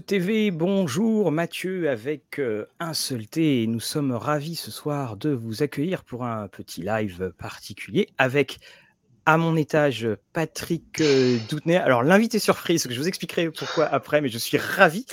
[0.00, 5.62] TV, bonjour Mathieu avec euh, un seul et nous sommes ravis ce soir de vous
[5.62, 8.58] accueillir pour un petit live particulier avec
[9.26, 11.38] à mon étage Patrick euh.
[11.68, 15.04] Alors, l'invité surprise, je vous expliquerai pourquoi après, mais je suis ravi.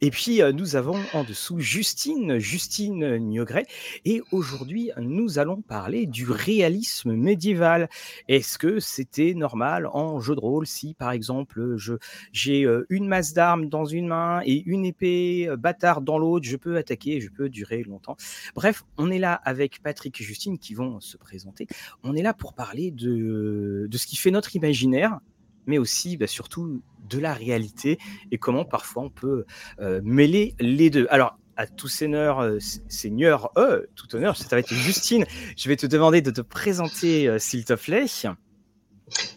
[0.00, 3.66] Et puis, euh, nous avons en dessous Justine, Justine Niogret.
[4.04, 7.88] Et aujourd'hui, nous allons parler du réalisme médiéval.
[8.26, 11.94] Est-ce que c'était normal en jeu de rôle si, par exemple, je,
[12.32, 16.56] j'ai euh, une masse d'armes dans une main et une épée bâtard dans l'autre, je
[16.56, 18.16] peux attaquer, je peux durer longtemps.
[18.56, 21.68] Bref, on est là avec Patrick et Justine qui vont se présenter.
[22.02, 25.20] On est là pour parler de de, ce qui fait notre imaginaire,
[25.66, 27.98] mais aussi bah, surtout de la réalité
[28.30, 29.44] et comment parfois on peut
[29.80, 31.06] euh, mêler les deux.
[31.10, 35.26] Alors, à tous seigneurs, euh, seigneurs, euh, tout honneur, ça va être Justine.
[35.58, 38.06] Je vais te demander de te présenter, euh, s'il te plaît.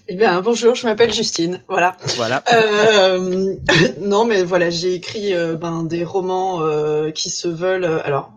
[0.07, 1.61] Eh bien, bonjour, je m'appelle Justine.
[1.67, 1.97] Voilà.
[2.17, 2.43] Voilà.
[2.53, 3.55] Euh,
[4.01, 7.85] non, mais voilà, j'ai écrit euh, ben, des romans euh, qui se veulent.
[7.85, 8.31] alors,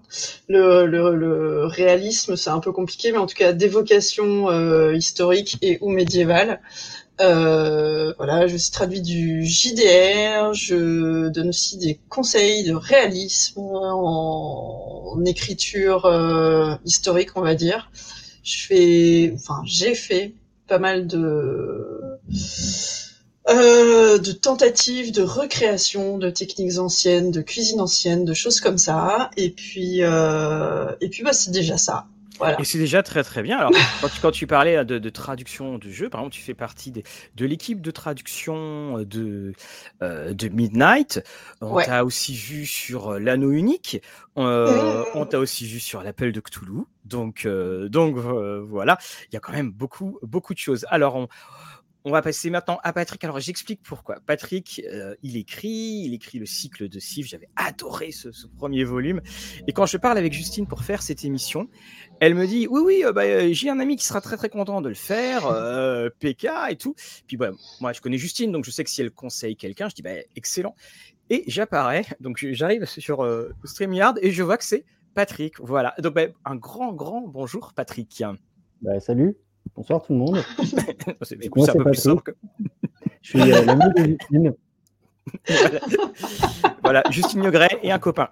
[0.48, 4.48] le, le, le réalisme, c'est un peu compliqué, mais en tout cas, d'évocation
[4.92, 6.60] historique et ou médiévale.
[7.18, 10.54] Voilà, je suis traduit du JDR.
[10.54, 16.08] Je donne aussi des conseils de réalisme en, en écriture
[16.84, 17.90] historique, on va dire.
[18.44, 20.34] Je fais, enfin, j'ai fait
[20.66, 22.18] pas mal de
[23.48, 29.30] euh, de tentatives de recréation de techniques anciennes, de cuisine ancienne, de choses comme ça.
[29.36, 32.06] Et puis euh, et puis bah c'est déjà ça.
[32.38, 32.60] Voilà.
[32.60, 33.58] Et c'est déjà très très bien.
[33.58, 33.70] Alors,
[34.00, 36.90] quand tu, quand tu parlais de, de traduction de jeu, par exemple, tu fais partie
[36.90, 37.04] des-
[37.34, 39.52] de l'équipe de traduction de,
[40.02, 41.22] euh, de Midnight.
[41.60, 41.84] On Ouais.
[41.86, 44.02] t'a aussi vu sur euh, l'anneau unique.
[44.38, 45.04] Euh, Mmh.
[45.14, 46.82] on t'a aussi vu sur l'appel de Cthulhu.
[47.06, 48.98] Donc, euh, donc euh, voilà,
[49.30, 50.84] il y a quand même beaucoup, beaucoup de choses.
[50.90, 51.28] Alors, on,
[52.06, 53.24] on va passer maintenant à Patrick.
[53.24, 54.20] Alors, j'explique pourquoi.
[54.24, 57.26] Patrick, euh, il écrit, il écrit le cycle de Sif.
[57.26, 59.20] J'avais adoré ce, premier volume.
[59.66, 61.68] Et quand je parle avec Justine pour faire cette émission,
[62.20, 64.48] elle me dit oui oui euh, bah, euh, j'ai un ami qui sera très très
[64.48, 65.42] content de le faire
[66.20, 66.94] PK et tout
[67.26, 67.36] puis
[67.80, 70.10] moi je connais Justine donc je sais que si elle conseille quelqu'un je dis bah,
[70.34, 70.74] excellent
[71.28, 73.28] et j'apparais donc j'arrive sur
[73.64, 78.22] StreamYard et je vois que c'est Patrick voilà donc bah, un grand grand bonjour Patrick
[78.80, 79.36] Bah, salut,
[79.74, 80.42] bonsoir tout le monde.
[81.22, 82.32] c'est du Et coup, moi, c'est un peu plus simple que-
[83.22, 84.54] Je suis euh, l'ami de Justine.
[85.48, 85.80] voilà.
[86.84, 88.28] voilà Justine Niogret et un copain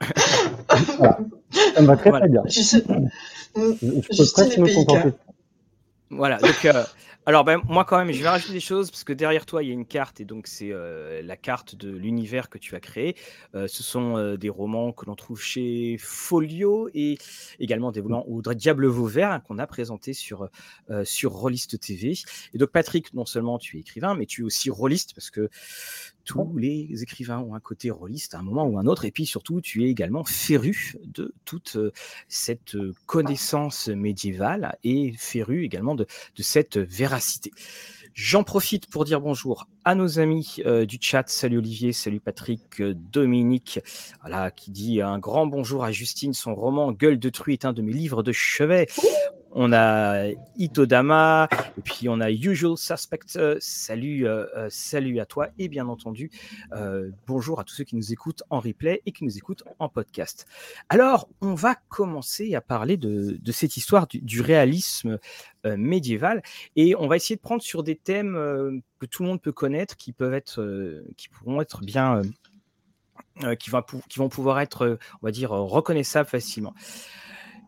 [0.70, 2.26] Ça me va très Voilà.
[2.26, 2.42] très bien.
[2.46, 5.08] Je Je, peux Justine presque me contenter.
[6.10, 6.84] Voilà, donc euh,
[7.26, 9.68] alors ben, moi quand même je vais rajouter des choses parce que derrière toi il
[9.68, 12.80] y a une carte et donc c'est euh, la carte de l'univers que tu as
[12.80, 13.16] créé.
[13.54, 17.16] Euh, ce sont euh, des romans que l'on trouve chez Folio et
[17.58, 20.50] également des volants ou Diable Vauvert hein, qu'on a présenté sur
[20.90, 22.14] euh, sur Rollist TV.
[22.52, 25.48] Et donc Patrick, non seulement tu es écrivain mais tu es aussi rôliste parce que
[26.24, 29.26] tous les écrivains ont un côté rôliste à un moment ou un autre et puis
[29.26, 31.92] surtout tu es également féru de toute euh,
[32.28, 36.06] cette euh, connaissance médiévale et féru également de,
[36.38, 37.50] cette véracité.
[38.12, 41.28] J'en profite pour dire bonjour à nos amis euh, du chat.
[41.28, 43.80] Salut Olivier, salut Patrick, Dominique,
[44.20, 46.32] voilà, qui dit un grand bonjour à Justine.
[46.32, 48.86] Son roman Gueule de truie est un de mes livres de chevet.
[49.56, 51.48] On a Itodama,
[51.78, 53.36] et puis on a Usual Suspect.
[53.36, 56.28] Euh, salut, euh, euh, salut à toi, et bien entendu,
[57.28, 60.46] bonjour à tous ceux qui nous écoutent en replay et qui nous écoutent en podcast.
[60.88, 65.20] Alors, on va commencer à parler de, cette histoire du, réalisme
[65.64, 66.42] médiéval
[66.74, 68.34] et on va essayer de prendre sur des thèmes
[68.98, 72.22] que tout le monde peut connaître, qui peuvent être, qui pourront être bien,
[73.60, 76.74] qui, pou- qui vont pouvoir être, on va dire, reconnaissables facilement.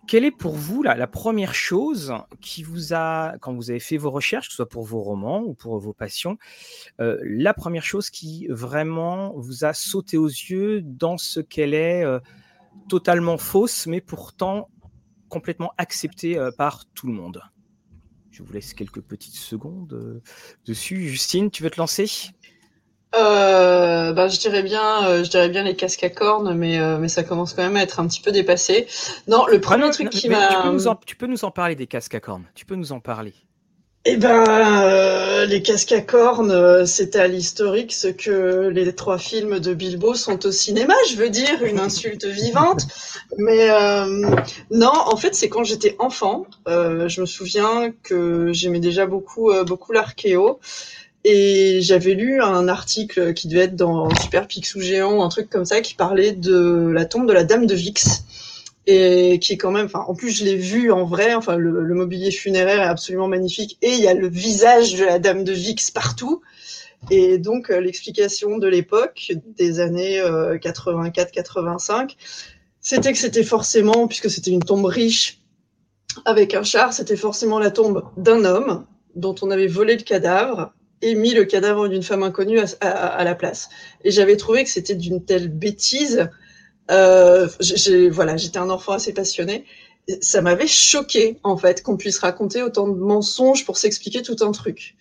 [0.07, 4.11] Quelle est pour vous la, première chose qui vous a, quand vous avez fait vos
[4.11, 6.39] recherches, que ce soit pour vos romans ou pour vos passions,
[7.01, 12.05] euh, la première chose qui vraiment vous a sauté aux yeux dans ce qu'elle est
[12.05, 12.21] euh,
[12.89, 14.69] totalement fausse, mais pourtant
[15.29, 17.43] complètement acceptée euh, par tout le monde?
[18.31, 20.23] Je vous laisse quelques petites secondes
[20.67, 21.09] dessus.
[21.09, 22.07] Justine, tu veux te lancer?
[23.15, 26.99] Euh, bah, je dirais bien, euh, je dirais bien les casques à cornes, mais euh,
[26.99, 28.87] mais ça commence quand même à être un petit peu dépassé.
[29.29, 30.49] Non, le Ah premier non, truc non, qui tu, m'a
[31.07, 32.45] tu peux nous en parler des casques à cornes.
[32.55, 33.33] Tu peux nous en parler.
[34.09, 39.59] Eh ben, euh, les casques à cornes, c'était à l'historique ce que les trois films
[39.59, 42.83] de Bilbo sont au cinéma, je veux dire, une insulte vivante.
[43.37, 43.69] Mais
[44.71, 46.47] non, en fait, c'est quand j'étais enfant.
[46.67, 50.61] je me souviens que j'aimais déjà beaucoup, beaucoup l'archéo.
[51.29, 55.65] Et j'avais lu un article qui devait être dans Super Picsou Géant, un truc comme
[55.65, 58.23] ça, qui parlait de la tombe de la Dame de Vix.
[58.87, 61.83] Et qui est quand même, enfin, en plus je l'ai vu en vrai, enfin le,
[61.83, 63.77] le mobilier funéraire est absolument magnifique.
[63.83, 66.43] Et il y a le visage de la Dame de Vix partout.
[67.11, 72.15] Et donc, l'explication de l'époque, des années 84-85,
[72.81, 75.41] c'était que c'était forcément, puisque c'était une tombe riche
[76.25, 78.87] avec un char, c'était forcément la tombe d'un homme
[79.17, 83.35] dont on avait volé le cadavre et mis le cadavre d'une femme inconnue à, la
[83.35, 83.69] place.
[84.05, 86.29] Et j'avais trouvé que c'était d'une telle bêtise.
[86.91, 87.49] Euh,
[88.11, 89.65] voilà, j'étais un enfant assez passionné.
[90.21, 94.53] Ça m'avait choqué en fait qu'on puisse raconter autant de mensonges pour s'expliquer tout un
[94.53, 94.97] truc.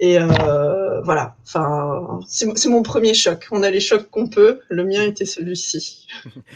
[0.00, 3.46] Et euh, voilà, enfin, c'est mon premier choc.
[3.50, 4.60] On a les chocs qu'on peut.
[4.68, 6.06] Le mien était celui-ci.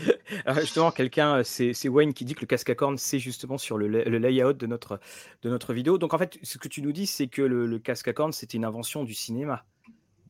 [0.60, 3.78] justement, quelqu'un, euh, c'est Wayne qui dit que le casque à cornes, c'est justement sur
[3.78, 5.00] le, layout de notre,
[5.42, 5.98] de notre vidéo.
[5.98, 8.56] Donc en fait, ce que tu nous dis, c'est que le, casque à cornes, c'était
[8.56, 9.64] une invention du cinéma.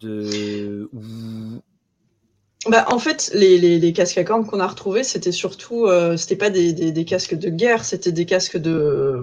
[0.01, 0.89] De...
[2.67, 6.37] Bah, en fait, les, les, casques à cornes qu'on a retrouvés, c'était surtout, euh, c'était
[6.37, 9.21] pas des, des, casques de guerre, c'était des casques de.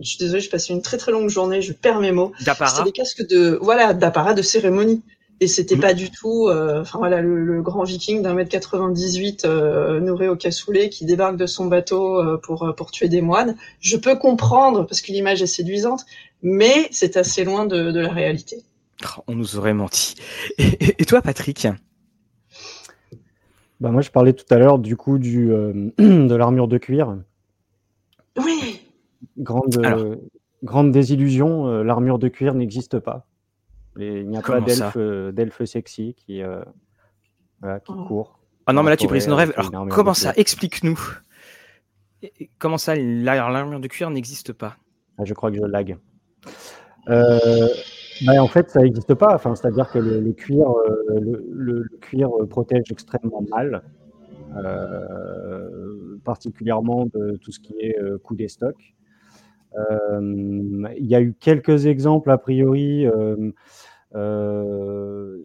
[0.00, 2.32] Je suis désolée, je passé une très très longue journée, je perds mes mots.
[2.38, 5.02] C'était des casques de, voilà, d'apparat de cérémonie.
[5.40, 5.80] Et c'était mmh.
[5.80, 10.34] pas du tout, euh, enfin voilà, le, grand viking d'un mètre 98 euh, nourri au
[10.34, 13.56] cassoulet qui débarque de son bateau euh, pour pour tuer des moines.
[13.80, 16.04] Je peux comprendre parce que l'image est séduisante,
[16.42, 18.64] mais c'est assez loin de, de la réalité.
[19.04, 20.16] Oh, on nous aurait menti.
[20.58, 21.68] et toi, Patrick?
[23.80, 27.16] Bah moi, je parlais tout à l'heure du coup du, euh, de l'armure de cuir.
[28.36, 28.80] Oui.
[29.36, 30.16] Grande, euh,
[30.62, 33.26] grande désillusion, euh, l'armure de cuir n'existe pas.
[33.96, 36.42] il n'y a pas d'elfe sexy qui,
[37.60, 38.04] voilà, qui oh.
[38.06, 38.38] court.
[38.66, 39.54] Ah non, mais là, tu brises nos rêves.
[39.56, 40.98] Alors, comment ça Explique-nous.
[42.58, 44.76] Comment ça, l'armure de cuir n'existe pas?
[45.18, 45.96] Ah, Je crois que je lag.
[48.26, 49.34] En fait, ça n'existe pas.
[49.34, 53.82] Enfin, c'est-à-dire que le, cuir, euh, cuir protège extrêmement mal,
[54.56, 58.94] euh, particulièrement de tout ce qui est euh, coup des stocks.
[59.76, 63.06] il y a eu quelques exemples a priori,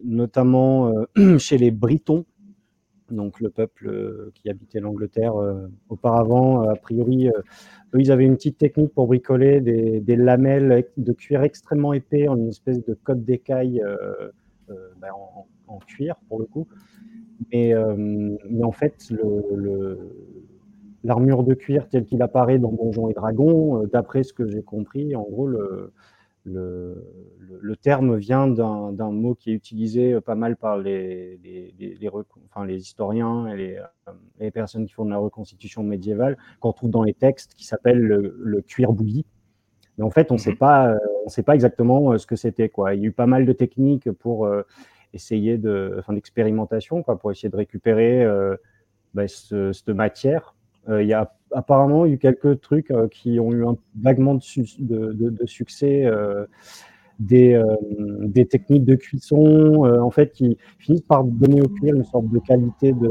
[0.04, 0.92] notamment
[1.38, 2.24] chez les Britons,
[3.14, 5.34] donc le peuple qui habitait l'Angleterre
[5.88, 6.68] auparavant.
[6.68, 7.30] A priori,
[7.98, 12.48] ils avaient une petite technique pour bricoler des, lamelles de cuir extrêmement épais en une
[12.48, 14.30] espèce de cote d'écaille euh,
[14.70, 15.10] euh, ben,
[15.66, 16.66] en, cuir, pour le coup.
[17.52, 19.12] Mais, euh, mais en fait,
[21.02, 25.14] l'armure de cuir telle qu'il apparaît dans Donjons et Dragons, d'après ce que j'ai compris,
[25.14, 25.92] en gros, le,
[26.44, 27.02] le,
[27.60, 32.10] le, terme vient d'un mot qui est utilisé euh, pas mal par les, les, les,
[32.46, 36.72] enfin, les historiens et les, euh, les, personnes qui font de la reconstitution médiévale, qu'on
[36.72, 39.24] trouve dans les textes, qui s'appelle le, cuir bouilli.
[39.96, 40.58] Mais en fait, on ne sait mhm.
[40.58, 42.68] pas, euh, on sait pas exactement ce que c'était.
[42.68, 42.94] Quoi.
[42.94, 44.48] Il y a eu pas mal de techniques pour
[45.14, 48.26] essayer de, enfin, d'expérimentation, quoi, pour essayer de récupérer
[49.14, 50.53] bah, cette matière.
[50.88, 55.46] Il y a apparemment eu quelques trucs qui ont eu un vaguement de, de, de
[55.46, 56.04] succès
[57.18, 57.76] des, euh,
[58.20, 62.28] des, techniques de cuisson, euh, en fait, qui finissent par donner au cuir une sorte
[62.28, 63.10] de qualité de,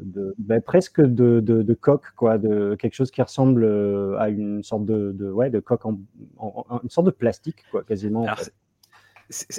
[0.00, 4.62] de ben, presque de, de, coque, quoi, de quelque chose qui ressemble euh, à une
[4.62, 5.98] sorte de, ouais, de coque en,
[6.82, 8.26] une sorte de plastique, quoi, quasiment.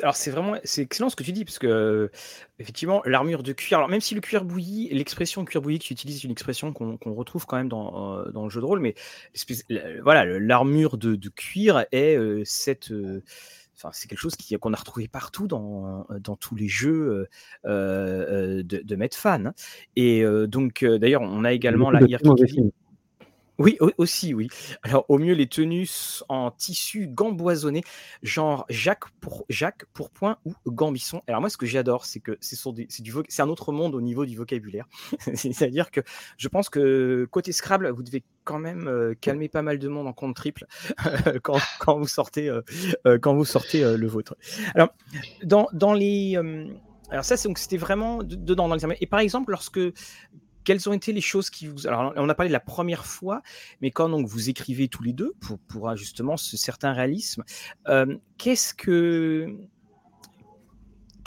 [0.01, 2.09] Alors c'est vraiment c'est excellent ce que tu dis parce que
[2.57, 5.93] effectivement l'armure de cuir alors même si le cuir bouilli l'expression cuir bouilli que tu
[5.93, 8.95] utilises une expression qu'on retrouve quand même dans, euh, dans, le jeu de rôle mais
[10.03, 13.23] voilà l'armure de, de, cuir est euh, cette euh,
[13.79, 17.27] Enfin, c'est quelque chose qu'on a retrouvé partout dans, dans tous les jeux
[17.63, 19.51] de, de Medfan.
[19.95, 21.99] Et donc, d'ailleurs, on a également la
[23.59, 24.49] oui, aussi, oui.
[24.83, 25.89] Alors, au mieux, les tenues
[26.29, 27.83] en tissu gamboisonné,
[28.21, 31.21] genre Jacques pour Jacques Pourpoint ou Gambisson.
[31.27, 32.57] Alors, moi, ce que j'adore, c'est que c'est
[33.29, 34.85] c'est un autre monde au niveau du vocabulaire.
[35.33, 36.01] C'est-à-dire que
[36.37, 40.07] je pense que côté Scrabble, vous devez quand même euh, calmer pas mal de monde
[40.07, 40.65] en compte triple
[41.43, 42.61] quand, quand, vous sortez, euh,
[43.05, 44.35] euh, quand vous sortez le vôtre.
[44.75, 44.89] Alors,
[45.43, 46.35] dans, dans les.
[47.09, 49.79] alors, ça, c'était vraiment dedans dans les Et par exemple, lorsque
[50.67, 51.87] quelles ont été les choses qui vous...
[51.87, 53.41] Alors, on a parlé de la première fois,
[53.79, 57.45] mais quand donc, vous écrivez tous les deux pour, pour justement ce certain réalisme,
[57.87, 59.47] euh, qu'est-ce que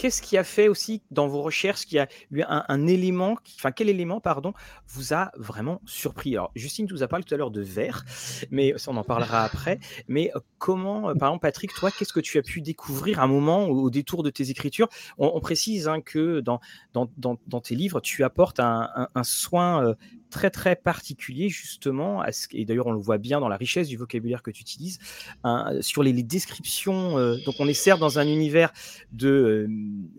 [0.00, 3.70] qu'est-ce qui a fait aussi dans vos recherches qu'il y a eu un, élément, enfin
[3.70, 4.54] quel élément, pardon,
[4.88, 6.34] vous a vraiment surpris?
[6.34, 8.06] Alors Justine vous a parlé tout à l'heure de verre,
[8.50, 9.78] mais ça on en parlera après.
[10.08, 13.24] Mais euh, comment, euh, par exemple Patrick, toi, qu'est-ce que tu as pu découvrir à
[13.24, 14.88] un moment au, détour de tes écritures?
[15.18, 16.60] On, précise hein, que dans,
[16.94, 19.94] dans, dans, tes livres, tu apportes un, soin
[20.30, 24.42] très très particulier justement, et d'ailleurs on le voit bien dans la richesse du vocabulaire
[24.42, 24.98] que tu utilises,
[25.44, 27.18] hein, sur les, descriptions.
[27.18, 28.72] Euh, donc on est certes dans un univers
[29.12, 29.66] de euh,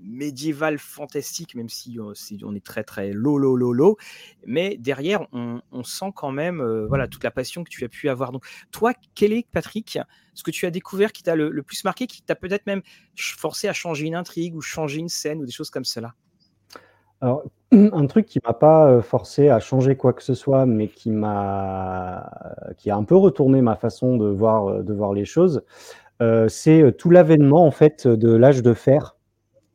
[0.04, 3.98] médiéval fantastique, même si on est très très low low
[4.46, 8.32] mais derrière on, sent quand même voilà toute la passion que tu as pu avoir.
[8.32, 10.00] Donc toi, quel est Patrick
[10.34, 12.82] ce que tu as découvert qui t'a le, plus marqué, qui t'a peut-être même
[13.16, 16.16] forcé à changer une intrigue ou changer une scène ou des choses comme cela?
[17.22, 20.88] Alors, un truc qui m'a pas euh, forcé à changer quoi que ce soit, mais
[20.88, 22.30] qui m'a,
[22.78, 25.64] qui a un peu retourné ma façon de voir, euh, de voir les choses,
[26.22, 29.18] euh, c'est tout l'avènement en fait de l'âge de fer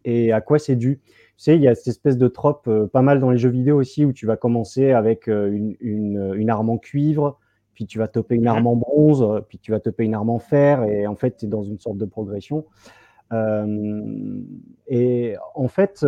[0.04, 1.00] et à quoi c'est dû.
[1.04, 3.78] Tu sais, il y a cette espèce de trope pas mal dans les jeux vidéo
[3.78, 7.38] aussi où tu vas commencer avec une, une, une arme en cuivre,
[7.74, 10.38] puis tu vas toper une arme en bronze, puis tu vas toper une arme en
[10.38, 12.64] fer, et en fait, tu es dans une sorte de progression.
[14.88, 16.06] et en fait,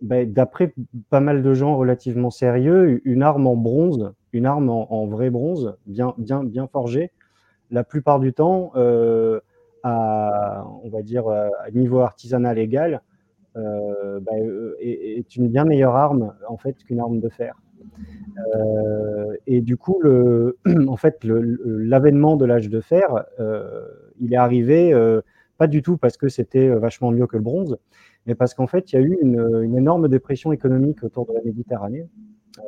[0.00, 0.72] ben, d'après
[1.10, 5.76] pas mal de gens relativement sérieux, une arme en bronze, une arme en, vrai bronze,
[5.86, 7.10] bien, bien, bien forgée,
[7.70, 9.40] la plupart du temps, euh,
[9.82, 13.02] à, on va dire, à niveau artisanal égal,
[13.56, 17.54] euh, ben, euh, est, une bien meilleure arme en fait qu'une arme de fer.
[19.46, 20.00] et du coup,
[20.88, 23.24] en fait, l'avènement de l'âge de fer,
[24.20, 24.94] il est arrivé
[25.56, 27.78] pas du tout parce que c'était vachement mieux que le bronze,
[28.28, 31.40] mais parce qu'en fait, il y a eu une, énorme dépression économique autour de la
[31.40, 32.06] Méditerranée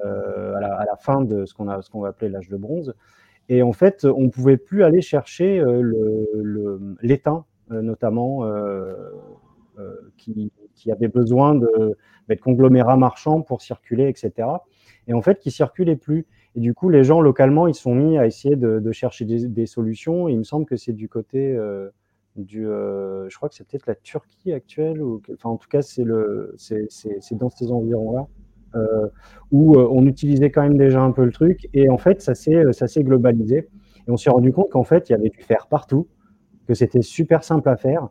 [0.07, 2.95] euh, à, la, fin de ce qu'on qu'on va appeler l'âge de bronze.
[3.51, 8.43] Et en fait, on ne pouvait plus aller chercher euh, l'étain, euh, notamment,
[10.17, 10.51] qui,
[10.91, 11.95] avait besoin de,
[12.41, 14.49] conglomérats marchands pour circuler, etc.
[15.09, 16.27] Et en fait, qui circulait plus.
[16.57, 20.27] Et du coup, les gens localement, ils sont mis à essayer de, chercher des, solutions.
[20.27, 21.55] Il me semble que c'est du côté
[22.39, 26.05] euh, je crois que c'est peut-être la Turquie actuelle, ou, enfin en tout cas c'est
[26.05, 28.27] dans ces environs-là,
[28.77, 29.09] euh,
[29.51, 32.35] où euh, on utilisait quand même déjà un peu le truc, et en fait ça
[32.35, 32.65] s'est,
[33.03, 33.69] globalisé,
[34.07, 36.09] et on s'est rendu compte qu'en fait il y avait du fer partout,
[36.67, 38.09] que c'était super simple à faire,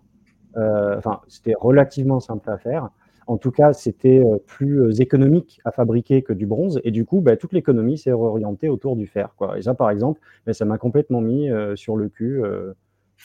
[0.56, 2.90] enfin c'était relativement simple à faire,
[3.28, 6.82] en tout cas, c'était plus économique à fabriquer que du bronze.
[6.84, 9.36] Et du coup, bah, toute l'économie s'est réorientée autour du fer.
[9.38, 9.60] Quoi.
[9.60, 12.42] Et ça, par exemple, bah, ça m'a complètement mis sur le cul.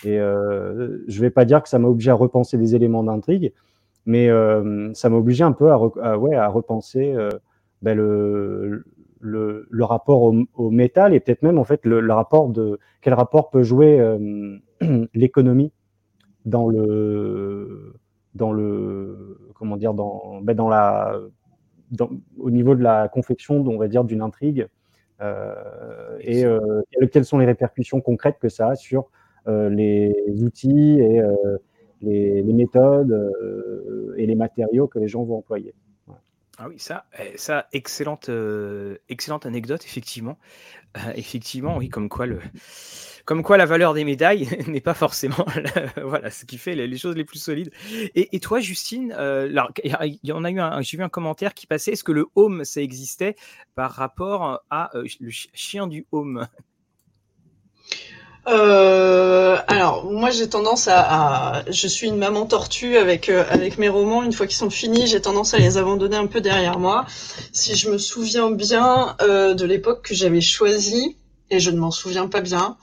[0.02, 3.52] Et euh, je vais pas dire que ça m'a obligé à repenser des éléments d'intrigue,
[4.06, 5.76] mais euh, ça m'a obligé un peu à,
[6.48, 7.30] repenser euh,
[7.82, 8.84] ben le,
[9.80, 14.00] rapport au, métal et peut-être même en fait le, rapport de quel rapport peut jouer
[14.00, 14.58] euh,
[15.14, 15.72] l'économie
[16.44, 17.94] dans le
[19.54, 24.66] comment dire ben dans au niveau de la confection on va dire d'une intrigue
[26.20, 26.82] et euh,
[27.12, 29.08] quelles sont les répercussions concrètes que ça a sur
[29.46, 31.20] les outils et
[32.04, 35.74] euh, les, méthodes euh, et les matériaux que les gens vont employer.
[36.58, 38.30] Ah oui, ça, eh, ça excellente,
[39.08, 40.38] excellente anecdote, effectivement.
[41.16, 42.38] effectivement, oui, comme quoi le,
[43.24, 45.44] comme quoi la valeur des médailles n'est pas forcément
[46.04, 47.72] voilà ce qui fait les, choses les plus solides.
[48.14, 49.48] Et, toi, Justine, a
[50.06, 51.92] eu un, j'ai vu un commentaire qui passait.
[51.92, 53.34] Est-ce que le home ça existait
[53.74, 56.46] par rapport à le chien du home?
[58.46, 63.88] Euh, alors moi j'ai tendance à, je suis une maman tortue avec euh, avec mes
[63.88, 64.22] romans.
[64.22, 67.06] Une fois qu'ils sont finis j'ai tendance à les abandonner un peu derrière moi.
[67.52, 71.16] Si je me souviens bien euh, de l'époque que j'avais choisi
[71.50, 72.76] et je ne m'en souviens pas bien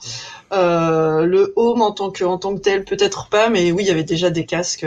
[0.52, 3.88] euh, le home en tant que en tant que tel peut-être pas mais oui il
[3.88, 4.86] y avait déjà des casques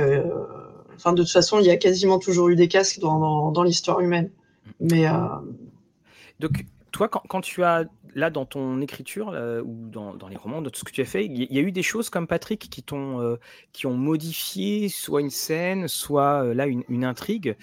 [0.95, 3.63] enfin de toute façon il y a quasiment toujours eu des casques dans dans, dans
[3.63, 4.29] l'histoire humaine.
[4.79, 5.05] Mais
[6.39, 6.65] donc
[6.95, 7.83] toi, quand, tu as
[8.15, 11.25] là dans ton écriture ou dans, les romans, dans tout ce que tu as fait,
[11.25, 13.37] il y, a eu des choses comme Patrick euh,
[13.73, 17.55] qui ont modifié soit une scène, soit euh, là une, intrigue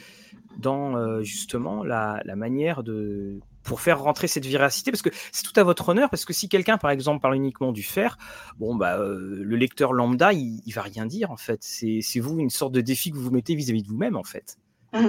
[0.59, 4.91] dans euh, justement la, manière de pour faire rentrer cette véracité.
[4.91, 7.73] Parce que c'est tout à votre honneur parce que si quelqu'un par exemple parle uniquement
[7.73, 8.19] du fer
[8.59, 11.63] bon bah le lecteur lambda il, il, va rien dire en fait.
[11.63, 14.59] C'est, vous une sorte de défi que vous vous mettez vis-à-vis de vous-même en fait.
[14.93, 15.09] Mmh.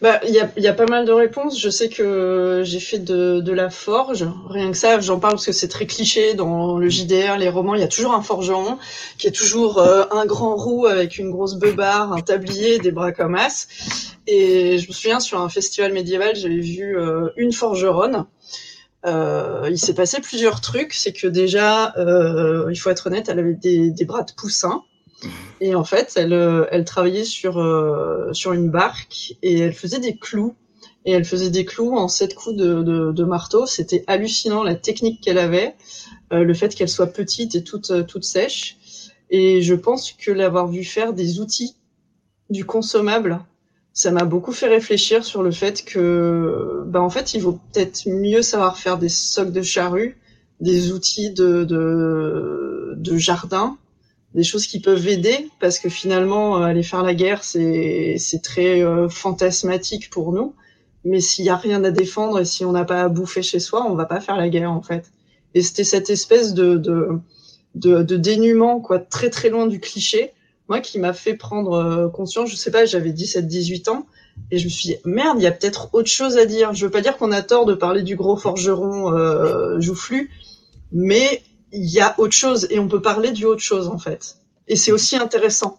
[0.00, 1.60] Bah, il y a, pas mal de réponses.
[1.60, 4.26] Je sais que j'ai fait de, la forge.
[4.48, 7.74] Rien que ça, j'en parle parce que c'est très cliché dans le JDR, les romans.
[7.74, 8.78] Il y a toujours un forgeron
[9.18, 13.12] qui est toujours euh, un grand roux avec une grosse beubare, un tablier, des bras
[13.12, 13.66] comme as.
[14.26, 18.26] Et je me souviens sur un festival médiéval, j'avais vu euh, une forgeronne.
[19.06, 20.92] Euh, il s'est passé plusieurs trucs.
[20.92, 24.84] C'est que déjà, il faut être honnête, elle avait des, des bras de poussin.
[25.60, 30.16] Et en fait, elle, euh, travaillait sur, euh, sur une barque et elle faisait des
[30.16, 30.54] clous.
[31.04, 33.66] Et elle faisait des clous en sept coups de, marteau.
[33.66, 35.74] C'était hallucinant la technique qu'elle avait,
[36.32, 38.76] euh, le fait qu'elle soit petite et toute, toute sèche.
[39.30, 41.76] Et je pense que l'avoir vu faire des outils,
[42.50, 43.40] du consommable,
[43.92, 48.08] ça m'a beaucoup fait réfléchir sur le fait que, bah, en fait, il vaut peut-être
[48.08, 50.18] mieux savoir faire des socs de charrue,
[50.60, 53.76] des outils de, de jardin,
[54.34, 58.42] des choses qui peuvent aider, parce que finalement, euh, aller faire la guerre, c'est, c'est
[58.42, 60.54] très euh, fantasmatique pour nous.
[61.04, 63.60] Mais s'il y a rien à défendre et si on n'a pas à bouffer chez
[63.60, 65.10] soi, on va pas faire la guerre, en fait.
[65.54, 67.18] Et c'était cette espèce de, de,
[67.74, 70.32] de, de dénuement, quoi, très très loin du cliché,
[70.68, 74.06] moi qui m'a fait prendre euh, conscience, je sais pas, j'avais 17-18 ans,
[74.50, 76.74] et je me suis dit, merde, il y a peut-être autre chose à dire.
[76.74, 80.30] Je veux pas dire qu'on a tort de parler du gros forgeron euh, joufflu,
[80.92, 84.36] mais il y a autre chose, et on peut parler du autre chose, en fait.
[84.66, 85.78] Et c'est aussi intéressant.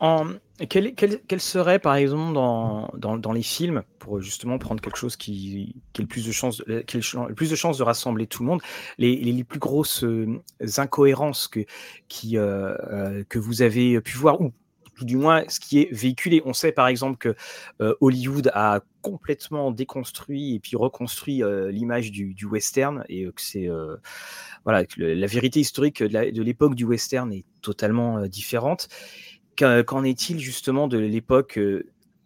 [0.00, 0.26] En,
[0.68, 6.02] quel, serait, par exemple, dans, dans, les films, pour justement prendre quelque chose qui, qui
[6.02, 6.30] le plus de
[6.66, 8.60] le plus de chances de rassembler tout le monde,
[8.98, 10.40] les, les, plus grosses euh,
[10.76, 11.66] incohérences que, euh,
[12.34, 14.38] euh, que vous avez pu voir,
[14.94, 16.42] tout du moins ce qui est véhiculé.
[16.44, 17.34] On sait par exemple que
[18.00, 23.68] Hollywood a complètement déconstruit et puis reconstruit l'image du, western et que c'est
[24.64, 28.88] voilà la vérité historique de l'époque du western est totalement différente.
[29.56, 31.58] Qu'en est-il justement de l'époque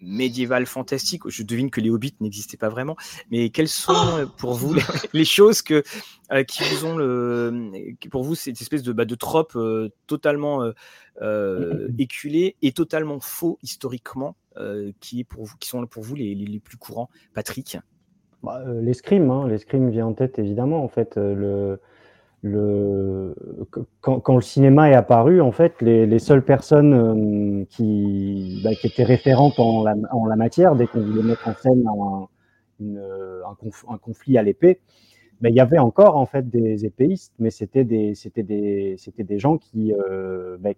[0.03, 1.23] euh, médiévale fantastique.
[1.27, 2.97] Je devine que les hobbits n'existaient pas vraiment,
[3.31, 4.75] mais quelles sont euh, pour vous
[5.13, 5.83] les, choses que,
[6.33, 7.71] euh, qui vous ont le,
[8.11, 9.57] pour vous cette espèce de, bah, de trope
[10.07, 10.71] totalement
[11.99, 14.37] éculé et totalement faux historiquement,
[15.01, 17.79] qui, est pour vous, qui sont pour vous les, les, plus courants, Patrick?
[18.43, 20.83] Bah, L'escrime, hein, l'escrime vient en tête évidemment.
[20.83, 21.81] En fait, le,
[24.01, 28.87] quand, le cinéma est apparu, en fait, les, les seules personnes euh, qui, bah, qui,
[28.87, 32.29] étaient référentes en la, matière, dès qu'on voulait mettre en scène un,
[34.01, 34.79] conflit à l'épée,
[35.41, 38.15] bah, il y avait encore en fait des épéistes, mais c'était des,
[39.39, 40.71] gens qui, euh, bah,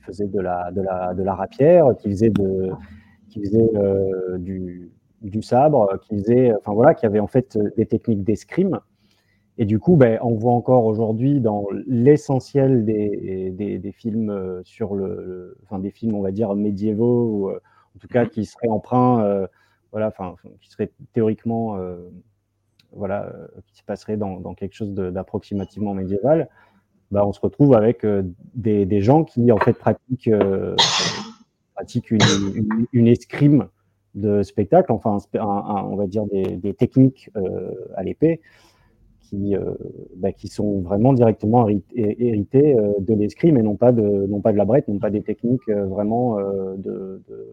[0.00, 2.72] faisaient de la, rapière, qui faisaient de,
[3.28, 4.90] qui faisaient euh, du,
[5.22, 8.80] du sabre, qui faisaient, enfin voilà, qui avaient en fait des techniques d'escrime.
[9.58, 14.60] Et du coup, ben, on voit encore aujourd'hui dans l'essentiel des, des, des, films euh,
[14.64, 17.60] sur le, enfin des films, on va dire médiévaux, ou euh,
[17.96, 18.30] en tout cas mhm.
[18.30, 19.46] qui seraient emprunts, euh,
[19.92, 21.96] voilà, enfin qui seraient théoriquement, euh,
[22.92, 23.32] voilà,
[23.66, 26.48] qui se passeraient dans, dans quelque chose d'approximativement médiéval.
[27.10, 28.04] Ben, on se retrouve avec
[28.54, 30.30] des, des, gens qui en fait pratiquent,
[31.74, 32.20] pratiquent une,
[32.54, 33.68] une, une, escrime
[34.14, 37.30] de spectacle, enfin un, un, on va dire des, des techniques
[37.94, 38.40] à l'épée
[39.28, 39.74] qui, euh,
[40.16, 44.52] bah, qui sont vraiment directement hérités euh, de l'escrime et non pas de, non pas
[44.52, 47.46] de la brette, non pas des techniques euh, vraiment de, de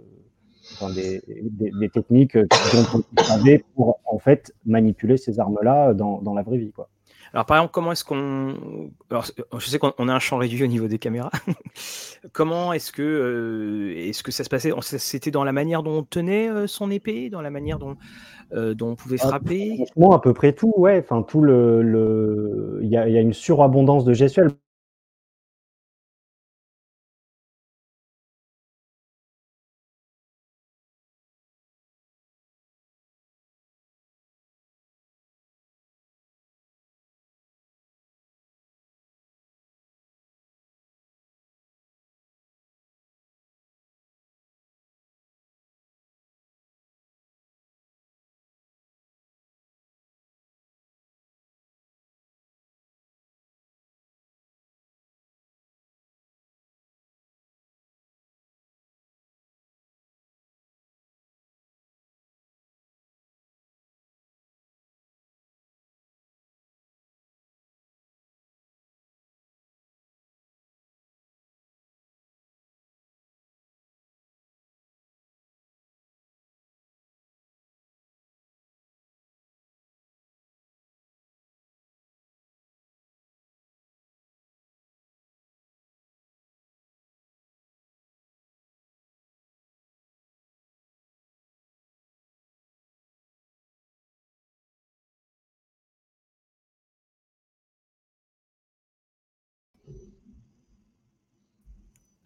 [0.96, 6.42] des, des, techniques dont on savait pour en fait manipuler ces armes-là dans, dans, la
[6.42, 6.72] vraie vie.
[6.72, 6.90] Quoi.
[7.34, 8.92] Alors, par exemple, comment est-ce qu'on.
[9.10, 9.26] Alors,
[9.58, 11.32] je sais qu'on a un champ réduit au niveau des caméras.
[12.32, 14.72] comment est-ce que, euh, est-ce que ça se passait?
[14.82, 17.98] C'était dans la manière dont on tenait euh, son épée, dans la manière dont,
[18.54, 19.76] euh, dont on pouvait ah, frapper?
[19.78, 21.00] Franchement, à peu près tout, ouais.
[21.00, 21.82] Enfin, tout le.
[21.84, 22.80] Il le...
[22.84, 24.52] y, a, y a une surabondance de gestuelle.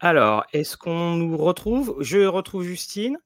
[0.00, 1.96] Alors, est-ce qu'on nous retrouve?
[2.00, 3.18] Je retrouve Justine.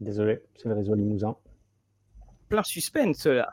[0.00, 1.36] Désolé, c'est le réseau Limousin.
[2.48, 3.52] Plein suspense là.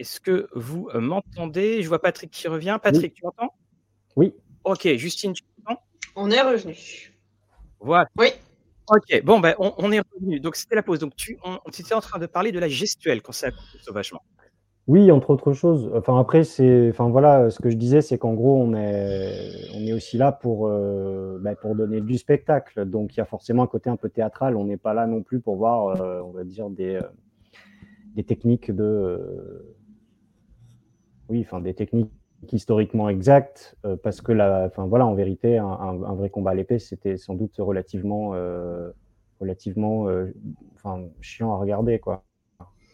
[0.00, 1.82] Est-ce que vous euh, m'entendez?
[1.82, 2.78] Je vois Patrick qui revient.
[2.82, 3.52] Patrick, tu m'entends?
[4.16, 4.34] Oui.
[4.64, 5.82] Ok, Justine, tu m'entends?
[6.16, 7.12] On est revenu.
[7.80, 8.08] Voilà.
[8.16, 8.28] Oui.
[8.88, 10.40] Ok, bon, ben, on, est revenu.
[10.40, 11.00] Donc, c'était la pause.
[11.00, 11.38] Donc, tu
[11.78, 13.50] étais en train de parler de la gestuelle quand ça a
[13.82, 14.22] sauvagement.
[14.86, 15.90] Oui, entre autres choses.
[15.94, 19.80] Enfin, après, c'est, enfin voilà, ce que je disais, c'est qu'en gros, on est, on
[19.80, 22.86] est aussi là pour, euh, ben, pour donner du spectacle.
[22.86, 24.56] Donc, il y a forcément un côté un peu théâtral.
[24.56, 27.02] On n'est pas là non plus pour voir, euh, on va dire, des, euh,
[28.16, 29.76] des techniques de,
[31.30, 32.10] oui, enfin, des techniques
[32.52, 37.16] historiquement exactes, parce que la, enfin voilà, en vérité, un, vrai combat à l'épée, c'était
[37.18, 38.30] sans doute relativement,
[39.40, 40.06] relativement,
[40.74, 42.24] enfin, chiant à regarder, quoi.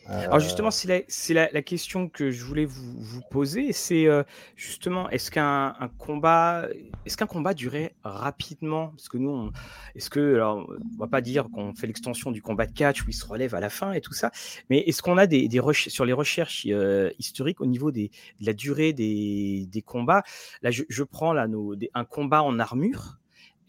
[0.08, 4.22] Alors justement, c'est la, question que je voulais vous, poser, c'est euh,
[4.54, 6.68] justement, est-ce qu'un un combat,
[7.04, 8.88] est-ce qu'un combat durait rapidement?
[8.88, 9.50] Parce que nous,
[9.94, 13.06] est-ce que, alors, on va pas dire qu'on fait l'extension du combat de catch où
[13.08, 14.30] il se relève à la fin et tout ça,
[14.70, 18.08] mais est-ce qu'on a des, des sur les recherches euh, historiques au niveau de
[18.40, 20.22] la durée des, combats?
[20.62, 21.46] Là, je, prends là
[21.94, 23.18] un combat en armure.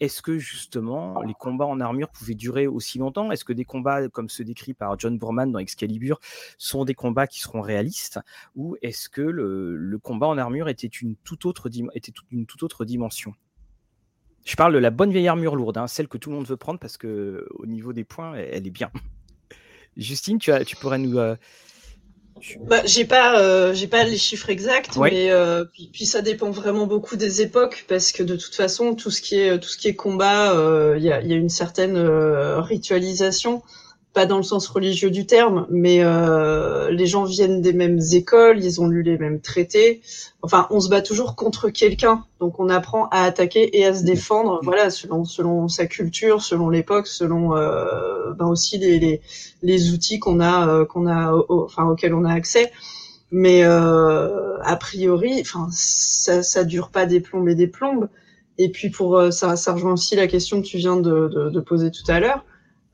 [0.00, 3.32] Est-ce que justement les combats en armure pouvaient durer aussi longtemps?
[3.32, 6.20] Est-ce que des combats comme ceux décrits par John Boorman dans Excalibur
[6.56, 8.20] sont des combats qui seront réalistes?
[8.54, 12.84] Ou est-ce que le, combat en armure était une toute autre, était une toute autre
[12.84, 13.34] dimension?
[14.44, 16.56] Je parle de la bonne vieille armure lourde, hein, celle que tout le monde veut
[16.56, 18.90] prendre parce que au niveau des points, elle, est bien.
[19.96, 21.36] Justine, tu, as, tu pourrais nous, euh,
[22.60, 26.86] bah, j'ai pas, euh, j'ai pas les chiffres exacts, mais euh, puis, ça dépend vraiment
[26.86, 29.88] beaucoup des époques parce que de toute façon, tout ce qui est tout ce qui
[29.88, 31.98] est combat, euh, il y, a, y, a, une certaine
[32.58, 33.62] ritualisation
[34.18, 38.58] pas dans le sens religieux du terme, mais euh, les gens viennent des mêmes écoles,
[38.64, 40.00] ils ont lu les mêmes traités.
[40.42, 44.02] Enfin, on se bat toujours contre quelqu'un, donc on apprend à attaquer et à se
[44.02, 49.20] défendre, voilà, selon selon sa culture, selon l'époque, selon euh, ben aussi les, les,
[49.62, 52.72] les outils qu'on a euh, qu'on a enfin auxquels on a accès.
[53.30, 58.08] Mais a priori, enfin ça ça dure pas des plombes et des plombes.
[58.58, 61.60] Et puis pour ça ça rejoint aussi la question que tu viens de, de, de
[61.60, 62.44] poser tout à l'heure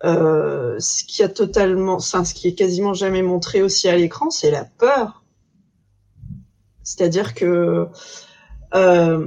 [0.04, 4.30] euh, ce qui a totalement, enfin, ce qui est quasiment jamais montré aussi à l'écran,
[4.30, 5.24] c'est la peur.
[6.82, 7.88] C'est-à-dire que
[8.74, 9.18] euh,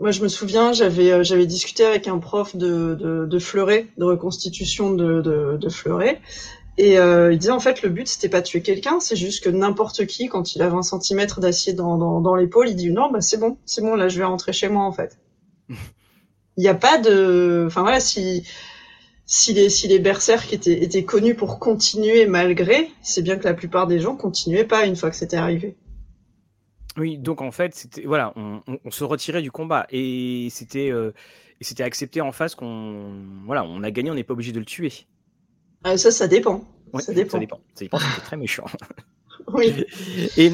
[0.00, 3.86] moi, je me souviens, j'avais euh, j'avais discuté avec un prof de de, de fleuret,
[3.98, 6.20] de reconstitution de de, de fleuret,
[6.78, 9.44] et euh, il disait en fait le but c'était pas de tuer quelqu'un, c'est juste
[9.44, 12.90] que n'importe qui, quand il a 20 cm d'acier dans, dans, dans l'épaule, il dit
[12.90, 15.18] non, bah c'est bon, c'est bon, là je vais rentrer chez moi en fait.
[16.56, 18.42] Il n'y a pas de, enfin voilà, si
[19.30, 23.52] si les, si les berserks étaient, étaient connus pour continuer malgré, c'est bien que la
[23.52, 25.76] plupart des gens continuaient pas une fois que c'était arrivé.
[26.96, 31.12] Oui, donc en fait, c'était voilà, on, on, se retirait du combat et c'était euh,
[31.60, 33.12] c'était accepté en face qu'on
[33.44, 34.92] voilà, on a gagné, on n'est pas obligé de le tuer.
[35.84, 36.64] Ah, ça, ça dépend.
[36.98, 37.32] ça dépend.
[37.32, 37.60] Ça dépend.
[37.74, 37.98] Ça dépend.
[37.98, 38.64] C'était très méchant.
[39.52, 39.84] oui.
[40.38, 40.52] Et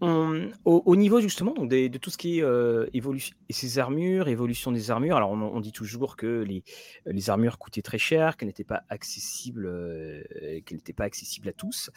[0.00, 4.90] au, niveau justement donc de tout ce qui est euh, évolution et armures, évolution des
[4.90, 5.16] armures.
[5.16, 6.64] Alors on, dit toujours que les,
[7.06, 10.22] les, armures coûtaient très cher, qu'elles n'étaient pas accessibles, euh,
[10.64, 11.90] qu'elles n'étaient pas accessibles à tous.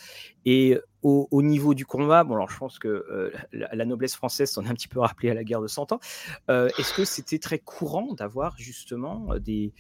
[0.46, 4.66] Et au, niveau du combat, bon alors je pense que euh, la, noblesse française s'en
[4.66, 6.00] est un petit peu rappelée à la guerre de Cent Ans.
[6.48, 9.74] Est-ce que c'était très courant d'avoir justement des,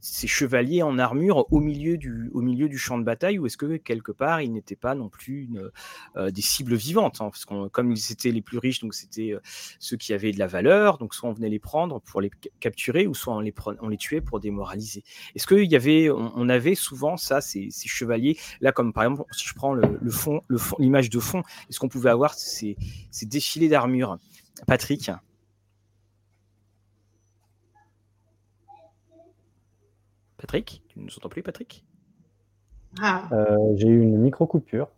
[0.00, 3.56] ces chevaliers en armure au milieu du, au milieu du champ de bataille, ou est-ce
[3.56, 5.48] que quelque part ils n'étaient pas non plus
[6.16, 7.20] des cibles vivantes?
[7.20, 9.40] Hein, parce que comme ils étaient les plus riches, donc c'était euh,
[9.78, 13.06] ceux qui avaient de la valeur, donc soit on venait les prendre pour les capturer,
[13.06, 15.04] ou soit on les, on les tuait pour démoraliser.
[15.34, 16.08] Est-ce qu'il y avait,
[16.48, 19.98] avait souvent ça, ces, chevaliers, là comme par exemple, si je prends le,
[20.48, 22.76] le fond, l'image de fond, est-ce qu'on pouvait avoir ces,
[23.22, 24.18] défilés d'armure
[24.66, 25.10] Patrick
[30.38, 31.84] Patrick, tu ne nous entends plus, Patrick?
[33.00, 33.28] Ah.
[33.32, 34.88] euh, J'ai eu une micro-coupure.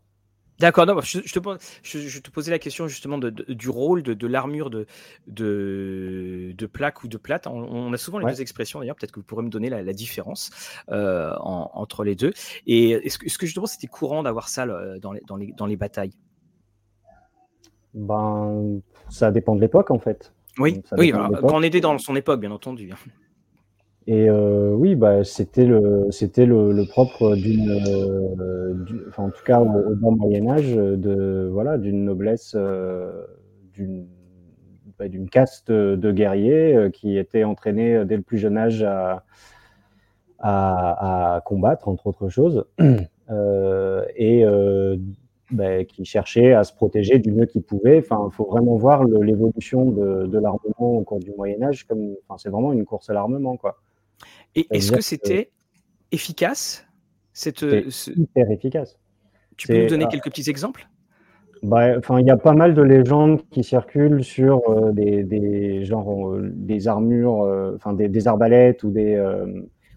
[0.59, 4.87] D'accord, non, je, te, je, te, posais la question justement du rôle de, l'armure de,
[5.29, 7.47] de, plaque ou de plate.
[7.47, 10.51] On, a souvent les deux expressions d'ailleurs, peut-être que vous pourrez me donner la, différence
[10.91, 12.33] euh, entre les deux.
[12.67, 14.67] Et est-ce que, est que justement c'était courant d'avoir ça
[15.01, 16.13] dans les, dans, les, dans les batailles?
[17.95, 20.33] Ben, ça dépend de l'époque en fait.
[20.59, 22.91] Oui, oui quand on était dans son époque, bien entendu.
[24.11, 28.75] Et euh, oui, bah, c'était le, propre d'une, euh,
[29.19, 33.27] en tout cas au, Moyen Âge, de voilà, d'une noblesse, euh,
[33.75, 34.07] d'une,
[34.99, 38.83] bah, d'une caste de guerriers qui étaient entraînés dès le plus jeune âge
[40.39, 42.65] à, combattre, entre autres choses,
[44.17, 44.45] et
[45.51, 47.99] bah, qui cherchaient à se protéger du mieux qu'ils pouvaient.
[47.99, 52.49] Enfin, il faut vraiment voir l'évolution de, l'armement au cours du Moyen Âge comme, c'est
[52.49, 53.77] vraiment une course à l'armement, quoi.
[54.59, 55.51] Et est-ce que c'était
[56.11, 56.85] efficace
[57.33, 58.99] cette, hyper efficace.
[59.57, 60.89] Tu peux nous donner quelques petits exemples?
[61.63, 66.31] Bah, il y a pas mal de légendes qui circulent sur euh, des, des genre
[66.31, 69.21] euh, des armures, euh, enfin des, des, arbalètes ou des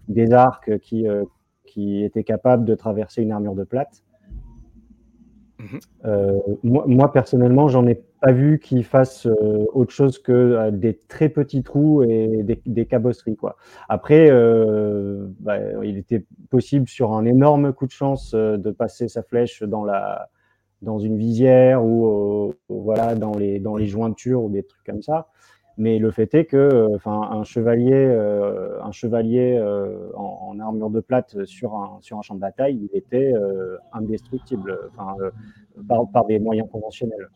[0.08, 1.06] des arcs qui
[1.64, 4.02] qui étaient capables de traverser une armure de plate.
[5.62, 5.78] Mmh
[6.64, 9.28] moi, moi, personnellement, j'en ai pas vu qui fassent
[9.72, 13.36] autre chose que des très petits trous et des, cabosseries.
[13.36, 13.56] Quoi.
[13.88, 14.30] Après,
[15.40, 19.84] bah, il était possible sur un énorme coup de chance de passer sa flèche dans
[19.84, 20.28] la
[20.82, 25.28] dans une visière ou voilà dans les dans les jointures ou des trucs comme ça.
[25.78, 31.00] Mais le fait est que, enfin, un chevalier, euh, un chevalier euh, en, armure de
[31.00, 35.16] plate sur un sur un champ de bataille, il était euh, indestructible, enfin,
[35.88, 37.28] par, par, des moyens conventionnels.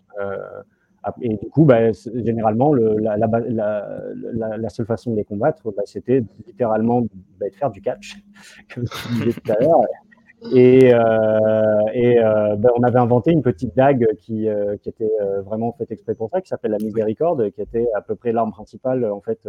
[1.22, 5.72] et du coup, bah, généralement, le, la, la, la, la, seule façon de les combattre,
[5.72, 7.02] bah, c'était littéralement
[7.40, 8.16] bah, de faire du catch,
[8.74, 9.80] comme tu disais tout à l'heure.
[10.52, 15.10] Et, euh, et euh, ben, on avait inventé une petite dague qui, euh, qui était
[15.44, 18.52] vraiment faite exprès pour ça, qui s'appelle la miséricorde, qui était à peu près l'arme
[18.52, 19.40] principale en fait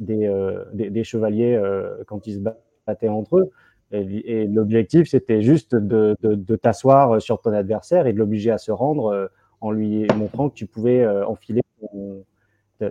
[0.00, 0.30] des,
[0.72, 1.60] des, des, chevaliers
[2.06, 2.40] quand ils se
[2.86, 3.50] battaient entre eux.
[3.92, 8.50] Et, et l'objectif, c'était juste de, de, de t'asseoir sur ton adversaire et de l'obliger
[8.50, 12.24] à se rendre en lui montrant que tu pouvais enfiler ton,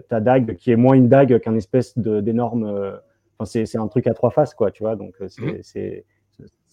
[0.09, 2.99] ta, dague, qui est moins une dague qu'un espèce d'énorme.
[3.37, 4.95] Enfin, c'est un truc à trois faces, quoi, tu vois.
[4.95, 6.16] Donc, c'est mmh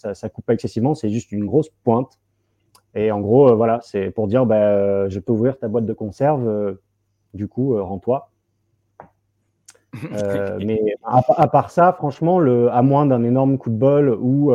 [0.05, 2.19] ça, ça coupe pas excessivement, c'est juste une grosse pointe.
[2.95, 5.87] Et en gros, euh, voilà, c'est pour dire, bah, euh, je peux ouvrir ta boîte
[5.87, 6.75] de conserve, euh,
[7.33, 8.31] du coup, rends-toi.
[10.65, 14.53] mais à, part ça, franchement, le, à moins d'un énorme coup de bol ou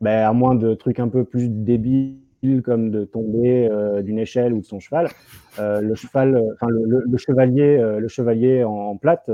[0.00, 2.16] bah, à moins de trucs un peu plus débiles
[2.64, 3.68] comme de tomber
[4.02, 5.10] d'une échelle ou de son cheval,
[5.58, 9.30] le cheval, enfin le, le, chevalier, le chevalier en, en plate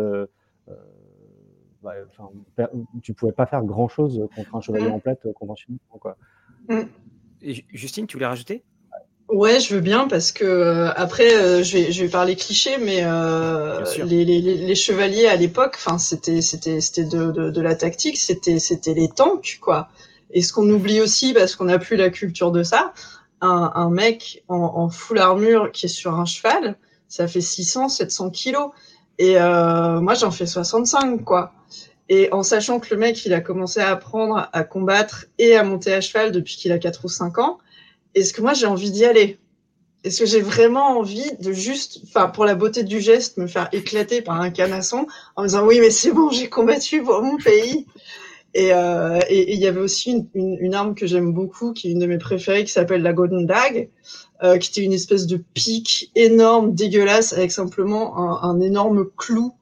[1.84, 2.70] bah,
[3.02, 5.78] tu pouvais pas faire grand chose contre un chevalier en plate conventionnel.
[6.00, 6.16] Quoi.
[6.68, 6.82] Mm.
[7.72, 8.64] Justine, tu voulais rajouter?
[9.28, 12.76] Ouais, je veux bien parce que euh, après euh, je, vais, je vais parler cliché,
[12.78, 17.60] mais euh, les, les, les, chevaliers à l'époque, enfin c'était c'était c'était de, de, de,
[17.62, 19.88] la tactique, c'était c'était les tanks quoi.
[20.30, 22.92] Et ce qu'on oublie aussi parce qu'on n'a plus la culture de ça,
[23.40, 26.76] un, un mec en, en full armure qui est sur un cheval,
[27.08, 28.70] ça fait 600 700 kilos.
[29.18, 31.52] Et euh, moi, j'en fais 65, quoi.
[32.16, 35.64] Et en sachant que le mec, il a commencé à apprendre à combattre et à
[35.64, 37.58] monter à cheval depuis qu'il a 4 ou 5 ans,
[38.14, 39.40] est-ce que moi, j'ai envie d'y aller?
[40.04, 43.68] Est-ce que j'ai vraiment envie de juste, enfin, pour la beauté du geste, me faire
[43.72, 47.36] éclater par un canasson en me disant, oui, mais c'est bon, j'ai combattu pour mon
[47.36, 47.84] pays?
[48.54, 51.98] Et euh, il et, y avait aussi une, arme que j'aime beaucoup, qui est une
[51.98, 53.88] de mes préférées, qui s'appelle la Golden Dag,
[54.44, 59.52] euh, qui était une espèce de pique énorme, dégueulasse, avec simplement un, un énorme clou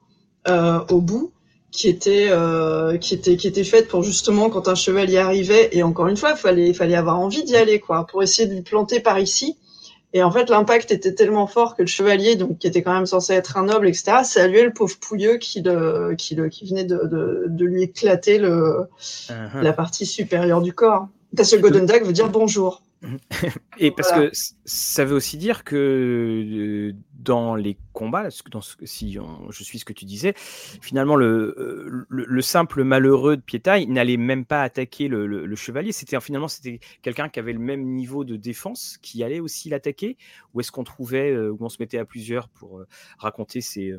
[0.49, 1.33] euh, au bout,
[1.73, 5.71] qui était euh, qui était qui était faite pour justement quand un cheval y arrivait.
[5.73, 8.55] Et encore une fois, il fallait fallait avoir envie d'y aller, quoi, pour essayer de
[8.55, 9.57] lui planter par ici.
[10.15, 13.07] Et en fait, l'impact était tellement fort que le chevalier, donc qui était quand même
[13.07, 16.85] censé être un noble, etc., saluait le pauvre pouilleux qui, le, qui, le, qui venait
[16.85, 19.63] de, de, de lui éclater le, uh-huh.
[19.63, 21.09] la partie supérieure du corps.
[21.35, 22.83] Parce que Godendag veut dire bonjour.
[23.79, 24.31] Et parce que
[24.65, 29.19] ça veut aussi dire que euh, dans les combats, dans ce, si
[29.51, 33.87] je suis ce que tu disais, finalement le, euh, le, le simple malheureux de Pietaï
[33.87, 35.91] n'allait même pas attaquer le, le chevalier.
[35.93, 40.17] C'était finalement c'était quelqu'un qui avait le même niveau de défense qui allait aussi l'attaquer?
[40.55, 42.85] Ou est-ce qu'on trouvait euh, où on se mettait à plusieurs pour
[43.19, 43.95] raconter ses,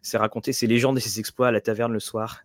[0.00, 2.42] ses raconter ses légendes et ses exploits à la taverne le soir?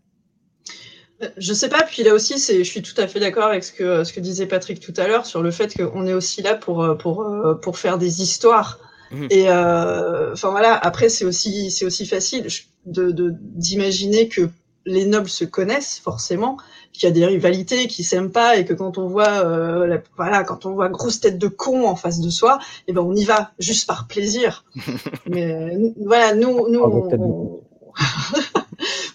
[1.37, 3.71] Je sais pas, puis là aussi, c'est, je suis tout à fait d'accord avec ce
[3.71, 6.55] que, ce que disait Patrick tout à l'heure sur le fait qu'on est aussi là
[6.55, 7.25] pour, pour,
[7.61, 8.79] pour faire des histoires.
[9.11, 9.27] Mmh.
[9.29, 12.47] Et euh, enfin voilà, après c'est aussi c'est aussi facile
[12.85, 14.49] de, de d'imaginer que
[14.85, 16.57] les nobles se connaissent forcément,
[16.93, 20.01] qu'il y a des rivalités, qui s'aiment pas et que quand on voit euh, la,
[20.15, 23.01] voilà quand on voit grosse tête de con en face de soi, et eh ben
[23.01, 24.65] on y va juste par plaisir.
[25.25, 27.61] Mais voilà, nous nous on, on...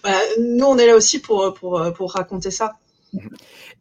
[0.03, 2.73] voilà, nous, on est là aussi pour, pour, pour raconter ça.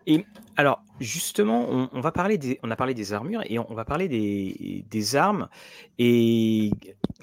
[0.06, 0.24] Et
[0.56, 3.84] alors, justement, on, on, va parler des, on a parlé des armures et on, va
[3.84, 5.48] parler des, des armes.
[5.98, 6.70] Et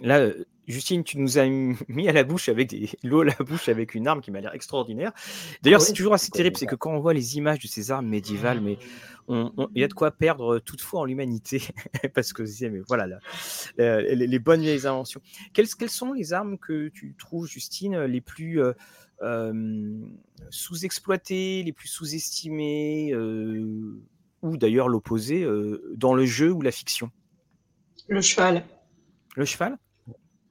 [0.01, 0.29] là,
[0.69, 1.47] Justine, tu nous as
[1.89, 4.53] mis à la bouche avec l'eau à la bouche avec une arme qui m'a l'air
[4.53, 5.11] extraordinaire.
[5.61, 7.67] D'ailleurs, ah oui, c'est toujours assez terrible, c'est que quand on voit les images de
[7.67, 8.77] ces armes médiévales, mais
[9.27, 11.61] il y a de quoi perdre toute foi en l'humanité,
[12.15, 13.19] parce que mais voilà, là,
[13.77, 15.21] les, les, bonnes vieilles inventions.
[15.53, 18.73] Quelles, quelles, sont les armes que tu trouves, Justine, les plus euh,
[19.21, 20.01] euh,
[20.49, 24.01] sous-exploitées, les plus sous-estimées, euh,
[24.41, 27.11] ou d'ailleurs l'opposé, euh, dans le jeu ou la fiction?
[28.07, 28.63] Le cheval.
[29.35, 29.77] Le cheval?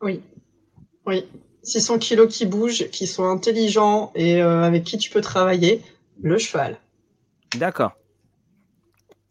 [0.01, 0.21] Oui,
[1.07, 1.25] oui.
[1.63, 5.83] 600 kilos qui bougent, qui sont intelligents et euh, avec qui tu peux travailler,
[6.23, 6.79] le cheval.
[7.57, 7.93] D'accord.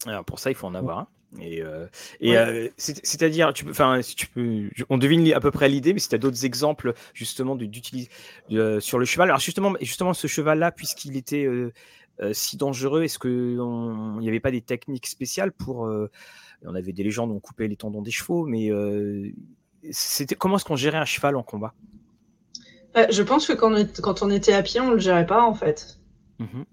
[0.06, 1.08] Alors pour ça, il faut en avoir un.
[1.41, 1.62] Et,
[2.21, 5.99] et c'est-à-dire, tu peux, enfin, si tu peux, on devine à peu près l'idée, mais
[5.99, 8.10] si tu as d'autres exemples justement d'utiliser
[8.80, 9.30] sur le cheval.
[9.30, 11.45] Alors justement, justement, ce cheval-là, puisqu'il était
[12.32, 13.60] si dangereux, est-ce qu'il
[14.19, 15.89] n'y avait pas des techniques spéciales pour
[16.63, 18.71] On avait des légendes où on coupait les tendons des chevaux, mais
[19.91, 21.73] c'était comment est-ce qu'on gérait un cheval en combat?
[23.09, 25.53] Je pense que quand on, quand on, était à pied, on le gérait pas en
[25.53, 25.99] fait.
[26.39, 26.63] Mmh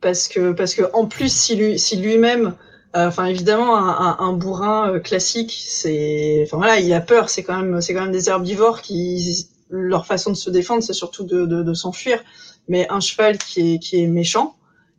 [0.00, 2.56] parce que parce que en plus, si lui, si lui-même
[2.94, 7.30] euh, enfin, évidemment, un, un, bourrin euh, classique, c'est, enfin voilà, il a peur.
[7.30, 10.92] C'est quand même, c'est quand même des herbivores qui, leur façon de se défendre, c'est
[10.92, 12.22] surtout de, de, de s'enfuir.
[12.68, 14.56] Mais un cheval qui est, qui est méchant,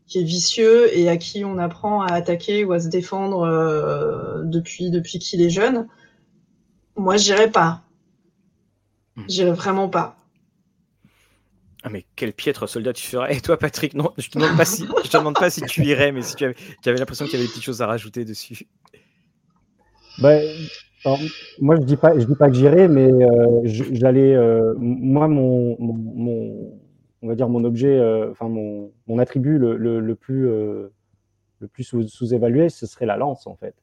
[0.07, 4.41] qui est vicieux et à qui on apprend à attaquer ou à se défendre euh,
[4.43, 5.87] depuis depuis qu'il est jeune,
[6.95, 7.81] moi, j'irais pas.
[9.15, 9.23] Hmm.
[9.27, 10.17] J'irais vraiment pas.
[11.83, 14.63] Ah mais quel piètre soldat tu ferais Et toi Patrick, non, je te demande pas
[14.63, 17.37] si je te demande pas si tu irais, mais si tu avais, l'impression qu'il y
[17.37, 18.67] avait des petites choses à rajouter dessus.
[20.21, 20.41] Ben,
[21.59, 25.75] moi je dis pas je dis pas que j'irais, mais euh, j'allais euh, moi mon,
[25.79, 26.79] mon,
[27.21, 31.83] on va dire mon objet, euh, enfin mon, mon attribut le, le, plus le plus
[32.07, 33.75] sous-évalué, ce serait la lance en fait,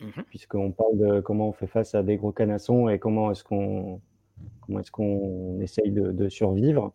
[0.00, 3.44] mmh puisqu'on parle de comment on fait face à des gros canassons et comment est-ce
[3.44, 4.00] qu'on
[4.60, 6.92] comment est-ce qu'on essaye de, survivre.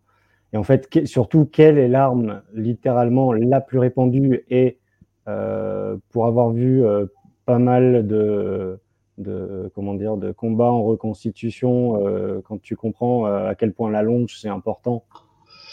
[0.54, 4.80] Et en fait, surtout, quelle est l'arme littéralement la plus répandue Et
[5.28, 7.08] euh, pour avoir vu euh,
[7.46, 8.80] pas mal de,
[9.18, 14.04] de, comment dire, de combats en reconstitution, euh, quand tu comprends à quel point la
[14.04, 15.04] longe c'est important,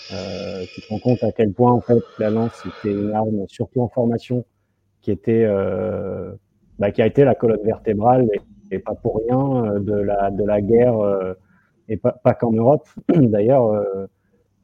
[0.08, 3.80] tu te rends compte à quel point en fait la lance c'était une arme, surtout
[3.80, 4.44] en formation,
[5.00, 5.46] qui était,
[6.82, 8.28] bah, qui a été la colonne vertébrale
[8.70, 10.94] et, pas pour rien de la de la guerre
[11.88, 13.84] et pas, qu'en Europe d'ailleurs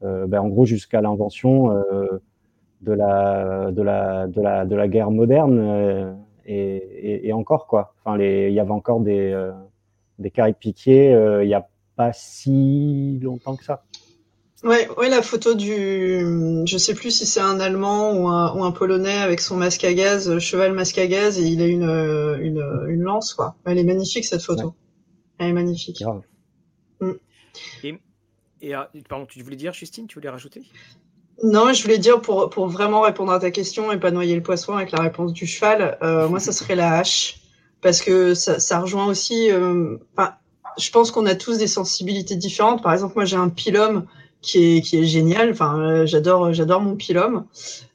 [0.03, 2.21] euh, ben, en gros jusqu'à l'invention euh,
[2.81, 6.13] de la, de, la, de, la, de la guerre moderne euh,
[6.45, 7.93] et, encore quoi.
[7.99, 9.49] Enfin, il y avait encore des,
[10.17, 11.11] des carrés piqués
[11.43, 13.83] il n'y a pas si longtemps que ça.
[14.63, 18.63] Ouais, ouais, la photo du, je sais plus si c'est un Allemand ou un, ou
[18.63, 21.83] un, Polonais avec son masque à gaz, cheval masque à gaz, et il a une,
[22.41, 23.55] une, une lance, quoi.
[23.65, 24.75] Elle est magnifique cette photo.
[25.37, 26.03] Elle est magnifique.
[26.99, 27.11] Mm.
[27.83, 27.99] Et
[28.61, 30.63] et euh, pardon, tu voulais dire, Justine, tu voulais rajouter?
[31.43, 34.43] Non, je voulais dire pour, pour vraiment répondre à ta question et pas noyer le
[34.43, 37.39] poisson avec la réponse du cheval, euh, moi ça serait la hache
[37.81, 39.49] parce que ça, ça rejoint aussi.
[39.49, 39.97] Euh,
[40.77, 42.83] je pense qu'on a tous des sensibilités différentes.
[42.83, 44.05] Par exemple, moi j'ai un pilum
[44.41, 45.51] qui est qui est génial.
[45.51, 47.45] Enfin, euh, j'adore j'adore mon pilum.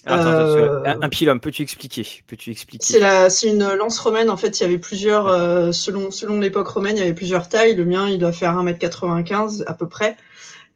[0.09, 2.07] Euh, un, un pilum, peux-tu expliquer?
[2.27, 2.85] Peux-tu expliquer?
[2.85, 4.31] C'est la c'est une lance romaine.
[4.31, 7.75] En fait, il y avait plusieurs selon selon l'époque romaine, il y avait plusieurs tailles.
[7.75, 10.17] Le mien, il doit faire 1m95 à peu près.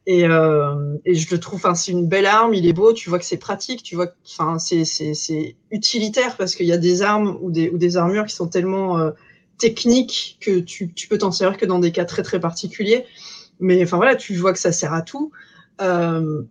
[0.05, 3.09] Et, euh, et je le trouve, enfin, c'est une belle arme, il est beau, tu
[3.09, 6.71] vois que c'est pratique, tu vois que, enfin, c'est, c'est, c'est utilitaire parce qu'il y
[6.71, 9.11] a des armes ou des, ou des armures qui sont tellement euh,
[9.59, 13.05] techniques que tu, tu peux t'en servir que dans des cas très très particuliers.
[13.59, 15.31] Mais enfin voilà, tu vois que ça sert à tout.
[15.81, 16.43] Euh,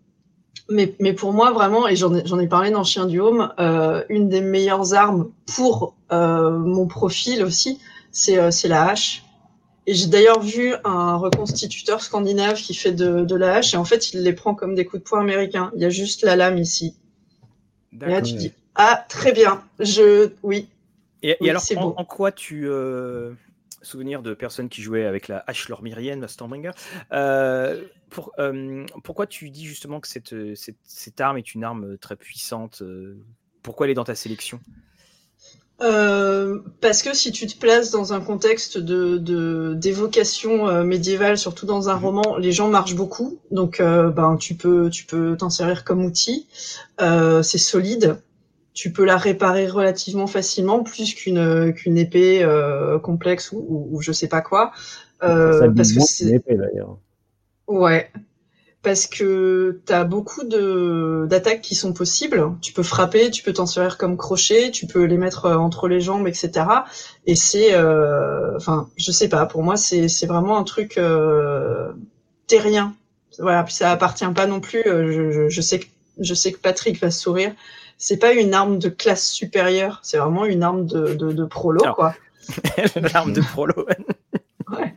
[0.70, 3.52] mais, mais pour moi vraiment, et j'en ai, j'en ai parlé dans Chien du Home,
[3.58, 7.80] euh, une des meilleures armes pour euh, mon profil aussi,
[8.12, 9.24] c'est, euh, c'est la hache
[9.88, 13.86] et j'ai d'ailleurs vu un reconstituteur scandinave qui fait de, de, la hache et en
[13.86, 15.72] fait il les prend comme des coups de poing américains.
[15.74, 16.94] Il y a juste la lame ici.
[18.02, 20.68] Et là tu dis ah très bien, je oui.
[21.22, 23.32] Et, alors en, en, quoi tu euh,
[23.82, 26.72] souvenir de personnes qui jouaient avec la hache lormirienne, la Stormbringer.
[27.12, 31.98] Euh, pour, euh, pourquoi tu dis justement que cette, cette, cette, arme est une arme
[31.98, 33.16] très puissante euh,
[33.62, 34.60] Pourquoi elle est dans ta sélection?
[35.80, 41.88] Euh, parce que si tu te places dans un contexte de d'évocation médiévale, surtout dans
[41.88, 42.04] un mhm.
[42.04, 46.48] roman, les gens marchent beaucoup, donc ben tu peux tu peux t'en servir comme outil.
[46.98, 48.20] c'est solide,
[48.78, 52.46] tu peux la réparer relativement facilement, plus qu'une qu'une épée
[53.02, 54.70] complexe ou, ou, je sais pas quoi.
[55.20, 56.98] parce que c'est une épée d'ailleurs.
[57.66, 58.10] Ouais,
[58.82, 62.52] parce que tu as beaucoup de d'attaques qui sont possibles.
[62.62, 65.88] Tu peux frapper, tu peux t'en servir comme crochet, tu peux les mettre euh, entre
[65.88, 66.66] les jambes, etc.
[67.26, 69.46] Et c'est, euh, enfin, je sais pas.
[69.46, 71.92] Pour moi, c'est c'est vraiment un truc euh,
[72.46, 72.94] terrien.
[73.38, 74.82] Voilà, puis ça appartient pas non plus.
[74.86, 75.86] Euh, je, je, je, sais que
[76.18, 77.52] je sais que Patrick va sourire.
[77.98, 80.00] C'est pas une arme de classe supérieure.
[80.02, 82.14] C'est vraiment une arme de de, de prolo, quoi.
[83.12, 83.74] L'arme de prolo.
[84.70, 84.94] ouais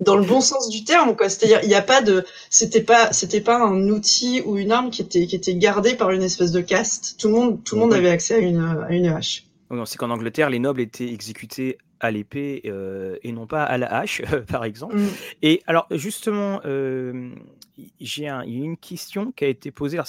[0.00, 3.12] dans le bon sens du terme quoi c'est-à-dire il n'y a pas de c'était pas
[3.12, 6.52] c'était pas un outil ou une arme qui était qui était gardée par une espèce
[6.52, 9.44] de caste tout le monde tout le monde avait accès à une à une hache
[9.70, 13.76] non c'est qu'en Angleterre les nobles étaient exécutés à l'épée euh, et non pas à
[13.76, 15.08] la hache par exemple mm.
[15.42, 17.30] et alors justement euh,
[18.00, 19.98] j'ai un, une question qui a été posée.
[19.98, 20.04] En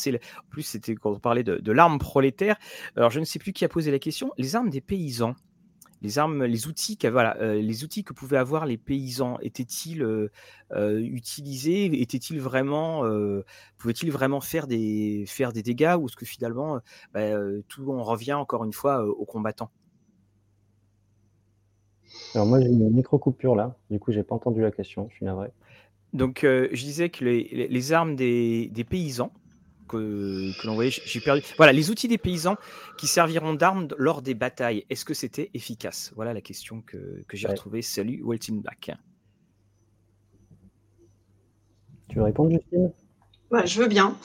[0.49, 2.57] plus, c'était quand on parlait de, l'arme prolétaire.
[2.95, 4.31] Alors, je ne sais plus qui a posé la question.
[4.37, 5.35] Les armes des paysans,
[6.01, 10.29] les armes, les outils, que, voilà, les outils que pouvaient avoir les paysans étaient-ils
[10.75, 12.01] utilisés?
[12.01, 13.03] Étaient-ils vraiment,
[13.77, 16.79] pouvaient-ils vraiment faire des, faire des dégâts ou est-ce que finalement,
[17.13, 17.29] bah,
[17.67, 19.71] tout on revient encore une fois aux combattants?
[22.35, 25.15] Alors moi j'ai une micro coupure là, du coup j'ai pas entendu la question, je
[25.15, 25.49] suis navré.
[26.13, 29.31] Donc je disais que les, les armes des, des paysans
[29.91, 30.91] que, l'on voyait.
[30.91, 31.43] J'ai perdu.
[31.57, 32.55] Voilà, les outils des paysans
[32.97, 34.85] qui serviront d'armes lors des batailles.
[34.89, 36.11] Est-ce que c'était efficace?
[36.15, 37.81] Voilà la question que, j'ai retrouvée.
[37.81, 38.91] Salut, Waltin Black.
[42.09, 42.91] Tu veux répondre, Justine?
[43.65, 44.15] Je veux bien.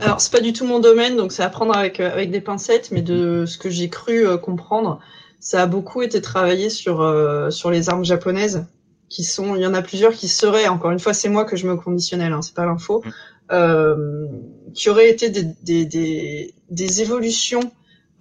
[0.00, 2.40] Alors, c'est pas du tout mon domaine, donc c'est à prendre avec, euh, avec des
[2.40, 5.00] pincettes, mais de ce que j'ai cru euh, comprendre,
[5.40, 8.66] ça a beaucoup été travaillé sur, euh, sur les armes japonaises,
[9.08, 11.56] qui sont, il y en a plusieurs qui seraient, encore une fois, c'est moi que
[11.56, 13.10] je me conditionnel, hein, c'est pas l'info, mm.
[13.52, 14.26] Euh,
[14.74, 17.70] qui auraient été des, des, des, des évolutions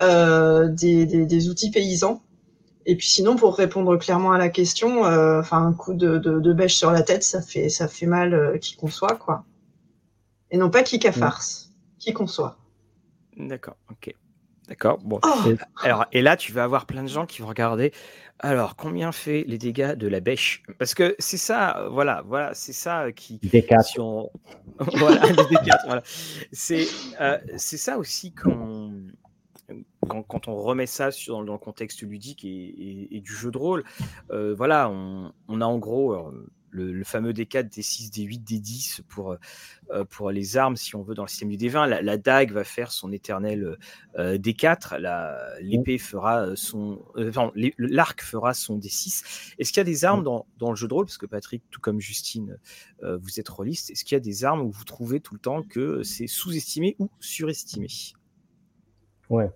[0.03, 2.21] euh, des, des, outils paysans.
[2.85, 6.39] Et puis sinon, pour répondre clairement à la question, euh, enfin un coup de, de,
[6.39, 9.45] de, bêche sur la tête, ça fait ça fait mal qui conçoit quoi.
[10.51, 12.59] Et non pas qui farce, qui conçoit.
[13.35, 14.13] D'accord, ok.
[14.67, 14.99] D'accord.
[15.03, 15.19] Bon.
[15.23, 15.53] Oh.
[15.81, 17.91] Alors, et là, tu vas avoir plein de gens qui vont regarder.
[18.39, 20.63] Alors, combien fait les dégâts de la bêche?
[20.77, 23.37] Parce que c'est ça, voilà, voilà, c'est ça qui.
[23.37, 23.97] Des si
[24.79, 25.21] voilà,
[25.85, 26.03] voilà.
[26.51, 26.87] C'est,
[27.21, 28.91] euh, c'est ça aussi quand,
[30.07, 33.83] quand, on remet ça sur, dans le contexte ludique et, du jeu de rôle.
[34.31, 36.13] Euh, voilà, on, on, a en gros
[36.75, 39.37] le, fameux D4, D6, D8, D10 pour,
[39.91, 41.87] euh, pour les armes, si on veut, dans le système du D20.
[41.87, 43.77] La, dague va faire son éternel
[44.17, 44.99] euh, D4,
[45.61, 47.03] l'épée fera son.
[47.17, 47.31] Euh,
[47.77, 49.55] l'arc fera son D6.
[49.57, 51.05] Est-ce qu'il y a des armes dans, dans, le jeu de rôle?
[51.05, 52.57] Parce que Patrick, tout comme Justine,
[53.01, 53.91] vous êtes rôliste.
[53.91, 56.95] Est-ce qu'il y a des armes où vous trouvez tout le temps que c'est sous-estimé
[56.99, 57.87] ou surestimé?
[59.29, 59.49] Ouais.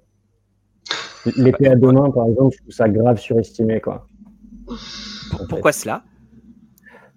[1.35, 3.81] L'épée à deux mains, par exemple, je trouve ça grave surestimé.
[3.81, 4.07] Quoi.
[5.49, 6.03] Pourquoi cela?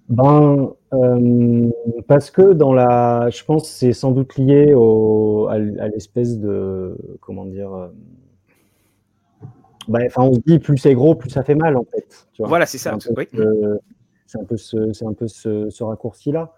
[0.09, 1.71] Ben, euh,
[2.07, 7.47] parce que dans la, je pense, c'est sans doute lié au, à, l'espèce de, comment
[7.47, 7.73] dire.
[7.73, 7.89] Euh,
[9.89, 12.27] ben, enfin, on se dit plus c'est gros, plus ça fait mal en fait.
[12.33, 12.97] Tu vois voilà, c'est ça.
[13.01, 16.53] C'est un peu ce, c'est un peu ce, ce raccourci-là.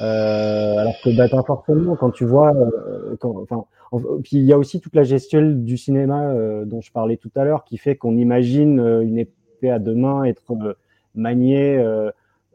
[0.00, 2.52] Euh, alors que bah, pas forcément quand tu vois,
[3.22, 3.64] enfin,
[4.24, 6.34] puis il y a aussi toute la gestion du cinéma
[6.64, 10.24] dont je parlais tout à l'heure, qui fait qu'on imagine une épée à deux mains
[10.24, 10.42] être
[11.14, 11.78] maniée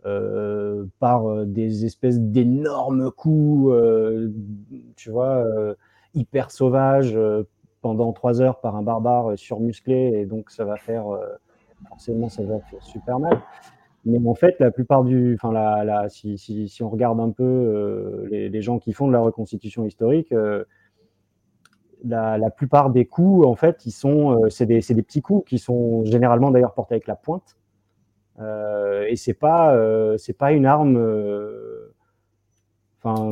[0.06, 4.32] euh, par euh, des espèces d'énormes coups, euh,
[4.96, 5.46] tu vois,
[6.14, 7.18] hyper sauvages
[7.82, 11.06] pendant trois heures par un barbare surmusclé, et donc ça va faire
[11.90, 13.42] forcément ça va faire super mal.
[14.06, 18.62] Mais en fait, la plupart du, enfin, la, la, si, on regarde un peu les,
[18.62, 20.34] gens qui font de la reconstitution historique,
[22.06, 25.60] la, la, plupart des coups, en fait, ils sont, c'est des, des, petits coups qui
[25.60, 27.59] sont généralement d'ailleurs portés avec la pointe.
[28.40, 30.98] Euh, et c'est pas euh, c'est pas une arme.
[30.98, 31.94] Euh,
[33.02, 33.30] enfin,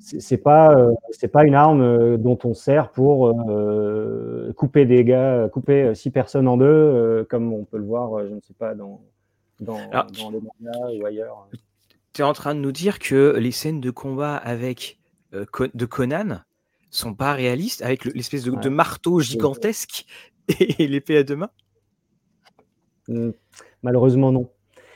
[0.00, 0.74] c'est pas
[1.10, 3.34] c'est pas une arme dont on sert pour
[4.56, 8.40] couper des gars, couper six personnes en deux, comme on peut le voir, je ne
[8.40, 9.02] sais pas dans
[9.60, 11.48] dans, dans les mangas ou ailleurs.
[12.14, 14.98] Tu es en train de nous dire que les scènes de combat avec
[15.32, 16.40] de Conan
[16.90, 20.06] sont pas réalistes avec l'espèce de, marteau gigantesque
[20.78, 21.50] et l'épée à deux mains?
[23.08, 23.30] Mmh.
[23.82, 24.48] Malheureusement, non.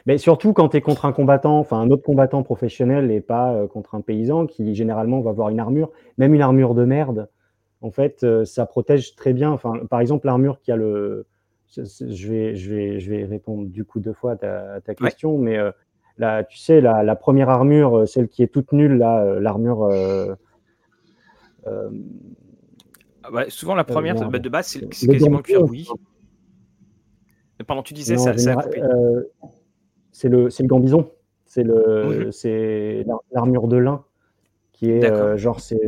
[0.06, 3.52] Mais surtout quand tu es contre un combattant, enfin un autre combattant professionnel et pas
[3.54, 7.28] euh, contre un paysan qui généralement va avoir une armure, même une armure de merde.
[7.80, 9.50] En fait, euh, ça protège très bien.
[9.50, 11.26] Enfin, par exemple, l'armure qui a le.
[11.74, 15.56] Je vais, je, vais, je vais répondre du coup deux fois à ta, question, mais
[15.56, 15.70] euh,
[16.18, 19.88] là, tu sais, la, première armure, celle qui est toute nulle, là, l'armure.
[21.64, 21.88] Ah
[23.48, 25.88] souvent, la première de base, c'est quasiment le cuir oui.
[27.66, 29.24] Pendant tu disais, ça, euh,
[30.10, 31.10] c'est le, le gambison.
[31.46, 34.04] C'est le, c'est l'armure de lin
[34.72, 35.78] qui est euh, genre c'est,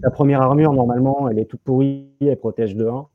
[0.00, 1.28] ta première armure normalement.
[1.28, 3.08] Elle est toute pourrie, elle protège de 1.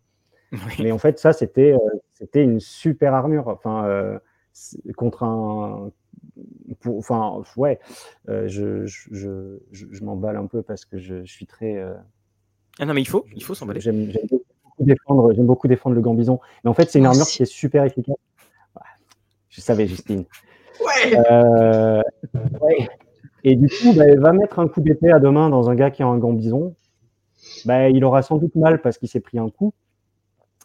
[0.79, 3.47] Mais en fait, ça c'était, euh, c'était une super armure.
[3.47, 4.19] Enfin,
[4.97, 5.91] contre un,
[6.85, 7.79] enfin ouais,
[8.27, 11.81] je, je, je, m'emballe un peu parce que je, suis très.
[12.79, 13.79] ah non mais il faut, il faut s'emballer.
[13.79, 14.11] J'aime,
[14.83, 16.39] défendre, j'aime beaucoup défendre le gambison.
[16.63, 18.15] Mais en fait, c'est une armure qui est super efficace.
[19.49, 20.25] Je savais, Justine.
[20.81, 21.17] Ouais.
[21.31, 22.01] Euh,
[23.43, 25.75] Et du coup, bah, elle va mettre un coup d'épée à deux mains dans un
[25.75, 26.75] gars qui a un gambison.
[27.65, 29.73] Bah, il aura sans doute mal parce qu'il s'est pris un coup.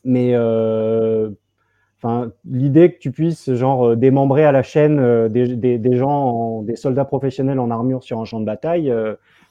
[0.03, 1.31] Mais euh,
[2.45, 6.75] l'idée que tu puisses genre démembrer à la chaîne euh, des, des, des, gens, des
[6.75, 8.93] soldats professionnels en armure sur un champ de bataille,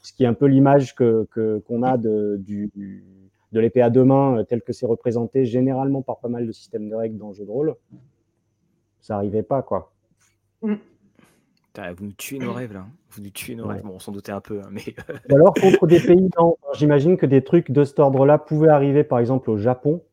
[0.01, 1.27] ce qui est un peu l'image que
[1.65, 2.71] qu'on a de, du,
[3.51, 6.89] de l'épée à deux mains tel que c'est représenté généralement par pas mal de systèmes
[6.89, 7.75] de règles dans le jeu de rôle,
[9.01, 9.91] ça n'arrivait pas quoi.
[10.61, 10.75] Mm.
[11.95, 12.85] Vous nous tuez nos rêves là.
[13.11, 13.83] Vous nous tuez nos rêves.
[13.83, 14.81] Bon, on s'en doutait un peu, hein, mais.
[15.33, 16.29] alors contre des pays,
[16.73, 20.03] j'imagine que des trucs de cet ordre-là pouvaient arriver, par exemple au Japon,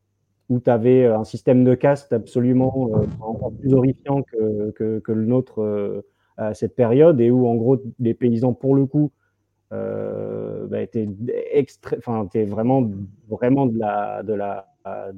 [0.48, 6.04] où tu avais un système de caste absolument encore plus horrifiant que, que, le nôtre
[6.36, 9.10] à cette période, et où en gros les paysans, pour le coup,
[9.72, 10.78] euh, bah,
[11.98, 12.90] enfin, vraiment,
[13.28, 14.66] vraiment de la, de la,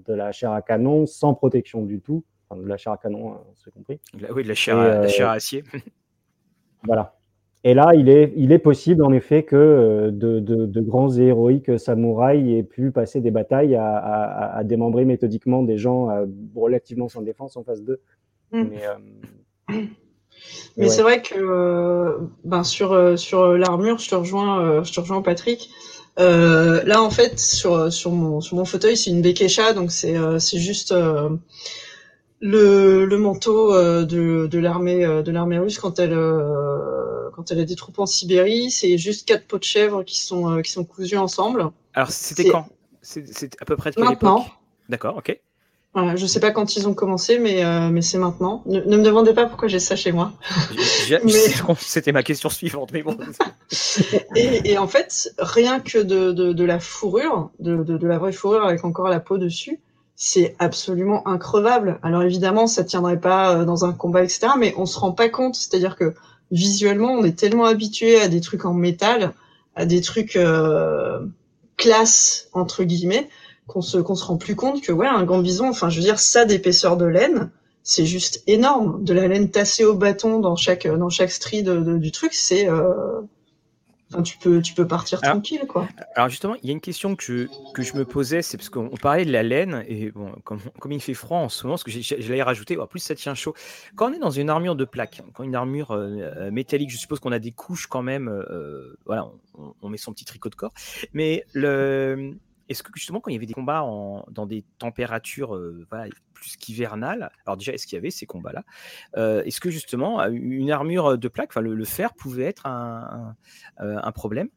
[0.07, 2.25] de la chair à canon, sans protection du tout.
[2.49, 4.01] Enfin, de la chair à canon, hein, c'est compris.
[4.35, 5.65] Oui, de la chair, à, la chair à acier.
[6.85, 7.19] Voilà.
[7.65, 11.25] Et là, il est, il est possible en effet que euh, de, de, grands et
[11.25, 17.09] héroïques samouraïs aient pu passer des batailles à, à, démembrer méthodiquement des gens euh, relativement
[17.09, 18.01] sans défense en face d'eux.
[18.53, 18.65] Mm.
[18.71, 19.83] Mais, euh,
[20.77, 25.71] mais c'est vrai que ben sur sur l'armure, je te rejoins, je te rejoins Patrick.
[26.17, 30.59] là, en fait, sur sur mon sur mon fauteuil, c'est une Bekesha, donc c'est c'est
[30.59, 30.93] juste
[32.41, 37.51] le, le manteau euh, de, de l'armée euh, de l'armée russe quand elle euh, quand
[37.51, 40.71] elle a des troupes en Sibérie, c'est juste quatre pots de chèvre qui sont qui
[40.71, 41.71] sont cousus ensemble.
[41.95, 42.69] Alors c'était quand?
[43.03, 44.47] C'est à peu près de quelle maintenant.
[44.89, 45.41] D'accord, ok.
[46.01, 48.63] Voilà, je sais pas quand ils ont commencé, mais mais c'est maintenant.
[48.67, 50.33] Ne, me demandez pas pourquoi j'ai ça chez moi.
[51.79, 53.17] C'était ma question suivante, mais bon.
[54.37, 58.19] et, et, en fait, rien que de, de, de la fourrure, de, de, de la
[58.19, 59.81] vraie fourrure avec encore la peau dessus,
[60.21, 62.01] c'est absolument increvable.
[62.03, 64.49] Alors évidemment, ça tiendrait pas euh, dans un combat, etc.
[64.59, 65.55] Mais on se rend pas compte.
[65.55, 66.15] C'est-à-dire que
[66.51, 69.33] visuellement, on est tellement habitué à des trucs en métal,
[69.77, 71.21] à des trucs euh,
[71.77, 73.29] classe entre guillemets,
[73.69, 76.05] qu'on se qu'on se rend plus compte que ouais, un gant bison, enfin, je veux
[76.05, 77.51] dire, ça d'épaisseur de laine,
[77.85, 79.05] c'est juste énorme.
[79.05, 83.21] De la laine tassée au bâton dans chaque dans chaque strie du truc, c'est euh,
[84.25, 85.87] tu peux, tu peux partir tranquille, quoi.
[86.15, 88.71] Alors justement, il y a une question que je, que je me posais, c'est parce
[88.71, 91.77] qu'on parlait de la laine, et bon, comme, comme il fait froid en ce moment,
[91.77, 93.55] ce que je l'ai rajouté, en plus ça tient chaud.
[93.97, 96.97] Quand on est dans une armure de plaque, quand une armure euh, euh, métallique, je
[96.97, 100.49] suppose qu'on a des couches quand même, euh, voilà, on, on, met son petit tricot
[100.49, 100.73] de corps,
[101.13, 102.35] mais le,
[102.69, 105.59] est-ce que justement, quand il y avait des combats en, dans des températures
[106.35, 108.65] plus qu'hivernales, alors déjà, est-ce qu'il y avait ces combats-là
[109.45, 114.49] Est-ce que justement, une armure de plaque, enfin, le, fer pouvait être un problème?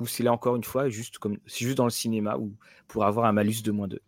[0.00, 2.56] Ou c'est là encore une fois, juste comme c'est juste dans le cinéma, ou
[2.88, 4.00] pour avoir un malus de moins 2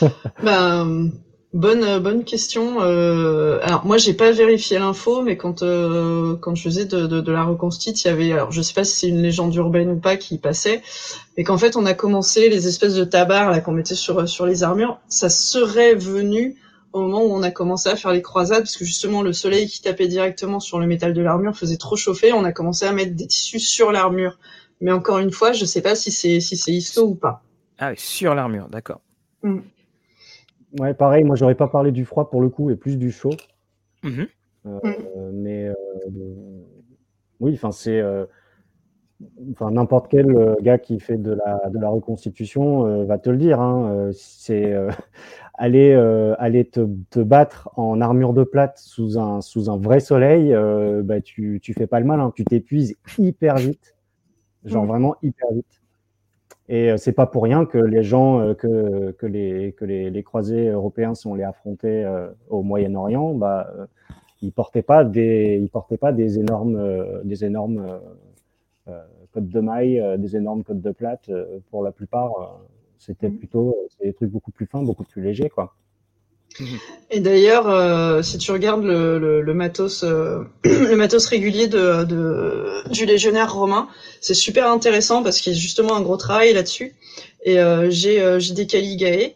[0.42, 1.10] ben,
[1.54, 2.82] Bonne euh, bonne question.
[2.82, 7.20] Euh, alors moi j'ai pas vérifié l'info, mais quand euh, quand je faisais de, de,
[7.22, 9.88] de la reconstite, il y avait alors je sais pas si c'est une légende urbaine
[9.90, 10.82] ou pas qui passait,
[11.36, 14.44] mais qu'en fait on a commencé les espèces de tabards là qu'on mettait sur sur
[14.44, 16.56] les armures, ça serait venu
[16.92, 19.68] au moment où on a commencé à faire les croisades, parce que justement le soleil
[19.68, 22.92] qui tapait directement sur le métal de l'armure faisait trop chauffer, on a commencé à
[22.92, 24.38] mettre des tissus sur l'armure.
[24.80, 27.42] Mais encore une fois, je sais pas si c'est si c'est histo ou pas.
[27.78, 29.00] Ah oui, sur l'armure, d'accord.
[29.42, 29.60] Mm.
[30.78, 33.34] Ouais, pareil, moi j'aurais pas parlé du froid pour le coup et plus du chaud.
[34.02, 34.24] Mmh
[34.66, 35.74] euh, mais euh,
[37.40, 38.26] oui, enfin c'est euh,
[39.52, 43.60] enfin n'importe quel gars qui fait de la, de la reconstitution va te le dire.
[43.60, 44.74] Hein, c'est
[45.54, 45.94] aller
[46.38, 50.54] aller te, te, battre en armure de plate sous un sous un vrai soleil,
[51.02, 53.96] bah tu tu fais pas le mal, hein, tu t'épuises hyper vite,
[54.64, 54.88] genre mmh.
[54.88, 55.77] vraiment hyper vite.
[56.68, 60.10] Et euh, c'est pas pour rien que les gens, euh, que, que, les, que les,
[60.10, 63.72] les croisés européens sont allés affronter euh, au Moyen-Orient, bah,
[64.42, 66.78] ils portaient pas des, ils portaient pas des énormes,
[67.24, 68.00] des énormes
[69.32, 71.30] codes de mailles, des énormes codes de plate.
[71.70, 72.60] pour la plupart,
[72.98, 73.38] c'était mmh.
[73.38, 75.74] plutôt des trucs beaucoup plus fins, beaucoup plus légers, quoi.
[77.10, 82.04] Et d'ailleurs, euh, si tu regardes le, le, le matos, euh, le matos régulier de,
[82.04, 83.88] de, du légionnaire romain,
[84.20, 86.94] c'est super intéressant parce qu'il y a justement un gros travail là-dessus.
[87.44, 89.34] Et euh, j'ai j'ai des caligae.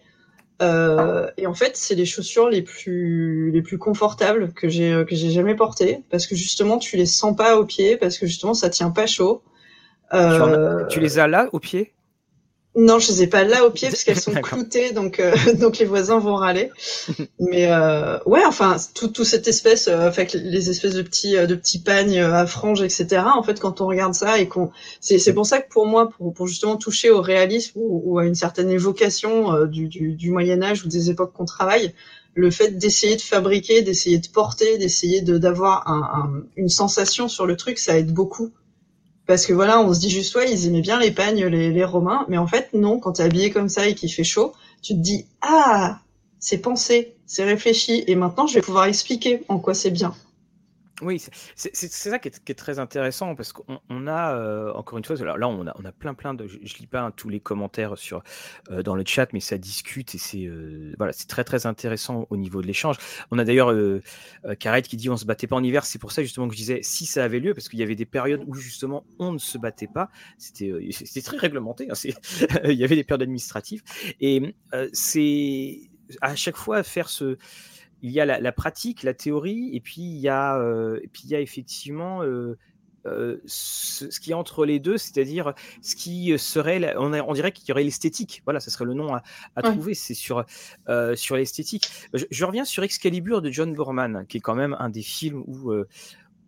[0.60, 5.30] et en fait, c'est les chaussures les plus les plus confortables que j'ai que j'ai
[5.30, 8.68] jamais portées parce que justement, tu les sens pas aux pieds parce que justement, ça
[8.70, 9.42] tient pas chaud.
[10.90, 11.94] tu les as là aux pieds?
[12.74, 15.78] Non, je les ai pas là au pied parce qu'elles sont cloutées, donc euh, donc
[15.78, 16.70] les voisins vont râler.
[17.38, 21.46] Mais euh, ouais, enfin, tout, tout cette espèce, euh, fait, les espèces de petits euh,
[21.46, 23.22] de petits pagnes à franges, etc.
[23.34, 24.70] En fait, quand on regarde ça et qu'on,
[25.00, 28.24] c'est c'est pour ça que pour moi, pour pour justement toucher au réalisme ou, à
[28.24, 31.94] une certaine évocation du, du, du Moyen Âge ou des époques qu'on travaille,
[32.34, 37.28] le fait d'essayer de fabriquer, d'essayer de porter, d'essayer de d'avoir un, un, une sensation
[37.28, 38.52] sur le truc, ça aide beaucoup
[39.26, 42.24] parce que voilà, on se dit juste, ouais, ils aimaient bien les pagnes, les, Romains.
[42.28, 44.52] Mais en fait, non, quand t'es habillé comme ça et qu'il fait chaud,
[44.82, 46.00] tu te dis, ah,
[46.38, 48.04] c'est pensé, c'est réfléchi.
[48.06, 50.14] Et maintenant, je vais pouvoir expliquer en quoi c'est bien.
[51.02, 51.20] Oui,
[51.56, 55.66] c'est ça qui est, très intéressant parce qu'on a, euh, encore une fois, là on
[55.66, 58.22] a, on a plein plein de, je, ne lis pas hein, tous les commentaires sur,
[58.70, 62.26] euh, dans le chat, mais ça discute et c'est euh, voilà, c'est très très intéressant
[62.30, 62.96] au niveau de l'échange.
[63.30, 64.00] On a d'ailleurs euh,
[64.84, 66.80] qui dit on se battait pas en hiver, c'est pour ça justement que je disais
[66.82, 69.58] si ça avait lieu, parce qu'il y avait des périodes où justement on ne se
[69.58, 71.94] battait pas, c'était c'était très réglementé, hein,
[72.64, 73.82] il y avait des périodes administratives.
[74.20, 74.54] Et
[74.92, 75.80] c'est
[76.20, 77.38] à chaque fois faire ce
[78.02, 81.22] il y a la, pratique, la théorie, et puis il y a, euh, et puis
[81.24, 82.58] il y a effectivement euh,
[83.06, 87.68] euh, ce, qui est entre les deux, c'est-à-dire ce qui serait, on, on dirait qu'il
[87.68, 88.42] y aurait l'esthétique.
[88.44, 89.94] Voilà, ce serait le nom à, trouver.
[89.94, 90.44] C'est sur
[91.14, 91.88] sur l'esthétique.
[92.12, 95.44] Je, je, reviens sur Excalibur de John Borman, qui est quand même un des films
[95.46, 95.72] où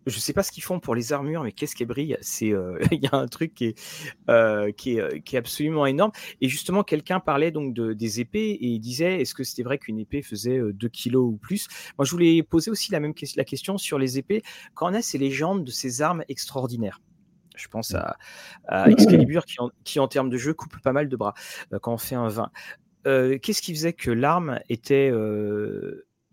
[0.07, 2.79] je sais pas ce qu'ils font pour les armures, mais qu'est-ce qui brille C'est euh,
[2.93, 3.79] il y a un truc qui est
[4.29, 6.13] euh, qui est euh, qui est absolument énorme.
[6.41, 9.79] Et justement, quelqu'un parlait donc de, des épées et il disait est-ce que c'était vrai
[9.79, 11.69] qu'une épée faisait 2 kilos ou plus?
[11.99, 14.43] Moi, je voulais poser aussi la même la question sur les épées.
[14.75, 17.01] Quand on a ces légendes de ces armes extraordinaires?
[17.57, 18.17] Je pense à,
[18.67, 21.35] à Excalibur qui en, qui en termes de jeu coupe pas mal de bras
[21.83, 22.51] quand on fait un 20.
[23.05, 25.13] Qu'est-ce qui faisait que l'arme était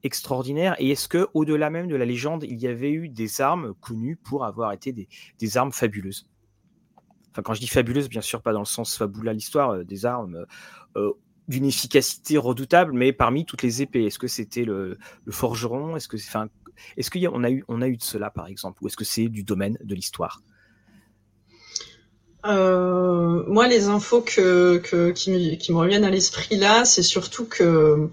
[0.03, 0.75] extraordinaire.
[0.79, 4.15] Et est-ce que, au-delà même de la légende, il y avait eu des armes connues
[4.15, 6.27] pour avoir été des, armes fabuleuses?
[7.31, 10.05] Enfin, quand je dis fabuleuses, bien sûr, pas dans le sens fabula l'histoire, euh, des
[10.05, 10.45] armes euh,
[10.97, 11.11] euh,
[11.47, 14.05] d'une efficacité redoutable, mais parmi toutes les épées.
[14.05, 14.97] Est-ce que c'était le,
[15.29, 15.95] forgeron?
[15.95, 16.47] Est-ce que, enfin,
[17.11, 19.43] qu'on a eu, on a eu de cela, par exemple, ou est-ce que c'est du
[19.43, 20.41] domaine de l'histoire?
[22.43, 24.77] Moi, les infos que,
[25.11, 28.09] qui, me, qui, me, reviennent à l'esprit là, c'est surtout que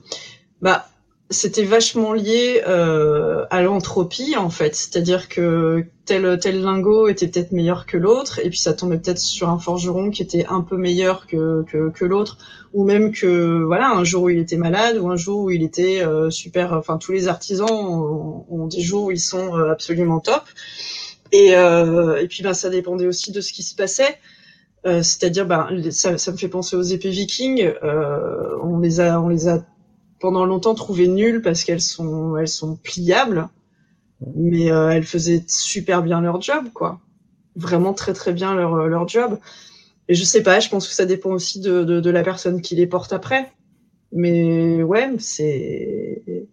[0.60, 0.86] bah,
[1.30, 7.52] c'était vachement lié euh, à l'entropie en fait, c'est-à-dire que tel tel lingot était peut-être
[7.52, 10.78] meilleur que l'autre, et puis ça tombait peut-être sur un forgeron qui était un peu
[10.78, 12.38] meilleur que que, que l'autre,
[12.72, 15.62] ou même que voilà un jour où il était malade, ou un jour où il
[15.62, 16.72] était euh, super.
[16.72, 20.44] Enfin tous les artisans ont, des jours où ils sont euh, absolument top,
[21.32, 24.18] et et puis ben ça dépendait aussi de ce qui se passait.
[24.84, 27.70] c'est-à-dire, ben, ça, ça, me fait penser aux épées vikings.
[28.62, 29.62] on les a, on les a
[30.20, 33.48] pendant longtemps trouvées nulles parce qu'elles sont elles sont pliables,
[34.34, 37.00] mais euh, elles faisaient super bien leur job, quoi.
[37.56, 39.38] Vraiment très très bien leur leur job.
[40.08, 42.62] Et je sais pas, je pense que ça dépend aussi de, de, de la personne
[42.62, 43.52] qui les porte après.
[44.12, 46.48] Mais ouais, c'est.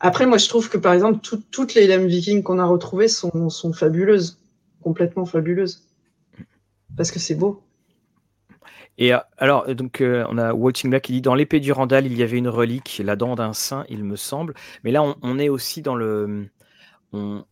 [0.00, 3.50] Après, moi, je trouve que par exemple, toutes les lames vikings qu'on a retrouvées sont,
[3.50, 4.38] sont fabuleuses,
[4.82, 5.84] complètement fabuleuses,
[6.96, 7.62] parce que c'est beau.
[8.98, 12.06] Et euh, alors, donc, euh, on a Watching Black qui dit dans l'épée du Randall,
[12.06, 14.54] il y avait une relique, la dent d'un saint, il me semble.
[14.82, 16.48] Mais là, on, est aussi dans le.
[17.12, 17.44] On,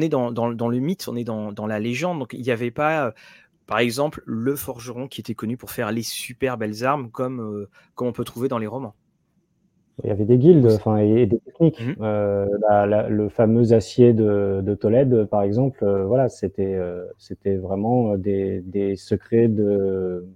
[0.00, 2.20] est dans, le mythe, on est dans, la légende.
[2.20, 3.10] Donc, il n'y avait pas, euh,
[3.66, 7.66] par exemple, le forgeron qui était connu pour faire les super belles armes comme,
[7.96, 8.94] comme on peut trouver dans les romans.
[10.04, 11.80] Il y avait des guildes, enfin, et, des techniques.
[11.80, 11.94] Mmh.
[11.98, 16.78] le fameux acier de, Tolède, par exemple, voilà, c'était,
[17.18, 20.26] c'était vraiment des, des secrets de,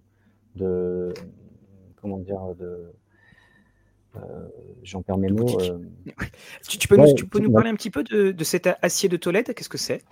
[0.56, 1.12] de
[2.00, 2.92] comment dire de
[4.16, 4.20] euh,
[4.82, 5.46] j'en perds mes mots.
[5.60, 5.78] Euh.
[6.68, 9.16] Tu, peux nous, tu, peux nous, parler un petit peu de, de cet acier de
[9.16, 10.02] Tolède Qu'est-ce que c'est?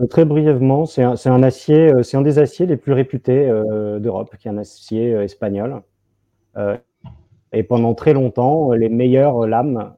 [0.00, 3.48] Euh, Très brièvement, c'est un, un, acier, c'est un des aciers les plus réputés
[4.00, 5.82] d'Europe, qui est un acier espagnol.
[7.52, 9.94] et pendant très longtemps, les meilleures lames,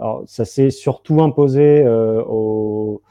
[0.00, 3.02] alors, ça s'est surtout imposé au,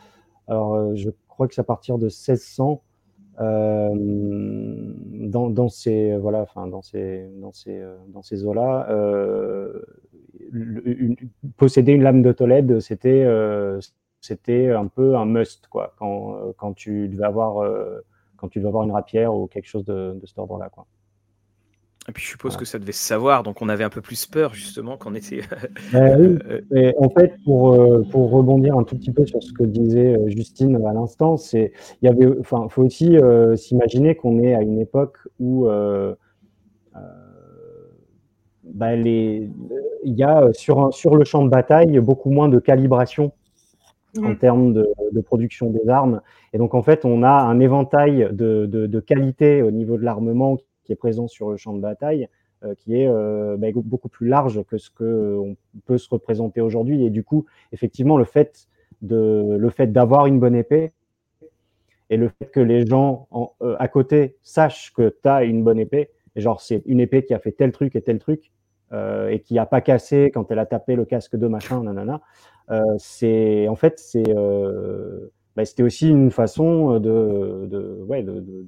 [0.47, 2.81] alors je crois que c'est à partir de 1600
[3.39, 9.81] euh, dans, dans, ces voilà, enfin dans ces dans ces euh, dans ces eaux-là, euh,
[11.57, 13.27] posséder une lame de Tolède, c'était
[14.21, 17.69] c'était un peu un must quoi quand quand tu devais avoir
[18.37, 20.87] quand tu devais avoir une rapière ou quelque chose de, de cet ordre-là quoi.
[22.09, 24.25] Et puis je suppose que ça devait se savoir, donc on avait un peu plus
[24.27, 25.41] peur justement qu'on était.
[25.91, 26.39] Ben
[26.71, 26.91] oui.
[26.97, 30.29] en fait, pour, euh, pour rebondir un tout petit peu sur ce que disait euh,
[30.29, 34.61] Justine à l'instant, c'est il y avait, enfin, faut aussi euh, s'imaginer qu'on est à
[34.61, 36.15] une époque où euh,
[38.63, 39.49] bah, les,
[40.05, 43.33] il y a sur sur le champ de bataille beaucoup moins de calibration
[44.23, 48.29] en termes de, de, production des armes, et donc en fait on a un éventail
[48.31, 50.57] de, de, de qualité au niveau de l'armement
[50.87, 52.27] qui est présent sur le champ de bataille,
[52.63, 57.05] euh, qui est euh, bah, beaucoup plus large que ce qu'on peut se représenter aujourd'hui.
[57.05, 58.67] Et du coup, effectivement, le fait
[59.03, 60.91] de le fait d'avoir une bonne épée
[62.09, 63.27] et le fait que les gens
[63.61, 67.35] euh, à côté sachent que tu as une bonne épée, genre c'est une épée qui
[67.35, 68.51] a fait tel truc et tel truc,
[68.93, 72.21] et qui a pas cassé quand elle a tapé le casque de machin, nanana.
[72.97, 74.33] c'est en fait c'est
[75.57, 78.65] bah, c'était aussi une façon de, ouais de,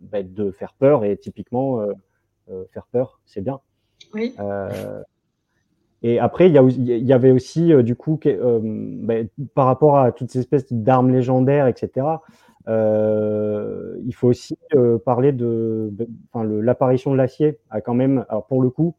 [0.00, 1.92] bah, de faire peur et typiquement euh,
[2.50, 3.60] euh, faire peur, c'est bien.
[4.14, 4.34] Oui.
[4.38, 5.02] Euh,
[6.02, 10.72] Et après, il y, avait aussi, du coup, ben, par rapport à toutes ces espèces
[10.72, 12.06] d'armes légendaires, etc.,
[12.68, 14.56] il faut aussi
[15.04, 15.92] parler de,
[16.34, 18.94] l'apparition de l'acier a quand même, alors pour le coup,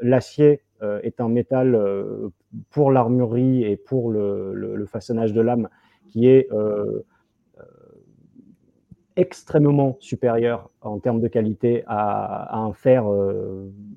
[0.00, 0.62] l'acier
[1.02, 1.78] est un métal
[2.70, 5.68] pour l'armurerie et pour le, façonnage de l'âme
[6.08, 6.48] qui est
[9.16, 13.04] extrêmement supérieur en termes de qualité à, un fer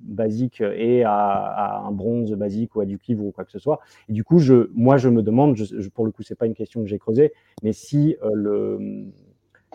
[0.03, 3.79] basique et à, un bronze basique ou à du cuivre ou quoi que ce soit.
[4.09, 5.57] Et du coup, je, moi, je me demande,
[5.93, 9.07] pour le coup, c'est pas une question que j'ai creusée, mais si le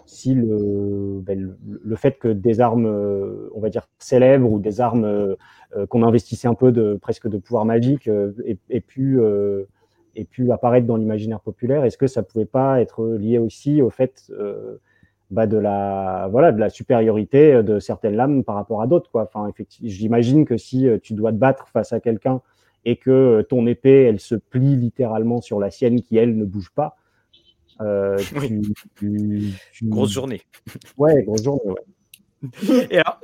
[0.05, 2.87] si le, ben, le, fait que des armes,
[3.55, 5.37] on va dire, célèbres ou des armes
[5.89, 9.21] qu'on investissait un peu de presque de pouvoir magique aient, pu,
[10.31, 14.33] pu apparaître dans l'imaginaire populaire, est-ce que ça pouvait pas être lié aussi au fait
[15.33, 19.23] bah, de la voilà de la supériorité de certaines lames par rapport à d'autres quoi.
[19.23, 22.43] Enfin effectivement, j'imagine que si euh, tu dois te battre face à quelqu'un
[22.85, 26.45] et que euh, ton épée elle se plie littéralement sur la sienne qui elle ne
[26.45, 26.97] bouge pas.
[27.81, 28.19] Euh,
[29.83, 30.43] grosse journée.
[30.99, 31.63] Ouais, grosse journée.
[31.65, 32.87] Ouais.
[32.91, 33.21] Et alors,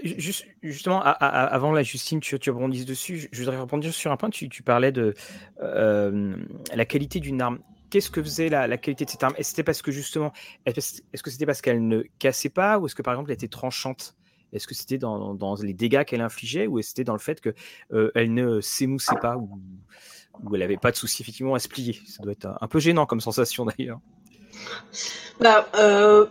[0.62, 4.30] justement, avant la Justine, tu, tu rebondis dessus, je voudrais rebondir sur un point.
[4.30, 5.12] Tu, tu parlais de
[5.59, 7.59] la qualité d'une arme
[7.91, 10.32] qu'est-ce que faisait la, qualité de cette arme Est-ce c'était parce que justement,
[10.66, 13.49] est-ce que c'était parce qu'elle ne cassait pas ou est-ce que par exemple elle était
[13.49, 14.14] tranchante?
[14.53, 17.55] Est-ce que c'était dans, les dégâts qu'elle infligeait ou est-ce c'était dans le fait qu'elle
[17.93, 19.61] euh, ne s'émoussait pas ou,
[20.55, 22.01] elle n'avait pas de souci effectivement à se plier?
[22.07, 24.01] Ça doit être un, peu gênant comme sensation d'ailleurs.
[25.41, 26.26] Bah, euh,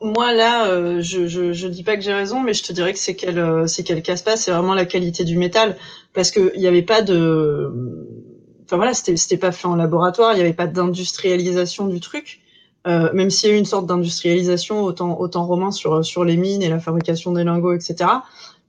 [0.00, 2.98] moi là, euh, je, ne dis pas que j'ai raison, mais je te dirais que
[2.98, 4.36] c'est qu'elle c'est qu'elle casse pas.
[4.36, 5.76] C'est vraiment la qualité du métal
[6.14, 7.70] parce qu'il n'y avait pas de
[8.64, 12.40] enfin voilà, c'était pas fait en laboratoire, il n'y avait pas d'industrialisation du truc.
[12.86, 16.36] Euh, même s'il y a eu une sorte d'industrialisation autant autant romain sur sur les
[16.36, 18.10] mines et la fabrication des lingots, etc.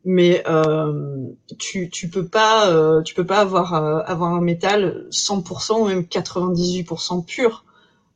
[0.06, 1.28] Mais euh,
[1.58, 5.86] tu tu peux pas euh, tu peux pas avoir euh, avoir un métal 100% ou
[5.88, 7.66] même 98% pur.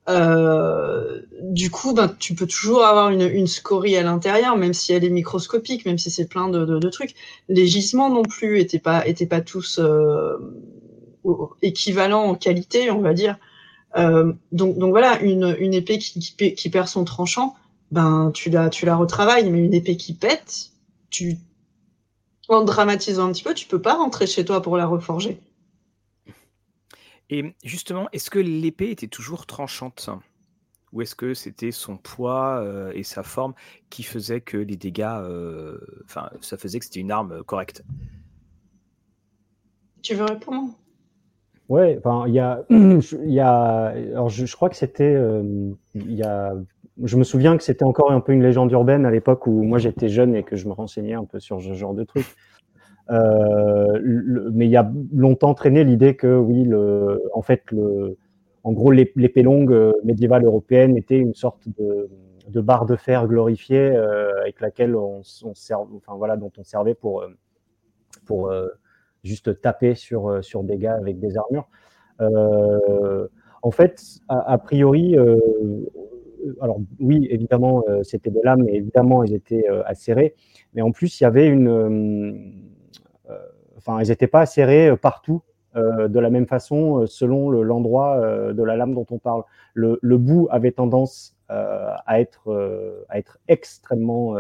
[0.10, 4.94] Euh, du coup, ben, tu peux toujours avoir une, une scorie à l'intérieur, même si
[4.94, 7.14] elle est microscopique, même si c'est plein de, de, de, trucs.
[7.50, 10.38] Les gisements non plus étaient pas étaient pas tous euh,
[11.62, 13.38] équivalent en qualité, on va dire.
[13.98, 17.56] Euh, donc, donc voilà, une, une épée qui, qui, perd son tranchant,
[17.92, 20.72] ben tu la, tu la retravailles, mais une épée qui pète,
[21.10, 21.38] tu,
[22.50, 25.40] en dramatisant un petit peu, tu peux pas rentrer chez toi pour la reforger.
[27.30, 30.10] Et justement, est-ce que l'épée était toujours tranchante?
[30.94, 33.54] Ou est-ce que c'était son poids euh, et sa forme
[33.90, 37.84] qui faisait que les dégâts, euh, enfin, ça faisait que c'était une arme correcte?
[40.02, 40.74] Tu veux répondre?
[41.70, 46.14] Ouais, enfin, il y a, il y a, alors je, crois que c'était, euh, il
[46.14, 46.54] y a,
[47.04, 49.78] je me souviens que c'était encore un peu une légende urbaine à l'époque où moi
[49.78, 52.36] j'étais jeune et que je me renseignais un peu sur ce genre de trucs.
[53.10, 54.00] Euh,
[54.54, 58.18] mais il y a longtemps traîné l'idée que oui, le, en fait, le,
[58.64, 63.96] en gros, l'épée longue euh, médiévale européenne était une sorte de, barre de fer glorifiée
[63.96, 67.24] euh, avec laquelle on, on servait, enfin voilà, dont on servait pour,
[68.26, 68.52] pour
[69.28, 71.68] juste taper sur, euh, sur des gars avec des armures.
[72.22, 73.28] Euh,
[73.62, 75.38] en fait, a, priori, euh,
[76.62, 80.36] alors oui, évidemment, c'était des lames, et évidemment, elles étaient acérées,
[80.74, 82.54] mais en plus, il y avait une.
[83.76, 85.42] enfin, elles n'étaient pas acérées partout
[85.76, 88.22] de la même façon selon l'endroit
[88.54, 89.44] de la lame dont on parle.
[89.74, 94.36] Le, le bout avait tendance à, être, à être extrêmement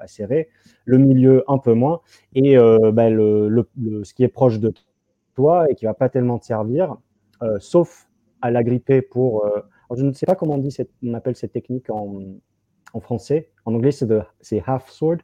[0.00, 0.48] acéré,
[0.84, 2.00] le milieu un peu moins,
[2.34, 4.72] et euh, bah, le, le, ce qui est proche de
[5.34, 6.96] toi et qui va pas tellement te servir,
[7.42, 8.08] euh, sauf
[8.40, 9.44] à l'agripper pour.
[9.44, 9.60] Euh,
[9.94, 12.20] je ne sais pas comment on dit, cette, on appelle cette technique en,
[12.92, 13.50] en français.
[13.64, 14.08] En anglais, c'est
[14.40, 15.18] c'est half sword.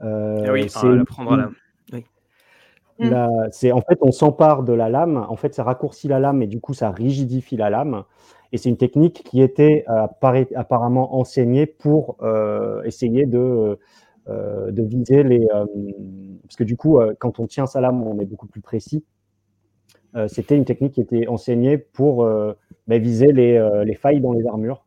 [0.00, 1.50] Ah oui, c'est prendre la.
[1.92, 3.10] Oui.
[3.50, 5.16] c'est en fait on s'empare de la lame.
[5.28, 8.04] En fait, ça raccourcit la lame et du coup ça rigidifie la lame.
[8.52, 9.84] Et c'est une technique qui était
[10.54, 12.18] apparemment enseignée pour
[12.84, 13.78] essayer de
[14.28, 15.46] euh, de viser les.
[15.54, 15.66] Euh,
[16.42, 19.04] parce que du coup, euh, quand on tient sa lame, on est beaucoup plus précis.
[20.28, 22.24] C'était une technique qui était enseignée pour
[22.86, 24.85] bah, viser les, failles dans les armures.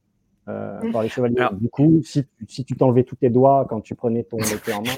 [0.50, 0.92] Mmh.
[0.92, 1.48] par les chevaliers.
[1.54, 4.82] du coup, si, si tu t'enlevais tous tes doigts quand tu prenais ton épée en
[4.82, 4.96] main,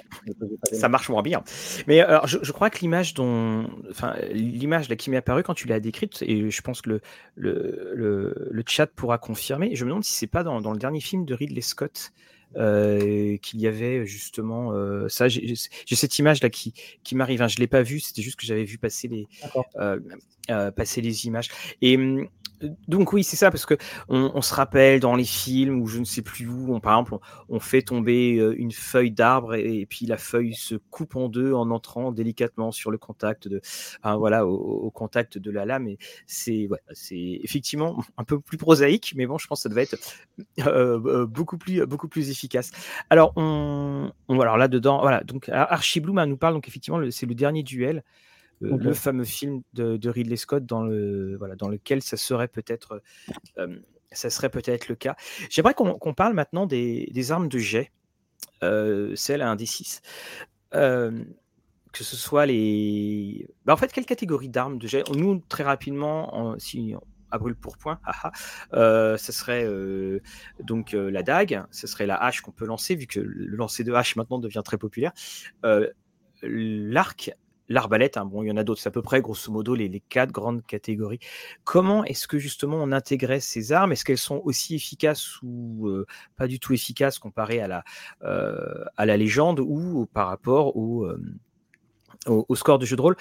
[0.72, 1.44] ça marche moins bien.
[1.88, 5.54] Mais alors, je, je crois que l'image dont, enfin, l'image là qui m'est apparue quand
[5.54, 7.02] tu l'as décrite, et je pense que le,
[7.36, 9.76] le, le, le, chat pourra confirmer.
[9.76, 12.12] Je me demande si c'est pas dans, dans, le dernier film de Ridley Scott
[12.58, 15.28] euh, qu'il y avait justement euh, ça.
[15.28, 16.74] J'ai cette image là qui,
[17.04, 17.40] qui m'arrive.
[17.40, 19.28] je hein, je l'ai pas vue, c'était juste que j'avais vu passer les
[19.78, 21.50] euh, passer les images.
[21.82, 22.28] Et hum,
[22.88, 23.76] donc oui, c'est ça, parce que
[24.10, 27.24] on, se rappelle dans les films ou je ne sais plus où, on, par exemple,
[27.50, 31.54] on, fait tomber euh, une feuille d'arbre et, puis la feuille se coupe en deux
[31.54, 33.62] en entrant délicatement sur le contact de,
[34.04, 35.88] voilà, au, contact de la lame.
[35.88, 39.84] Et c'est, c'est effectivement un peu plus prosaïque, mais bon, je pense que ça devait
[39.84, 39.98] être
[40.68, 42.72] euh, euh, beaucoup plus, beaucoup plus efficace.
[43.10, 47.36] Alors on, alors là dedans, voilà, donc Archie Bloom nous parle donc effectivement, c'est le
[47.36, 48.04] dernier duel
[48.62, 53.02] le fameux film de, Ridley Scott dans, le, voilà, dans lequel ça serait peut-être
[53.58, 53.80] euh,
[54.12, 55.16] ça serait peut-être le cas.
[55.50, 57.92] J'aimerais qu'on parle maintenant des, armes de jet,
[58.64, 60.02] euh, celles à un D6.
[60.74, 61.24] Euh,
[61.94, 63.48] que ce soit les.
[63.66, 65.04] Bah, en fait, quelle catégorie d'armes de jet?
[65.12, 66.94] Nous, très rapidement, si
[67.32, 68.00] à brûle pour point,
[68.74, 69.66] ce serait
[70.60, 73.94] donc la dague, ce serait la hache qu'on peut lancer, vu que le lancer de
[73.94, 75.14] hache maintenant devient très populaire.
[76.44, 77.32] L'arc
[77.72, 80.02] l'arbalète, hein, bon, il y en a d'autres, c'est à peu près grosso modo les,
[80.10, 81.20] quatre grandes catégories.
[81.64, 83.92] Comment est-ce que justement on intégrait ces armes?
[83.92, 86.06] Est-ce qu'elles sont aussi efficaces ou euh,
[86.38, 87.84] pas du tout efficaces comparées à la,
[88.24, 91.22] euh, à la légende ou par rapport euh,
[92.28, 93.16] au, au, score de jeu de rôle?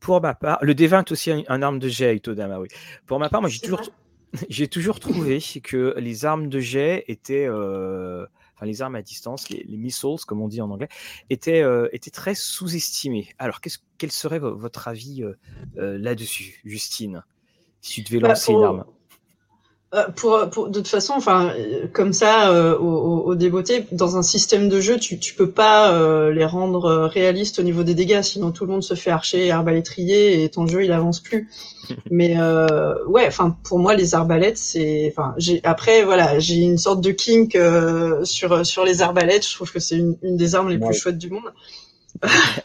[0.00, 2.68] Pour ma part, le D20 est aussi un, arme de jet, Todama, oui.
[3.06, 3.80] Pour ma part, moi j'ai toujours,
[4.50, 7.48] j'ai toujours trouvé que les armes de jet étaient
[8.54, 10.88] enfin les armes à distance, les, missiles comme on dit en anglais,
[11.30, 13.28] étaient, euh, étaient très sous-estimées.
[13.38, 13.60] Alors
[13.98, 15.34] quel serait votre avis euh,
[15.78, 17.24] euh, là-dessus, Justine,
[17.80, 18.84] si tu devais bah, lancer une arme
[20.16, 21.52] pour, pour, de toute façon, enfin,
[21.92, 25.92] comme ça, euh, au, au, débeauté, dans un système de jeu, tu, tu peux pas
[25.92, 29.46] euh, les rendre réalistes au niveau des dégâts, sinon tout le monde se fait archer
[29.46, 31.48] et arbalétrier et ton jeu il avance plus.
[32.10, 32.36] Mais
[33.06, 37.10] ouais, enfin, pour moi, les arbalètes, c'est, enfin, j'ai après voilà, j'ai une sorte de
[37.10, 37.58] kink
[38.24, 39.46] sur sur les arbalètes.
[39.46, 41.52] Je trouve que c'est une, une, des armes les plus chouettes du monde.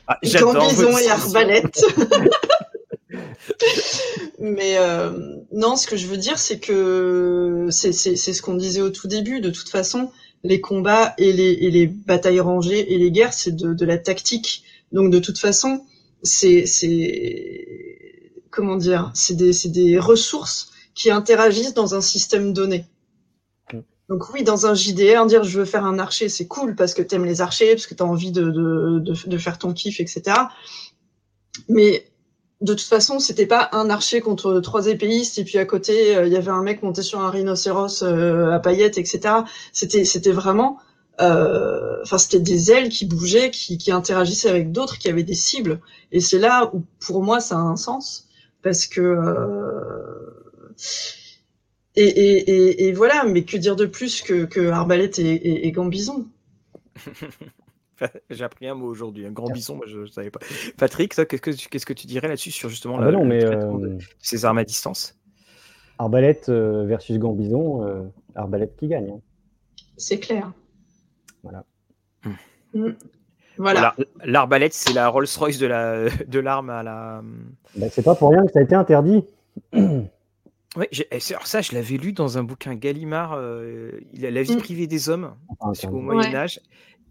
[0.07, 1.83] Ah, Gambison et arbalète.
[4.39, 5.11] Mais euh,
[5.51, 9.41] non, ce que je veux dire, c'est que c'est ce qu'on disait au tout début.
[9.41, 10.11] De toute façon,
[10.43, 13.97] les combats et les, et les batailles rangées et les guerres, c'est de, de, la
[13.97, 14.63] tactique.
[14.91, 15.85] Donc de toute façon,
[16.23, 16.65] c'est
[18.49, 22.85] comment dire, c'est des, des ressources qui interagissent dans un système donné.
[24.09, 27.03] Donc oui, dans un JDR, dire je veux faire un archer, c'est cool parce que
[27.03, 30.35] t'aimes les archers, parce que t'as envie de, de, de, de, faire ton kiff, etc.
[31.67, 32.08] Mais
[32.61, 36.27] de toute façon, c'était pas un archer contre trois épéistes et puis à côté euh,
[36.27, 39.35] il y avait un mec monté sur un rhinocéros euh, à paillettes, etc.
[39.71, 40.77] C'était vraiment,
[41.21, 45.79] euh, enfin c'était des ailes qui bougeaient, qui, interagissaient avec d'autres, qui avaient des cibles.
[46.11, 48.27] Et c'est là où pour moi ça a un sens
[48.61, 49.17] parce que
[51.95, 53.23] et, et, et, et, voilà.
[53.25, 56.27] Mais que dire de plus que, arbalète et, et gambison?
[58.29, 60.39] J'ai appris un mot aujourd'hui, un grand bison, moi je ne savais pas.
[60.77, 64.57] Patrick, qu'est-ce que, qu'est-ce que tu dirais là-dessus sur justement ah bah euh, ces armes
[64.57, 65.17] à distance?
[65.97, 68.03] Arbalète euh, versus grand bison, euh,
[68.35, 69.11] arbalète qui gagne.
[69.11, 69.19] Hein.
[69.97, 70.51] C'est clair.
[71.43, 71.65] Voilà.
[72.23, 72.31] Hmm.
[72.73, 72.93] Hmm.
[73.57, 73.95] Voilà.
[74.23, 77.21] L'arbalète, c'est la Rolls-Royce de, la, de l'arme à la.
[77.75, 79.25] Bah, c'est pas pour rien que ça a été interdit.
[80.77, 80.85] Oui,
[81.31, 84.59] alors ça, je l'avais lu dans un bouquin Gallimard, la vie hmm.
[84.59, 86.61] privée des hommes, au Moyen Âge,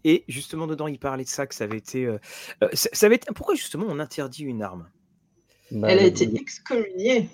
[0.03, 2.05] et justement, dedans, il parlait de ça, que ça avait été.
[2.05, 2.19] Euh,
[2.63, 3.27] euh, ça, avait été...
[3.33, 4.89] Pourquoi justement on interdit une arme?
[5.71, 7.29] Bah, Elle a été excommuniée.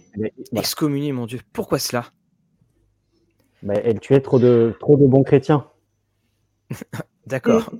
[0.56, 1.40] Excommuniée, mon Dieu.
[1.54, 2.12] Pourquoi cela?
[3.64, 5.68] Bah, Elle tuait trop de, trop de bons chrétiens.
[7.28, 7.72] D'accord.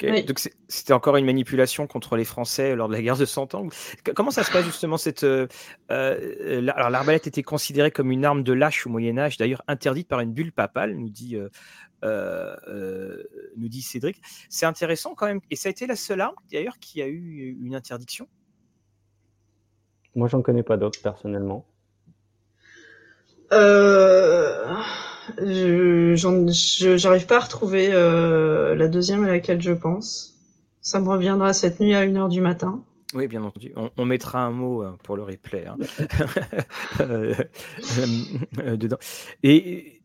[0.00, 3.66] Donc c'était encore une manipulation contre les Français lors de la guerre de Cent Ans.
[4.14, 5.46] Comment ça se passe justement cette euh,
[5.88, 10.20] Alors l'arbalète était considérée comme une arme de lâche au Moyen Âge, d'ailleurs interdite par
[10.20, 11.36] une bulle papale, nous dit
[12.04, 13.22] euh, euh,
[13.56, 14.20] nous dit Cédric.
[14.48, 15.40] C'est intéressant quand même.
[15.50, 18.28] Et ça a été la seule arme d'ailleurs qui a eu une interdiction?
[20.14, 21.66] Moi, j'en connais pas d'autres personnellement.
[23.52, 24.74] Euh,
[25.38, 30.34] je j'arrive pas à retrouver la deuxième à laquelle je pense.
[30.80, 32.82] Ça me reviendra cette nuit à 1h du matin.
[33.14, 33.72] Oui, bien entendu.
[33.96, 35.76] On, mettra un mot pour le replay hein.
[38.76, 38.98] dedans.
[39.42, 39.96] Et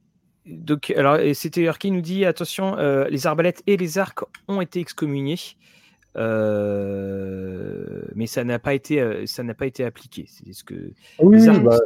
[0.45, 4.79] donc, alors, c'était qui nous dit attention, euh, les arbalètes et les arcs ont été
[4.79, 5.39] excommuniés,
[6.17, 10.25] euh, mais ça n'a pas été, euh, ça n'a pas été appliqué.
[10.27, 10.93] C'est ce que.
[11.19, 11.77] Oui, bah,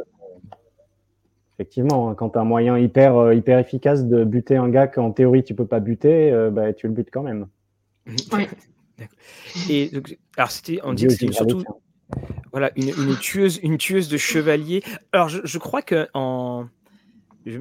[1.58, 5.10] effectivement, hein, quand tu as un moyen hyper, hyper efficace de buter un gars qu'en
[5.10, 7.46] théorie tu peux pas buter, bah, tu le butes quand même.
[8.32, 8.46] Oui.
[9.70, 11.64] et donc, alors c'était, on dit que c'était surtout,
[12.52, 14.82] voilà, une, une, tueuse, une tueuse de chevaliers.
[15.12, 16.66] Alors, je, je crois que en
[17.46, 17.58] je,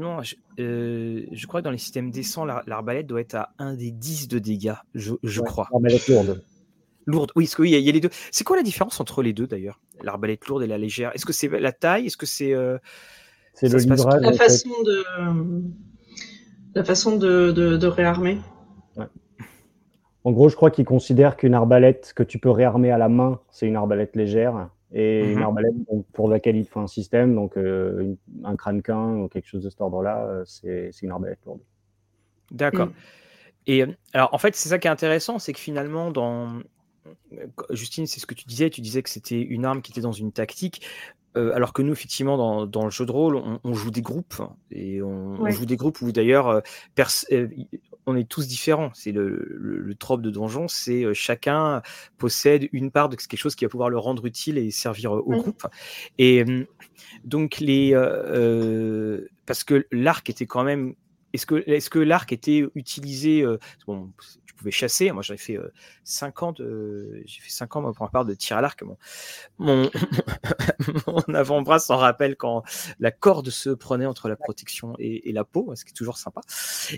[0.60, 4.28] euh, je, crois que dans les systèmes décents, l'arbalète doit être à 1 des 10
[4.28, 5.68] de dégâts, je, je crois.
[5.72, 6.44] L'arbalète lourde.
[7.06, 8.10] Lourde, oui, parce qu'il y, y, a les deux.
[8.32, 11.12] C'est quoi la différence entre les deux d'ailleurs L'arbalète lourde et la légère?
[11.14, 12.08] Est-ce que c'est la taille?
[12.08, 12.54] Est-ce que c'est.
[12.54, 12.80] Euh,
[13.56, 14.22] C'est le livrage.
[14.22, 15.04] La façon de,
[16.76, 18.38] la façon de, de, réarmer.
[20.24, 23.40] En gros, je crois qu'ils considèrent qu'une arbalète que tu peux réarmer à la main,
[23.52, 24.70] c'est une arbalète légère.
[24.92, 25.44] Et une mhm.
[25.44, 25.74] arbalète
[26.14, 29.82] pour laquelle il faut un système, donc euh, un crâne-quin ou quelque chose de cet
[29.82, 31.60] ordre-là, euh, c'est une arbalète lourde.
[32.52, 32.88] D'accord.
[32.88, 32.94] Mm.
[33.68, 36.60] Et alors, en fait, c'est ça qui est intéressant, c'est que finalement, dans,
[37.70, 40.12] Justine, c'est ce que tu disais, tu disais que c'était une arme qui était dans
[40.12, 40.86] une tactique.
[41.38, 44.42] Euh, alors que nous, effectivement, dans, le jeu de rôle, on, joue des groupes
[44.72, 46.62] et on, joue des groupes où d'ailleurs, euh,
[47.32, 47.48] euh,
[48.06, 48.92] on est tous différents.
[48.94, 51.82] C'est le, le, trope de donjon, c'est chacun
[52.18, 55.32] possède une part de quelque chose qui va pouvoir le rendre utile et servir au
[55.32, 55.68] groupe.
[56.18, 56.46] Et
[57.26, 57.94] donc les,
[59.46, 60.96] parce que l'arc était quand même
[61.34, 63.44] est-ce que, est que l'arc était utilisé
[63.88, 64.12] bon,
[64.56, 65.12] pouvais chasser.
[65.12, 65.58] Moi, j'avais fait
[66.04, 68.84] 5 ans de, j'ai fait 5 ans pour ma part de tir à l'arc.
[68.84, 68.98] Mon,
[71.08, 72.64] mon, avant-bras s'en rappelle quand
[73.00, 76.42] la corde se prenait entre la protection et, la peau, ce qui est toujours sympa.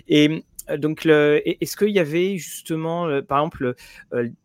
[0.06, 0.44] Et
[0.76, 3.74] donc, est-ce qu'il y avait justement, par exemple,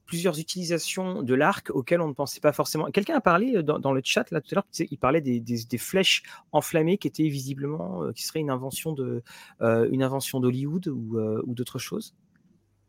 [0.06, 2.90] plusieurs utilisations de l'arc auxquelles on ne pensait pas forcément?
[2.92, 6.98] Quelqu'un a parlé dans, le chat là tout à l'heure, il parlait des, flèches enflammées
[6.98, 9.24] qui étaient visiblement, qui serait une invention de,
[9.60, 12.16] une invention d'Hollywood ou d'autres choses?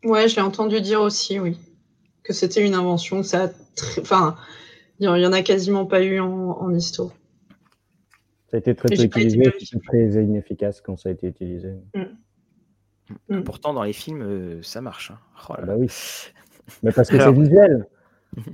[0.05, 1.59] Ouais, je l'ai entendu dire aussi, oui.
[2.23, 3.23] Que c'était une invention.
[3.23, 3.51] Ça
[3.99, 4.37] Enfin,
[5.01, 7.11] il n'y en a quasiment pas eu en, histoire.
[8.51, 11.73] Ça a été très peu utilisé, c'est très inefficace quand ça a été utilisé.
[11.95, 13.37] Mm.
[13.37, 13.43] Mm.
[13.43, 15.11] Pourtant, dans les films, euh, ça marche.
[15.11, 15.19] Hein.
[15.51, 15.89] Oh bah oui.
[16.83, 17.87] Mais parce que c'est visuel.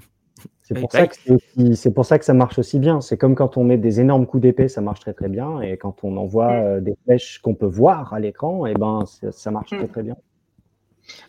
[0.63, 3.01] C'est pour, ça que pour ça que ça marche aussi bien.
[3.01, 5.61] C'est comme quand on met des énormes coups d'épée, ça marche très très bien.
[5.61, 6.65] Et quand on envoie mm.
[6.65, 10.05] euh, des flèches qu'on peut voir à l'écran, et eh ben, ça marche très très
[10.05, 10.17] bien.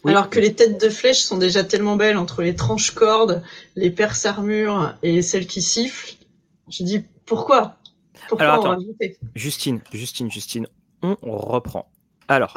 [0.06, 3.44] Alors que les têtes de flèches sont déjà tellement belles entre les tranches cordes,
[3.76, 6.16] les perces armures et celles qui sifflent.
[6.70, 7.78] Je dis pourquoi?
[8.28, 8.84] Pourquoi Alors, attends,
[9.36, 10.68] Justine, Justine, Justine,
[11.02, 11.92] on reprend.
[12.28, 12.54] Alors,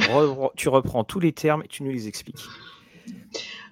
[0.56, 2.44] tu reprends tous les termes et tu nous les expliques.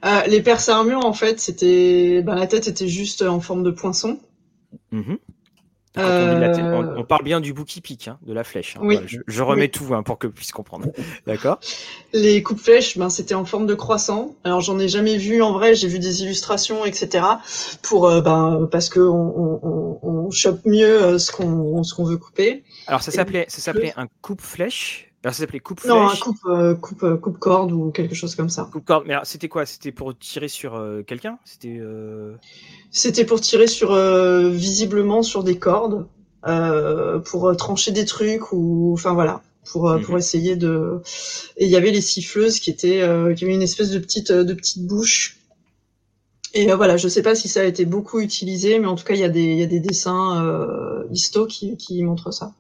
[0.05, 3.71] Euh, les perces armures, en fait, c'était, ben, la tête était juste en forme de
[3.71, 4.19] poinçon.
[4.91, 5.19] Mhm.
[5.99, 8.77] Euh, on, parle bien du bout qui pique, hein, de la flèche.
[8.81, 9.03] Hein.
[9.07, 10.87] je, remets tout hein, pour que puisse comprendre.
[11.27, 11.61] D'accord.
[12.15, 14.35] Les coupes flèches, ben, c'était en forme de croissant.
[14.45, 15.75] Alors j'en ai jamais vu en vrai.
[15.75, 17.25] J'ai vu des illustrations, etc.
[17.83, 22.17] Pour euh, ben, parce que on, on, chope mieux euh, ce qu'on ce qu'on veut
[22.17, 22.65] couper.
[22.87, 25.12] Alors ça s'appelait ça s'appelait un coupe flèche.
[25.25, 25.93] Alors, ça s'appelait coupe flèche.
[25.93, 28.69] Non, un coupe, coupe, coupe corde ou quelque chose comme ça.
[28.73, 29.05] Coupe corde.
[29.07, 29.67] Mais c'était quoi?
[29.67, 31.39] C'était pour tirer sur quelqu'un?
[31.45, 31.81] C'était.
[32.93, 36.07] C'était pour tirer sur euh, visiblement sur des cordes,
[36.47, 40.19] euh, pour euh, trancher des trucs ou enfin voilà, pour pour mhm.
[40.19, 41.01] essayer de.
[41.57, 43.01] Et il y avait les siffleuses qui étaient
[43.35, 45.39] qui avaient une espèce de petite de petite bouche.
[46.53, 49.15] Et voilà, je sais pas si ça a été beaucoup utilisé, mais en tout cas
[49.15, 52.53] il y a des il y a des dessins euh, histo qui qui montrent ça.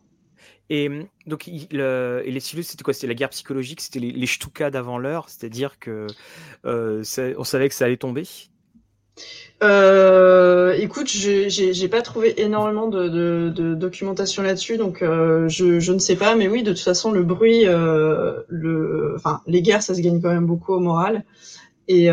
[0.75, 0.89] Et
[1.27, 2.95] donc, le, et les siffleuses, c'était quoi?
[2.95, 6.07] C'était la guerre psychologique, c'était les, les d'avant l'heure, c'est-à-dire que
[6.65, 8.25] on savait que ça allait tomber?
[9.63, 16.35] Euh, écoute, j'ai pas trouvé énormément de, documentation là-dessus, donc euh, je, ne sais pas,
[16.35, 18.41] mais oui, de toute façon, le bruit, euh,
[19.47, 21.25] les guerres, ça se gagne quand même beaucoup au moral,
[21.89, 22.09] et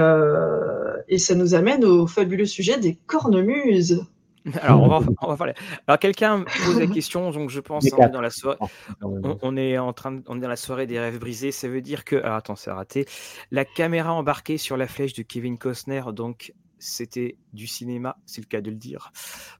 [1.18, 4.04] ça nous amène au fabuleux sujet des cornemuses.
[4.62, 5.54] Alors, on va, parler.
[5.88, 8.58] Alors, quelqu'un pose la question, donc je pense on est dans la soirée.
[9.02, 11.52] On, est en train, de, on est dans la soirée des rêves brisés.
[11.52, 13.06] Ça veut dire que, alors attends, c'est raté.
[13.52, 18.48] La caméra embarquée sur la flèche de Kevin Costner, donc c'était du cinéma, c'est le
[18.48, 19.12] cas de le dire.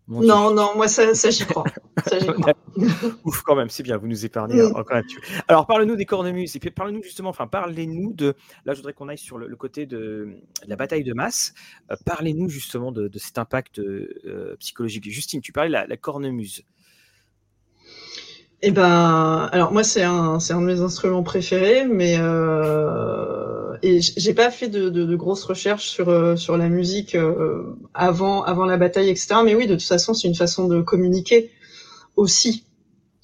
[0.08, 1.66] non, non, moi ça, ça j'y crois.
[3.26, 5.02] Ouf, quand même, c'est bien, vous nous épargnez encore
[5.48, 8.36] Alors, parle-nous des cornemuses, et puis parle-nous justement, enfin, parlez-nous de.
[8.66, 11.54] Là, je voudrais qu'on aille sur le, côté de, la bataille de masse.
[11.92, 15.10] Euh, parlez-nous justement de, cet impact euh, psychologique.
[15.10, 16.64] Justine, tu parlais de la, cornemuse.
[18.62, 24.34] Eh ben, alors moi c'est un, un de mes instruments préférés, mais euh, et j'ai
[24.34, 28.66] pas fait de, de, de, grosses recherches sur euh, sur la musique euh, avant avant
[28.66, 29.36] la bataille, etc.
[29.44, 31.52] Mais oui, de toute façon, c'est une façon de communiquer
[32.16, 32.66] aussi.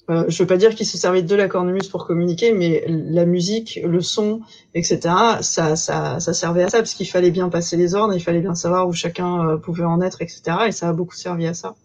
[0.10, 3.26] Euh, je veux pas dire qu'ils se servaient de la cornemuse pour communiquer, mais la
[3.26, 4.42] musique, le son,
[4.76, 5.00] etc.
[5.42, 8.42] Ça, ça, ça servait à ça parce qu'il fallait bien passer les ordres, il fallait
[8.42, 10.58] bien savoir où chacun euh, pouvait en être, etc.
[10.68, 11.76] Et ça a beaucoup servi à ça.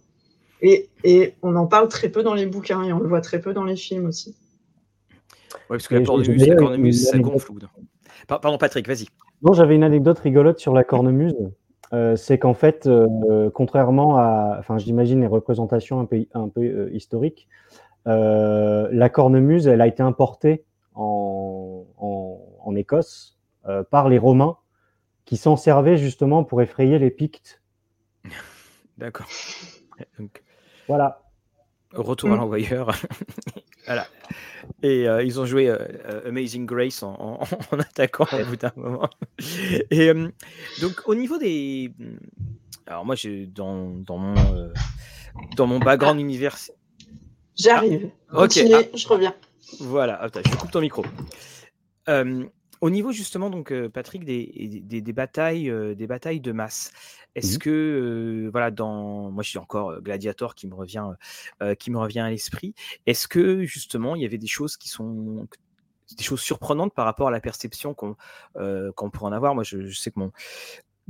[0.60, 3.40] Et, et on en parle très peu dans les bouquins et on le voit très
[3.40, 4.36] peu dans les films aussi.
[5.52, 7.52] Ouais, parce que la cornemuse, la cornemuse ça gonfle.
[8.26, 9.06] Pardon, Patrick, vas-y.
[9.42, 11.36] Non, j'avais une anecdote rigolote sur la cornemuse.
[11.92, 16.62] Euh, c'est qu'en fait, euh, contrairement à, enfin, j'imagine les représentations un peu, un peu
[16.62, 17.48] euh, historiques,
[18.06, 20.64] la cornemuse, elle a été importée
[20.94, 23.36] en, en, Écosse
[23.90, 24.56] par les Romains,
[25.24, 27.60] qui s'en servaient justement pour effrayer les Pictes.
[28.98, 29.26] D'accord.
[30.86, 31.29] Voilà.
[31.92, 32.38] Retour à mm.
[32.38, 32.94] l'envoyeur.
[33.86, 34.06] voilà.
[34.82, 35.76] Et euh, ils ont joué euh,
[36.06, 37.40] euh, Amazing Grace en,
[37.72, 39.10] attaquant au bout d'un moment.
[39.90, 40.12] Et
[40.80, 41.92] donc, au niveau des.
[42.86, 44.72] Alors, moi, j'ai dans, dans, mon,
[45.56, 46.76] dans mon background universitaire.
[47.56, 48.10] J'arrive.
[48.30, 48.58] Ah, ok.
[48.72, 48.80] Ah.
[48.94, 49.34] je reviens.
[49.80, 51.04] Voilà, attends, je coupe ton micro.
[52.80, 56.92] Au niveau justement, donc Patrick, des, des, batailles, des batailles de masse.
[57.34, 61.06] Est-ce mmh que voilà, dans moi, je suis encore Gladiator qui me revient,
[61.78, 62.74] qui me revient à l'esprit.
[63.06, 65.46] Est-ce que justement, il y avait des choses qui sont
[66.16, 68.16] des choses surprenantes par rapport à la perception qu'on
[68.54, 69.54] qu'on pourrait en avoir?
[69.54, 70.32] Moi, je, je sais que mon,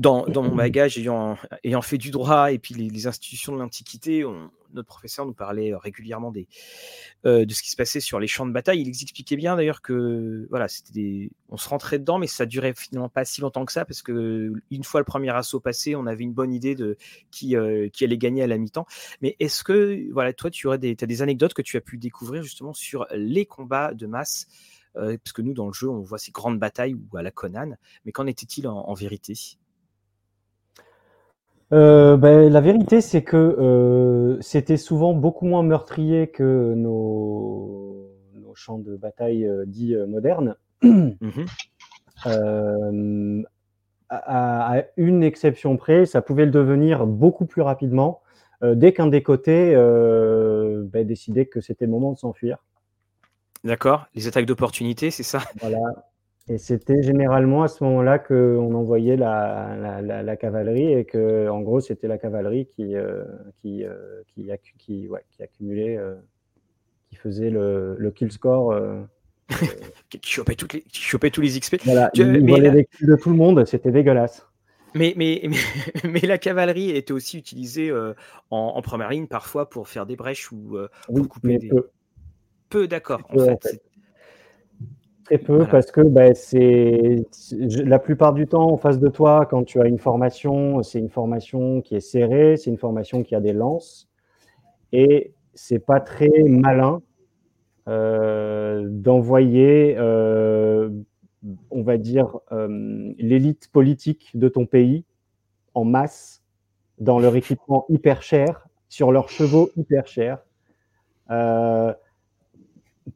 [0.00, 4.24] dans, mon bagage, ayant, ayant fait du droit et puis les, institutions de l'Antiquité,
[4.74, 6.48] notre professeur nous parlait régulièrement des,
[7.26, 8.80] euh, de ce qui se passait sur les champs de bataille.
[8.80, 13.08] Il expliquait bien d'ailleurs que voilà, c'était on se rentrait dedans, mais ça durait finalement
[13.08, 16.24] pas si longtemps que ça parce que une fois le premier assaut passé, on avait
[16.24, 16.96] une bonne idée de
[17.30, 18.86] qui, euh, allait gagner à la mi-temps.
[19.20, 21.98] Mais est-ce que voilà, toi, tu aurais des, as des anecdotes que tu as pu
[21.98, 24.46] découvrir justement sur les combats de masse?
[24.96, 27.30] Euh, parce que nous, dans le jeu, on voit ces grandes batailles ou à la
[27.30, 29.59] Conan, mais qu'en était-il en vérité?
[31.72, 38.54] Euh, ben, la vérité, c'est que euh, c'était souvent beaucoup moins meurtrier que nos, nos
[38.54, 40.56] champs de bataille euh, dits euh, modernes.
[40.82, 41.44] Mmh
[44.12, 48.20] à, à, une exception près, ça pouvait le devenir beaucoup plus rapidement
[48.60, 52.58] dès qu'un des côtés ben, décidait que c'était le moment de s'enfuir.
[53.64, 54.06] D'accord.
[54.14, 55.40] Les attaques d'opportunité, c'est ça?
[55.60, 55.78] Voilà.
[56.50, 61.60] Et c'était généralement à ce moment-là qu'on envoyait la, la, la, cavalerie et que, en
[61.60, 63.22] gros, c'était la cavalerie qui, euh,
[63.62, 66.16] qui, euh, qui, qui, ouais, qui, accumulait, euh,
[67.08, 68.74] qui faisait le, le kill score.
[70.10, 71.76] qui, chopait toutes les, qui chopait tous les XP.
[71.84, 74.44] Voilà, tu, il volait les kills de tout le monde, c'était dégueulasse.
[74.96, 75.56] Mais, mais, mais,
[76.10, 78.14] mais, la cavalerie était aussi utilisée en,
[78.50, 81.68] en, première ligne parfois pour faire des brèches ou pour couper des.
[81.68, 81.90] Peu,
[82.70, 83.22] peu d'accord.
[83.28, 83.80] En fait,
[85.30, 87.24] Très peu parce que bah, c'est
[87.60, 91.08] la plupart du temps en face de toi quand tu as une formation, c'est une
[91.08, 94.08] formation qui est serrée, c'est une formation qui a des lances
[94.90, 97.00] et c'est pas très malin
[97.86, 100.90] euh, d'envoyer, euh,
[101.70, 105.04] on va dire, euh, l'élite politique de ton pays
[105.74, 106.42] en masse
[106.98, 110.44] dans leur équipement hyper cher, sur leurs chevaux hyper chers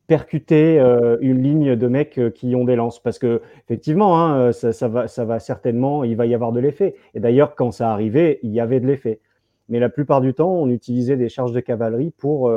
[0.06, 3.00] percuter euh, une ligne de mecs euh, qui ont des lances.
[3.02, 6.60] Parce que effectivement hein, euh, ça, va ça va certainement il va y avoir de
[6.60, 6.94] l'effet.
[7.14, 9.20] Et d'ailleurs quand ça arrivait il y avait de l'effet.
[9.68, 12.50] Mais la plupart du temps on utilisait des charges de cavalerie pour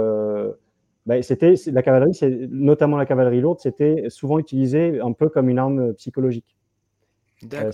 [1.06, 5.50] bah, c'était la cavalerie c'est notamment la cavalerie lourde c'était souvent utilisé un peu comme
[5.50, 6.58] une arme psychologique.
[7.38, 7.72] C'est-à-dire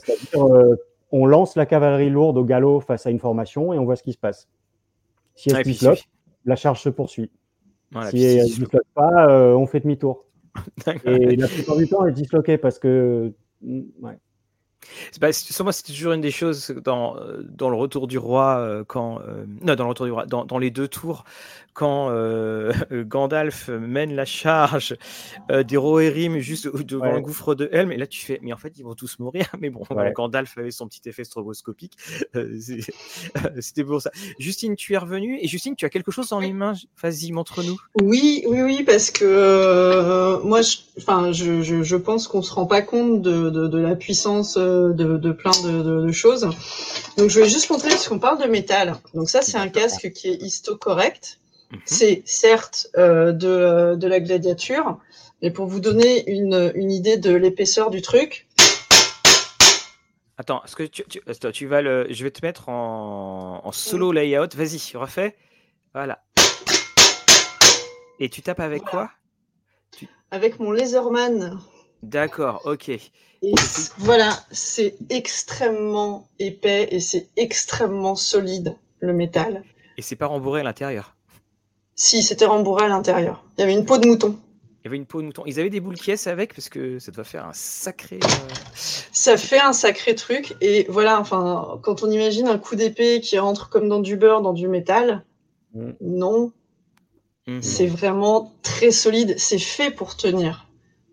[1.11, 4.03] on lance la cavalerie lourde au galop face à une formation et on voit ce
[4.03, 4.47] qui se passe.
[5.35, 6.03] Si elle se
[6.45, 7.31] la charge se poursuit
[8.09, 10.25] si elle ne disloque pas, euh, on fait demi-tour.
[11.05, 13.33] Et la plupart du temps, elle est disloquée parce que.
[13.61, 14.17] Mm, ouais.
[15.19, 15.29] Bah,
[15.61, 19.19] moi, c'est toujours une des choses dans, euh, dans le retour du roi, euh, quand.
[19.61, 21.25] non, dans le retour du roi, dans, dans les deux tours,
[21.73, 22.71] quand euh,
[23.05, 24.95] Gandalf mène la charge
[25.51, 28.57] euh, des Rohirrim juste devant le gouffre de Helm, et là tu fais, mais en
[28.57, 29.45] fait ils vont tous mourir.
[29.59, 29.83] Mais bon,
[30.15, 31.93] Gandalf avait son petit effet stroboscopique.
[32.35, 32.59] Euh,
[33.59, 34.11] c'était pour ça.
[34.39, 36.73] Justine, tu es revenue et Justine, tu as quelque chose dans les mains?
[37.01, 37.79] Vas-y, montre-nous.
[38.01, 42.65] Oui, oui, oui, parce que moi, je, enfin, je, je, je, pense qu'on se rend
[42.65, 44.57] pas compte de, de, de la puissance
[44.93, 46.49] de, de plein de, choses.
[47.17, 48.95] Donc je vais juste montrer parce qu'on parle de métal.
[49.13, 51.39] Donc ça, c'est un casque qui est histo correct
[51.73, 51.81] Mhm.
[51.85, 54.99] C'est certes euh, de, de, la gladiature,
[55.41, 58.47] mais pour vous donner une, une idée de l'épaisseur du truc.
[60.37, 61.21] Attends, est-ce que tu, tu,
[61.51, 64.49] tu, vas le, je vais te mettre en, en solo layout.
[64.55, 65.35] Vas-y, refais.
[65.93, 66.23] Voilà.
[68.19, 69.09] Et tu tapes avec quoi?
[70.31, 71.59] Avec mon Laserman.
[72.03, 72.91] D'accord, ok.
[73.43, 73.53] Et
[73.97, 79.63] voilà, c'est extrêmement épais et c'est extrêmement solide le métal.
[79.97, 81.17] Et c'est pas rembourré à l'intérieur.
[81.95, 83.43] Si, c'était rembourré à l'intérieur.
[83.57, 84.39] Il y avait une peau de mouton.
[84.79, 85.43] Il y avait une peau de mouton.
[85.45, 88.19] Ils avaient des boules caisses avec parce que ça doit faire un sacré.
[88.23, 88.27] Euh,
[88.73, 90.55] ça fait un sacré truc.
[90.61, 94.41] Et voilà, enfin, quand on imagine un coup d'épée qui rentre comme dans du beurre,
[94.41, 95.25] dans du métal,
[95.73, 95.91] mm.
[95.99, 96.53] non.
[97.47, 97.61] Mm.
[97.61, 99.35] C'est vraiment très solide.
[99.37, 100.67] C'est fait pour tenir.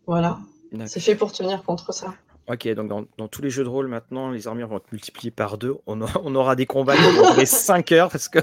[0.07, 0.39] Voilà.
[0.87, 2.15] C'est fait pour tenir contre ça.
[2.51, 5.57] Ok, donc dans, tous les jeux de rôle maintenant, les armures vont être multipliées par
[5.57, 5.77] deux.
[5.87, 8.41] On, aura, des combats qui vont durer 5 heures parce que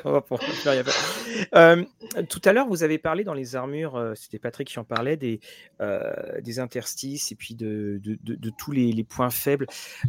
[1.55, 1.83] euh,
[2.29, 5.17] tout à l'heure, vous avez parlé dans les armures, euh, c'était Patrick qui en parlait,
[5.17, 5.41] des,
[5.81, 9.67] euh, des interstices et puis de, de, tous les, points faibles.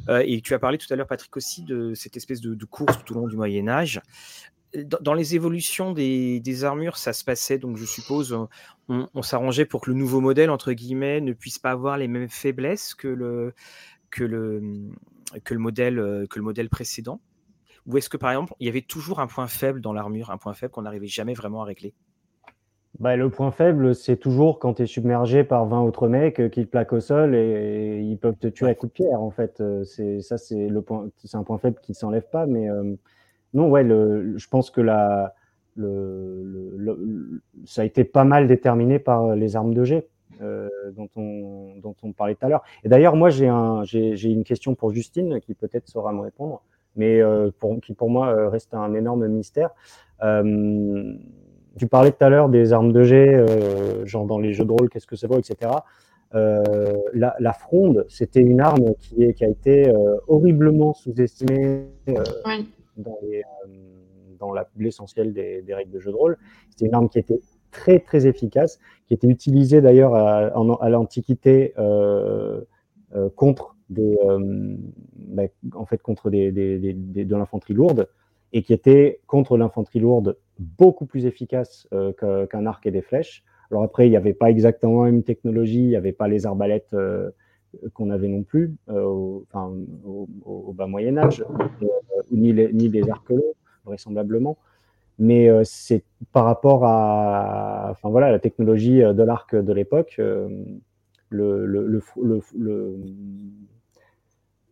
[0.08, 3.16] et tu as parlé tout à l'heure, Patrick, aussi de cette espèce de, course tout
[3.16, 4.00] au long du Moyen Âge.
[5.00, 8.46] dans les évolutions des, armures, ça se passait, donc je suppose,
[8.88, 12.28] on, s'arrangeait pour que le nouveau modèle, entre guillemets, ne puisse pas avoir les mêmes
[12.28, 13.54] faiblesses que le,
[14.10, 14.62] que le,
[15.44, 17.20] que le, modèle, que le modèle précédent
[17.86, 20.38] Ou est-ce que, par exemple, il y avait toujours un point faible dans l'armure, un
[20.38, 21.94] point faible qu'on n'arrivait jamais vraiment à régler?
[22.98, 26.48] Bah, le point faible, c'est toujours quand tu es submergé par 20 autres mecs euh,
[26.48, 29.30] qui te plaquent au sol et, ils peuvent te tuer à coups de pierre, en
[29.30, 29.60] fait.
[29.60, 32.46] Euh, c'est, ça, c'est, le point, c'est un point faible qui ne s'enlève pas.
[32.46, 32.96] Mais euh,
[33.54, 35.34] non, ouais, le, je pense que la,
[35.76, 40.08] le, ça a été pas mal déterminé par les armes de jet
[40.40, 42.62] dont, on, dont on parlait tout à l'heure.
[42.84, 46.20] Et d'ailleurs, moi, j'ai, un, j'ai, j'ai une question pour Justine qui peut-être saura me
[46.20, 46.62] répondre,
[46.96, 47.20] mais
[47.58, 49.70] pour, qui pour moi reste un énorme mystère
[51.78, 54.72] tu parlais tout à l'heure des armes de jet, euh, genre dans les jeux de
[54.72, 55.72] rôle, qu'est-ce que ça vaut, etc.
[56.34, 61.86] Euh, la, fronde, c'était une arme qui, est, qui a été euh, horriblement sous-estimée
[62.96, 63.18] dans,
[64.38, 66.36] dans l'essentiel des, des, règles de jeu de rôle.
[66.70, 67.40] C'était une arme qui était
[67.70, 71.74] très très efficace, qui était utilisée d'ailleurs à, à l'Antiquité
[73.36, 74.18] contre des,
[75.16, 78.08] bah, en fait contre des, des, de l'infanterie lourde
[78.52, 82.12] et qui était contre l'infanterie lourde beaucoup plus efficace euh,
[82.46, 83.44] qu'un arc et des flèches.
[83.70, 86.46] Alors après, il n'y avait pas exactement la même technologie, il n'y avait pas les
[86.46, 87.30] arbalètes euh,
[87.92, 89.70] qu'on avait non plus, euh, au, enfin,
[90.04, 91.44] au, bas Moyen Âge,
[92.32, 93.54] ni, les, ni des arcs longs,
[93.84, 94.56] vraisemblablement.
[95.18, 101.86] Mais c'est par rapport à, enfin voilà, la technologie de l'arc de l'époque, le, le,
[101.86, 102.00] le,
[102.56, 102.96] le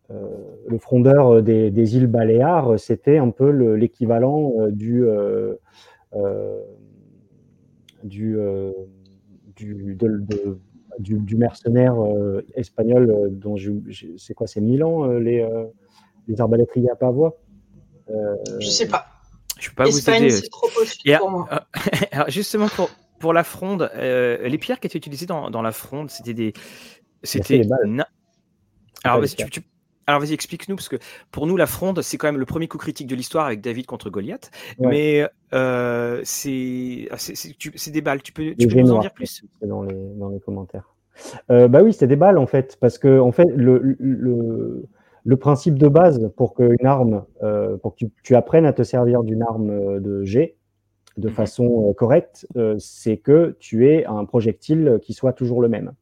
[0.09, 0.25] euh,
[0.67, 5.03] le frondeur des, îles Baléares, c'était un peu l'équivalent euh, du,
[8.37, 8.71] euh,
[10.99, 11.95] du, mercenaire
[12.55, 13.57] espagnol dont
[14.17, 15.45] c'est quoi, c'est Milan, les,
[16.27, 17.37] les arbalétriers à pavois
[18.59, 19.16] Je sais pas.
[19.59, 20.41] Je peux pas vous aider.
[20.49, 20.69] Trop
[21.19, 21.47] pour moi.
[22.11, 22.89] alors justement pour,
[23.19, 26.53] pour la fronde, les pierres qui étaient utilisées dans, dans la fronde, c'était des,
[27.23, 27.61] c'était.
[29.03, 29.61] Alors, tu, tu,
[30.07, 30.95] alors vas-y, explique-nous, parce que
[31.31, 33.85] pour nous, la fronde, c'est quand même le premier coup critique de l'histoire avec David
[33.85, 34.51] contre Goliath.
[34.79, 37.09] Mais euh, c'est
[37.91, 38.21] des balles.
[38.21, 39.43] Tu peux, tu peux nous en dire plus?
[39.61, 40.93] dans les, dans les commentaires.
[41.51, 44.85] Euh, bah oui, c'est des balles en fait, parce que en fait, le, le,
[45.23, 48.83] le principe de base pour qu'une arme, euh, pour que tu, tu, apprennes à te
[48.83, 50.55] servir d'une arme de jet
[51.17, 55.93] de mmh façon correcte, c'est que tu aies un projectile qui soit toujours le même.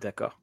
[0.00, 0.40] D'accord.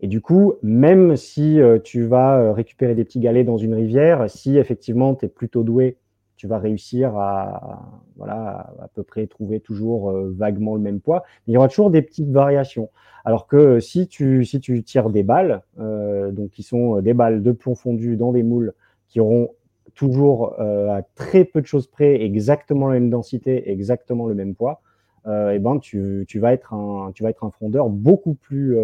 [0.00, 3.74] Et du coup, même si euh, tu vas euh, récupérer des petits galets dans une
[3.74, 5.96] rivière, si effectivement tu es plutôt doué,
[6.38, 7.82] tu vas réussir à,
[8.16, 11.24] voilà, à, peu près trouver toujours euh, vaguement le même poids.
[11.46, 12.88] Mais il y aura toujours des petites variations.
[13.26, 17.52] Alors que si tu, si tu tires des balles, donc qui sont des balles de
[17.52, 18.72] plomb fondu dans des moules
[19.08, 19.50] qui auront
[19.94, 24.80] toujours à très peu de choses près exactement la même densité, exactement le même poids,
[25.26, 27.12] eh ben tu, vas être un,
[27.50, 28.78] frondeur beaucoup plus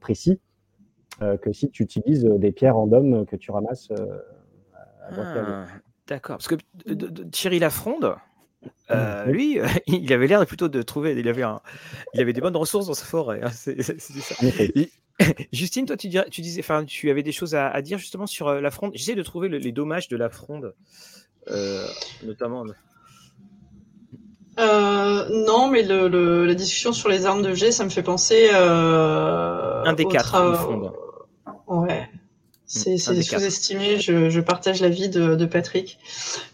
[0.00, 0.38] précis
[1.20, 5.64] euh, que si tu utilises euh, des pierres random que tu ramasses euh,
[6.08, 6.38] D'accord.
[6.38, 6.56] Parce que
[7.30, 8.16] Thierry Lafronde,
[8.90, 11.60] euh, lui, il avait l'air plutôt de trouver, il avait, un,
[12.14, 13.40] il avait des bonnes ressources dans sa forêt.
[13.42, 14.34] Hein, c'est, ça.
[15.52, 18.70] Justine, toi, tu, tu disais, enfin, tu avais des choses à, dire justement sur la
[18.70, 18.92] fronde.
[18.94, 20.74] J'essaie de trouver les dommages de la fronde,
[21.48, 21.86] euh,
[22.24, 22.64] notamment.
[24.58, 28.48] Euh, non, mais le, la discussion sur les armes de jet, ça me fait penser.
[28.50, 30.92] un des quatre, fronde.
[31.66, 32.07] Ouais.
[32.74, 35.98] Mm, c'est sous-estimé, je, je, partage l'avis de, de Patrick.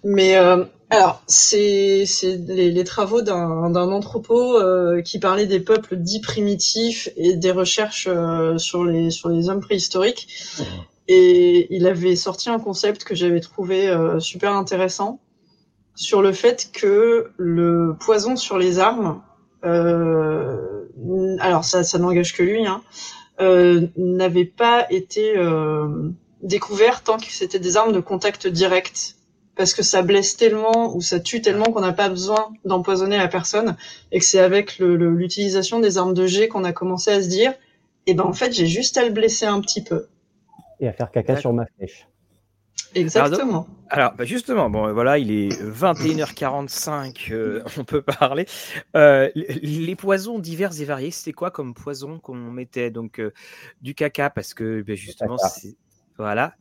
[0.05, 6.20] Mais euh, alors, c'est les, les, travaux d'un anthropo euh, qui parlait des peuples dits
[6.20, 10.28] primitifs et des recherches euh, sur, les, sur les hommes préhistoriques.
[10.59, 10.62] Mm.
[11.09, 15.19] Et il avait sorti un concept que j'avais trouvé euh, super intéressant
[15.97, 19.20] sur le fait que le poison sur les armes,
[19.62, 26.11] alors ça, ça n'engage que lui, hein, euh, n'avaient pas été euh,
[26.43, 29.16] découverts tant que c'était des armes de contact direct.
[29.56, 33.28] Parce que ça blesse tellement ou ça tue tellement qu'on n'a pas besoin d'empoisonner la
[33.28, 33.77] personne.
[34.11, 37.55] Et que c'est avec l'utilisation des armes de jet qu'on a commencé à se dire
[38.06, 40.06] eh ben en fait j'ai juste à le blesser un petit peu.
[40.81, 42.09] Et à faire caca sur ma flèche
[42.95, 43.67] Exactement.
[43.91, 48.47] Alors, bah, justement, bon, voilà, il est 21h45, euh, on peut parler.
[48.97, 53.33] Euh, les poisons divers et variés, c'était quoi comme poison qu'on mettait Donc, euh,
[53.83, 55.77] du caca, parce que bah, justement, c'est.
[56.19, 56.55] Voilà.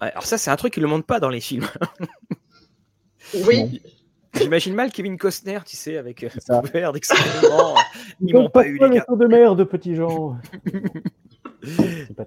[0.00, 1.66] Alors, ça, c'est un truc qui ne le montre pas dans les films.
[3.46, 3.82] oui.
[4.34, 7.74] J'imagine mal Kevin Costner, tu sais, avec un verre d'excréments.
[8.20, 10.36] Ils m'ont pas, eu les de merde, petits gens.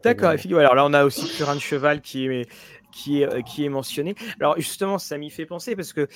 [0.04, 2.50] D'accord, alors là on a aussi Purin de Cheval qui est,
[2.92, 4.16] qui est, qui est mentionné.
[4.40, 6.08] Alors justement, ça m'y fait penser parce que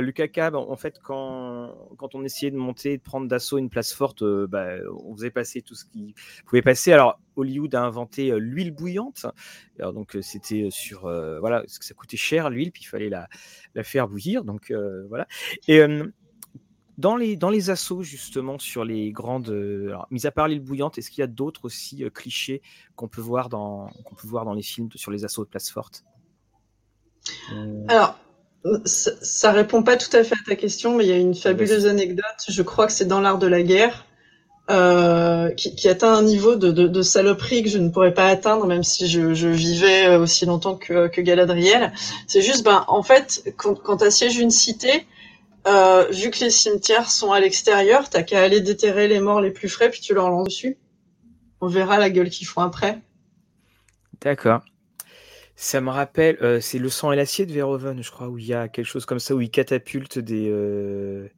[0.00, 3.92] Lucas Cab, en fait, quand, quand on essayait de monter, de prendre d'assaut une place
[3.92, 6.14] forte, bah, on faisait passer tout ce qui
[6.46, 6.92] pouvait passer.
[6.92, 9.26] Alors Hollywood a inventé l'huile bouillante.
[9.78, 11.02] Alors, donc c'était sur
[11.40, 13.28] voilà, parce que ça coûtait cher l'huile, puis il fallait la,
[13.82, 14.44] faire bouillir.
[14.44, 14.72] Donc
[15.08, 15.26] voilà.
[15.68, 15.82] Et
[16.98, 19.50] dans les, dans les assauts, justement, sur les grandes.
[19.50, 22.62] Alors, mis à part l'île bouillante, est-ce qu'il y a d'autres aussi clichés
[22.96, 25.70] qu'on peut, voir dans, qu'on peut voir dans les films sur les assauts de place
[25.70, 26.04] forte
[27.88, 28.18] Alors,
[28.84, 31.34] ça, ça, répond pas tout à fait à ta question, mais il y a une
[31.34, 32.24] fabuleuse anecdote.
[32.48, 34.06] Je crois que c'est dans l'art de la guerre.
[34.70, 38.28] Euh, qui, qui, atteint un niveau de, de, de, saloperie que je ne pourrais pas
[38.28, 41.92] atteindre, même si je, je vivais aussi longtemps que, que Galadriel.
[42.28, 45.04] C'est juste, ben, en fait, quand, quand tu assièges une cité,
[45.66, 49.50] euh, vu que les cimetières sont à l'extérieur, t'as qu'à aller déterrer les morts les
[49.50, 50.78] plus frais, puis tu leur lances dessus.
[51.60, 53.00] On verra la gueule qu'ils font après.
[54.20, 54.62] D'accord.
[55.62, 58.46] Ça me rappelle, euh, c'est le sang et l'acier de Verhoeven, je crois, où il
[58.46, 61.28] y a quelque chose comme ça, où il catapulte des, euh,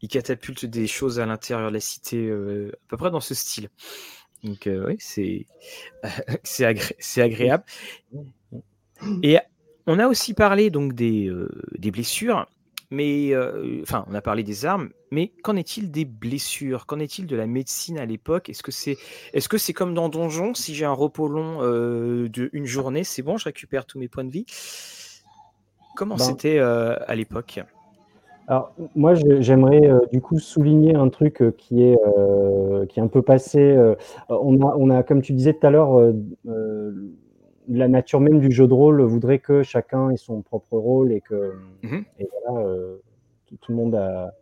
[0.00, 3.68] il catapulte des choses à l'intérieur de la cité, à peu près dans ce style.
[4.42, 5.44] Donc oui, c'est
[6.44, 7.62] c'est agréable.
[9.22, 9.36] Et
[9.86, 11.30] on a aussi parlé donc des,
[11.76, 12.48] des blessures.
[12.90, 13.32] Mais
[13.82, 16.86] enfin, on a parlé des armes, mais qu'en est-il des blessures?
[16.86, 18.48] Qu'en est-il de la médecine à l'époque?
[18.48, 18.96] Est-ce que c'est
[19.34, 23.22] est -ce c'est comme dans Donjon Si j'ai un repos long euh, d'une journée, c'est
[23.22, 24.46] bon, je récupère tous mes points de vie?
[25.96, 27.60] Comment ben c'était à l'époque?
[28.46, 31.98] Alors, moi, j'aimerais du coup souligner un truc qui est,
[32.88, 33.76] qui est un peu passé.
[34.30, 36.14] on, a, on a, comme tu disais tout à l'heure,
[37.68, 41.20] la nature même du jeu de rôle voudrait que chacun ait son propre rôle et
[41.20, 42.96] que mmh et voilà, euh,
[43.60, 44.34] tout, le monde a.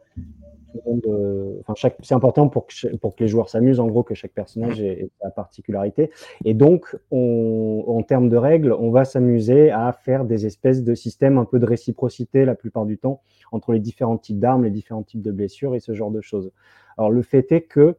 [1.06, 4.32] Euh, enfin, c'est important pour que, pour que les joueurs s'amusent, en gros, que chaque
[4.32, 6.10] personnage ait, sa particularité.
[6.44, 10.94] Et donc, on, en termes de règles, on va s'amuser à faire des espèces de
[10.94, 13.22] systèmes un peu de réciprocité la plupart du temps
[13.52, 16.52] entre les différents types d'armes, les différents types de blessures et ce genre de choses.
[16.98, 17.96] Alors, le fait est que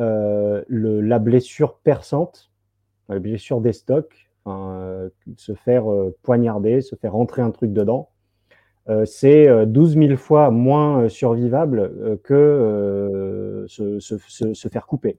[0.00, 2.50] euh, le, la blessure perçante,
[3.08, 8.10] la blessure des stocks, euh, se faire euh, poignarder, se faire rentrer un truc dedans,
[8.88, 14.16] euh, c'est 12 000 fois moins survivable que se, se,
[14.54, 15.18] se, faire couper.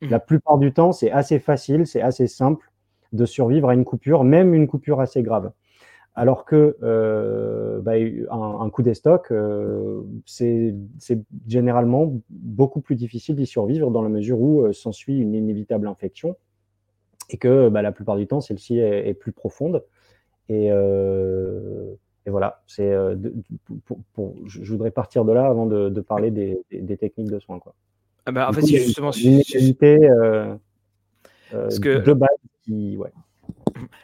[0.00, 0.08] Mmh.
[0.08, 2.70] La plupart du temps, c'est assez facile, c'est assez simple
[3.12, 5.52] de survivre à une coupure, même une coupure assez grave.
[6.14, 7.92] Alors que euh, bah,
[8.30, 10.74] un, un, coup d'estoc, euh, c'est
[11.46, 16.36] généralement beaucoup plus difficile d'y survivre dans la mesure où euh, s'ensuit une inévitable infection
[17.32, 19.82] et que bah, la plupart du temps, celle-ci est, plus profonde.
[20.48, 21.94] Et, euh,
[22.26, 23.16] et voilà, c'est euh,
[24.46, 27.58] je voudrais partir de là avant de, de parler des, des, techniques de soins.
[27.58, 27.74] Quoi.
[28.26, 29.40] Ah bah, en fait, justement une
[29.82, 30.56] euh,
[31.80, 32.04] que...
[32.64, 33.12] qui, ouais.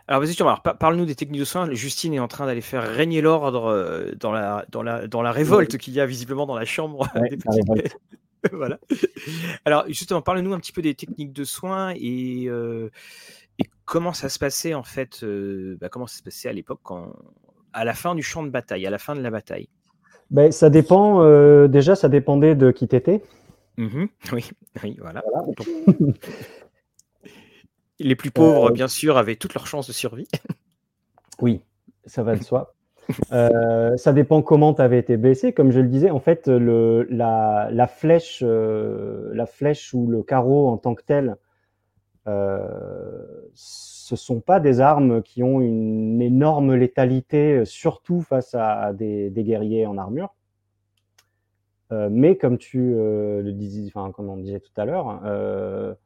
[0.06, 0.34] Alors vas-y,
[0.78, 1.70] parle-nous des techniques de soins.
[1.72, 5.76] Justine est en train d'aller faire régner l'ordre dans la, dans, la, dans la révolte
[5.76, 7.28] qu'il y a visiblement dans la chambre ouais,
[7.76, 7.84] des.
[8.52, 8.78] voilà.
[9.64, 12.90] Alors, justement, parle-nous un petit peu des techniques de soins et, euh,
[13.58, 16.80] et comment ça se passait en fait, euh, bah, comment ça se passait à l'époque,
[16.82, 17.12] quand,
[17.72, 19.68] à la fin du champ de bataille, à la fin de la bataille?
[20.30, 21.22] Ben, ça dépend.
[21.22, 23.22] Euh, déjà, ça dépendait de qui t'étais.
[23.76, 24.50] Mmh oui,
[24.82, 25.22] oui, voilà.
[28.00, 30.28] Les plus pauvres, bien sûr, avaient toutes leurs chances de survie.
[31.40, 31.60] oui,
[32.06, 32.74] ça va de soi.
[33.32, 35.52] Euh, ça dépend comment tu avais été blessé.
[35.52, 40.76] Comme je le disais, en fait, la, flèche, euh, la flèche ou le carreau en
[40.76, 41.36] tant que tel,
[42.26, 42.68] euh,
[43.54, 49.86] ce sont pas des armes qui ont une énorme létalité, surtout face à, des, guerriers
[49.86, 50.34] en armure.
[51.90, 55.96] Euh, mais comme tu le disais, comme on disait tout à l'heure, un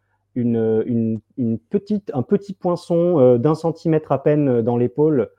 [2.22, 5.30] petit poinçon d'un centimètre à peine dans l'épaule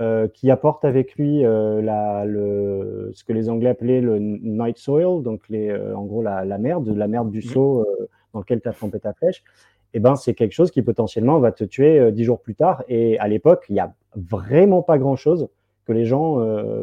[0.00, 4.78] euh, qui apporte avec lui euh, la, le, ce que les Anglais appelaient le night
[4.78, 7.42] soil, donc les, euh, en gros la, la, merde, la merde du mmh.
[7.42, 7.86] seau
[8.32, 9.44] dans lequel tu as trempé ta flèche,
[9.92, 12.82] et eh ben, c'est quelque chose qui potentiellement va te tuer dix jours plus tard.
[12.88, 15.48] Et à l'époque, il n'y a vraiment pas grand-chose
[15.84, 16.38] que les gens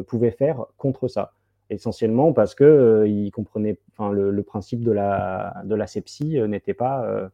[0.06, 1.32] pouvaient faire contre ça.
[1.68, 7.30] Essentiellement parce que ils comprenaient, le, le, principe de la, de la sepsie n'était pas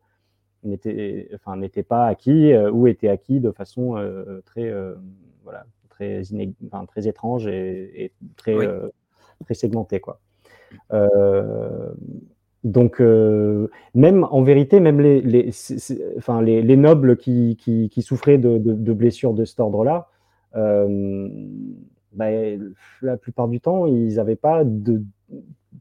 [0.65, 3.97] n'était enfin n'était pas acquis ou était acquis de façon
[4.47, 4.73] très
[5.47, 6.23] voilà, très,
[6.89, 8.89] très étrange et, très, euh,
[9.45, 10.01] très segmenté.
[10.01, 10.19] Quoi.
[10.93, 11.93] Euh,
[12.65, 15.51] donc, euh, même en vérité, même les, les,
[16.19, 20.09] enfin, les, les nobles qui, qui, qui, souffraient de, de, blessures de cet ordre-là,
[20.53, 22.31] bah,
[23.03, 25.05] la plupart du temps, ils n'avaient pas de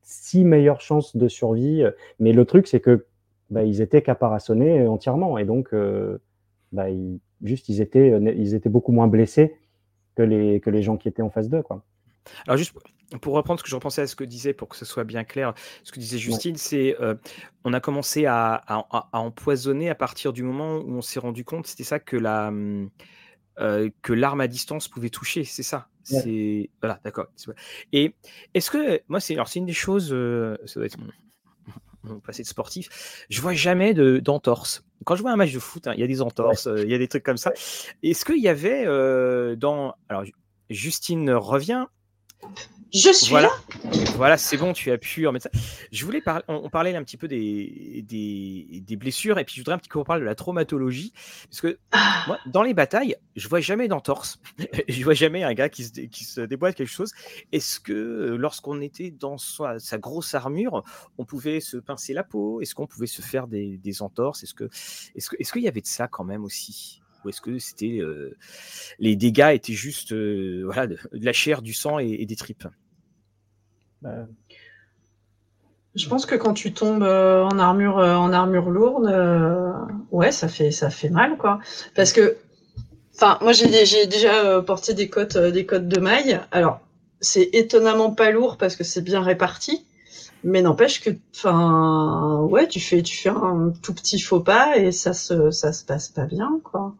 [0.04, 1.84] si meilleures chances de survie.
[2.20, 3.08] Mais le truc, c'est que
[3.50, 5.74] bah, ils étaient caparaçonnés entièrement et donc
[6.72, 9.56] bah, ils, juste ils étaient, ils étaient beaucoup moins blessés
[10.16, 11.62] que les, que les gens qui étaient en phase 2.
[11.62, 11.84] Quoi.
[12.48, 12.74] Alors juste
[13.22, 15.24] pour reprendre ce que je repensais à ce que disait, pour que ce soit bien
[15.24, 15.54] clair,
[15.84, 17.16] ce que disait Justine, c'est euh,
[17.64, 18.64] on a commencé à,
[19.14, 22.52] empoisonner à partir du moment où on s'est rendu compte, c'était ça que la
[23.60, 25.88] euh, que l'arme à distance pouvait toucher, c'est ça.
[26.04, 27.28] C'est voilà, d'accord.
[27.94, 28.14] Et
[28.54, 31.00] est-ce que moi c'est alors c'est une des choses, euh, ça doit être
[32.08, 34.84] mon, passé de sportif, je vois jamais de d'entorse.
[35.06, 36.94] Quand je vois un match de foot, hein, il y a des entorses, il y
[36.94, 37.52] a des trucs comme ça.
[38.04, 38.86] Est-ce qu'il y avait
[39.58, 40.24] dans alors
[40.70, 41.86] Justine revient
[42.94, 43.50] je suis voilà.
[43.50, 43.92] là.
[44.16, 45.60] Voilà, c'est bon, tu as pu remettre ça.
[45.92, 49.76] Je voulais parler, on, parlait un petit peu des, des, blessures et puis je voudrais
[49.76, 51.12] un petit peu parler de la traumatologie
[51.50, 52.24] parce que ah.
[52.28, 54.40] moi, dans les batailles, je vois jamais d'entorse,
[54.88, 57.12] je vois jamais un gars qui se, qui se déboîte quelque chose.
[57.52, 60.84] Est-ce que euh, lorsqu'on était dans sa, sa, grosse armure,
[61.18, 62.62] on pouvait se pincer la peau?
[62.62, 64.44] Est-ce qu'on pouvait se faire des, des entorses?
[64.44, 64.66] Est-ce que,
[65.16, 67.02] est-ce que, est-ce qu'il y avait de ça quand même aussi?
[67.26, 68.38] Ou est-ce que c'était euh,
[69.00, 72.68] les dégâts étaient juste euh, voilà, de, la chair, du sang et, des tripes?
[74.02, 74.28] Bah,
[75.96, 79.12] Je pense que quand tu tombes euh, en armure, en armure lourde,
[80.12, 81.60] ouais, ça fait, ça fait mal, quoi.
[81.96, 82.38] Parce que,
[83.16, 83.68] enfin, moi j'ai
[84.06, 86.40] déjà porté des cotes, des cotes de maille.
[86.52, 86.80] Alors,
[87.22, 89.86] c'est étonnamment pas lourd parce que c'est bien réparti.
[90.44, 94.92] Mais n'empêche que, enfin, ouais, tu fais, tu fais un tout petit faux pas et
[94.92, 96.94] ça se, ça se passe pas bien, quoi.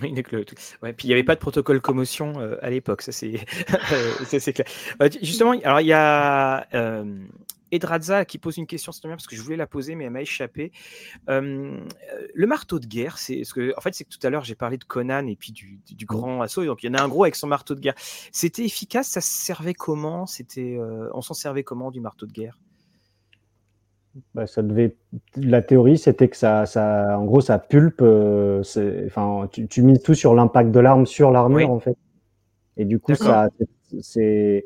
[0.00, 3.32] Il n'y avait pas de protocole commotion euh, à l'époque, ça c'est
[4.52, 4.66] clair.
[5.02, 7.24] Euh, justement, alors il y a euh,
[7.70, 10.10] Edradza qui pose une question, c'est bien parce que je voulais la poser, mais elle
[10.10, 10.72] m'a échappé.
[11.28, 14.54] le marteau de guerre, c'est ce que, en fait, c'est que tout à l'heure j'ai
[14.54, 17.08] parlé de Conan et puis du, du, grand assaut, donc il y en a un
[17.08, 17.94] gros avec son marteau de guerre.
[18.32, 20.26] C'était efficace, ça servait comment?
[20.26, 20.78] C'était,
[21.12, 22.58] on s'en servait comment du marteau de guerre?
[24.34, 24.96] Bah, ça devait.
[25.36, 28.00] La théorie, c'était que ça, ça, en gros, ça pulpe.
[28.02, 28.62] Euh,
[29.06, 31.96] enfin, tu, tu, mises tout sur l'impact de l'arme sur l'armure, en fait.
[32.76, 33.48] Et du coup, ça,
[34.00, 34.64] c'est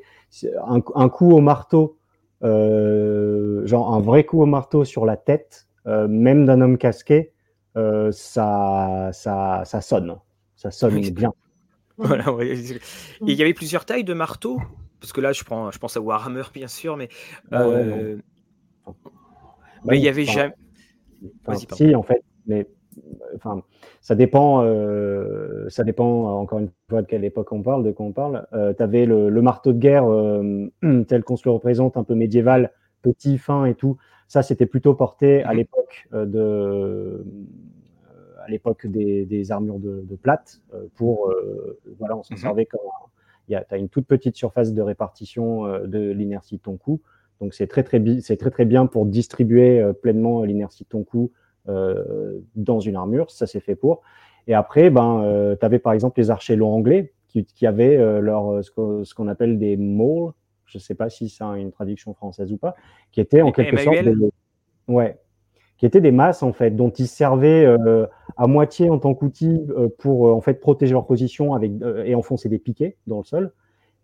[0.66, 1.98] un, un, coup au marteau,
[2.42, 7.32] euh, genre un vrai coup au marteau sur la tête, euh, même d'un homme casqué,
[7.76, 10.16] euh, ça, ça, ça sonne,
[10.54, 11.32] ça sonne bien.
[11.98, 14.60] Voilà, il y avait plusieurs tailles de marteau,
[15.00, 17.08] parce que là, je prends, je pense à Warhammer, bien sûr, mais.
[17.50, 17.66] Ah
[19.86, 20.54] mais il y avait jamais.
[21.74, 22.66] si, en fait, mais
[23.34, 23.62] enfin,
[24.00, 28.06] ça dépend, euh, ça dépend encore une fois de quelle époque on parle, de quoi
[28.06, 28.46] on parle.
[28.52, 30.70] Euh, tu avais le, marteau de guerre euh,
[31.08, 32.72] tel qu'on se le représente, un peu médiéval,
[33.02, 33.96] petit, fin et tout.
[34.28, 35.56] Ça, c'était plutôt porté à mhm.
[35.56, 37.24] l'époque de,
[38.44, 40.60] à l'époque des, armures de, plate
[40.94, 41.32] pour,
[41.98, 42.40] voilà, on s'en mhm.
[42.40, 42.80] servait comme,
[43.48, 47.00] tu as une toute petite surface de répartition de l'inertie de ton coup.
[47.40, 51.04] Donc c'est très très, c'est très très bien pour distribuer euh, pleinement l'inertie de ton
[51.04, 51.32] coup
[51.68, 54.02] euh, dans une armure, ça c'est fait pour.
[54.46, 57.96] Et après, ben, euh, tu avais par exemple les archers longs anglais qui, qui avaient
[58.20, 60.32] leur, ce qu'on appelle des mauls,
[60.64, 62.74] je ne sais pas si c'est une traduction française ou pas,
[63.12, 64.14] qui étaient en quelque sorte des,
[64.88, 65.18] ouais,
[65.76, 67.66] qui étaient des masses en fait, dont ils servaient
[68.36, 69.60] à moitié en tant qu'outil
[69.98, 71.72] pour en fait protéger leur position avec
[72.04, 73.52] et enfoncer des piquets dans le sol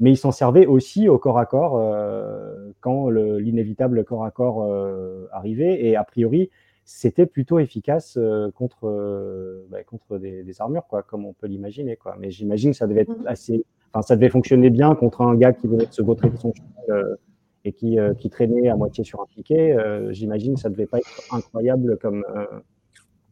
[0.01, 4.63] mais ils s'en servaient aussi au corps à corps euh, quand l'inévitable corps à corps
[4.63, 5.85] euh, arrivait.
[5.85, 6.51] Et a priori,
[6.85, 11.97] c'était plutôt efficace euh, contre, bah, contre des, armures, quoi, comme on peut l'imaginer.
[11.97, 12.17] Quoi.
[12.19, 13.27] Mais j'imagine que ça devait être mhm.
[13.27, 16.37] assez, enfin, ça devait fonctionner bien contre un gars qui venait de se vautrer de
[16.37, 17.19] son cheval
[17.65, 19.77] et qui, qui, traînait à moitié sur un piquet.
[20.11, 22.25] j'imagine que ça devait pas être incroyable comme,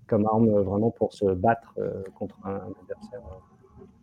[0.06, 1.74] comme arme vraiment pour se battre
[2.14, 3.22] contre un adversaire.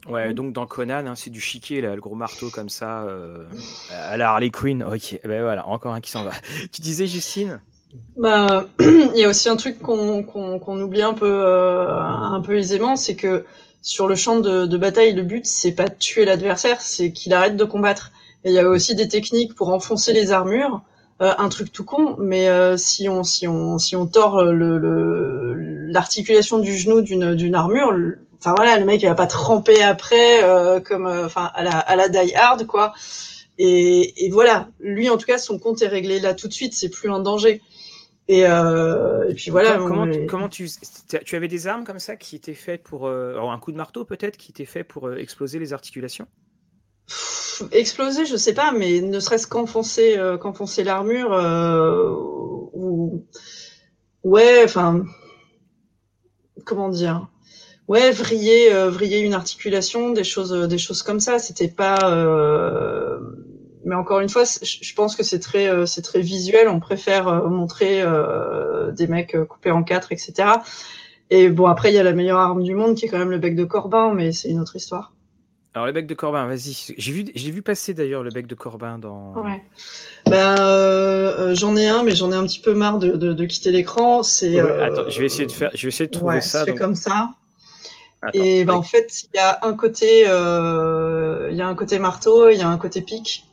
[0.10, 3.46] Ouais, donc dans Conan, hein, c'est du chiquet, là, le gros marteau comme ça, euh,
[3.92, 4.84] à la Harley Quinn.
[4.84, 6.32] Ok, ben voilà, encore un qui s'en va.
[6.72, 7.60] tu disais, Justine?
[8.16, 12.96] Bah, il y a aussi un truc qu'on oublie un peu, euh, un peu aisément,
[12.96, 13.46] c'est que
[13.82, 17.58] sur le champ de, bataille, le but c'est pas de tuer l'adversaire, c'est qu'il arrête
[17.58, 18.12] de combattre.
[18.44, 20.82] Et il y a aussi des techniques pour enfoncer les armures.
[21.20, 22.48] Euh, un truc tout con, mais
[22.78, 27.92] si on si on si on tord l'articulation le, du genou d'une armure,
[28.40, 31.78] enfin voilà, le mec il va pas tremper après euh, comme euh, enfin à la
[31.78, 32.94] à la die hard quoi.
[33.60, 36.76] Et, et, voilà, lui en tout cas son compte est réglé là tout de suite,
[36.76, 37.62] c'est plus un danger.
[38.28, 39.78] Et, euh, et puis voilà.
[39.78, 40.70] Comment, comment, tu,
[41.26, 44.38] tu avais des armes comme ça qui étaient faites pour un coup de marteau peut-être
[44.38, 46.28] qui était fait pour exploser les articulations?
[47.72, 51.32] Exploser, je sais pas, mais ne serait-ce qu'enfoncer qu'enfoncer l'armure
[52.74, 53.26] ou
[54.24, 55.04] ouais, enfin
[56.68, 57.28] comment dire?
[57.88, 62.12] Ouais vriller euh, vriller une articulation des choses euh, des choses comme ça c'était pas
[62.12, 63.18] euh...
[63.86, 67.46] mais encore une fois je pense que c'est très euh, c'est très visuel on préfère
[67.46, 68.04] montrer
[68.92, 70.50] des mecs coupés en quatre etc
[71.30, 73.32] Et bon, après, il y a la meilleure arme du monde qui est quand même
[73.32, 75.12] le bec de Corbin, mais c'est une autre histoire.
[75.74, 76.94] Alors, le bec de Corbin, vas-y.
[76.98, 79.34] J'ai vu, j'ai vu passer d'ailleurs le bec de Corbin dans.
[79.36, 79.62] Ouais.
[80.26, 83.46] Ben, euh, j'en ai un, mais j'en ai un petit peu marre de, de, de
[83.46, 84.24] quitter l'écran.
[84.24, 84.62] C'est.
[84.62, 86.64] Ouais, attends, je vais essayer de faire, je vais essayer de trouver ouais, ça.
[86.64, 87.32] c'est donc- comme ça.
[88.22, 91.76] Attends, Et ben, en fait, il y a un côté, euh, il y a un
[91.76, 93.45] côté marteau, il y a un côté pic.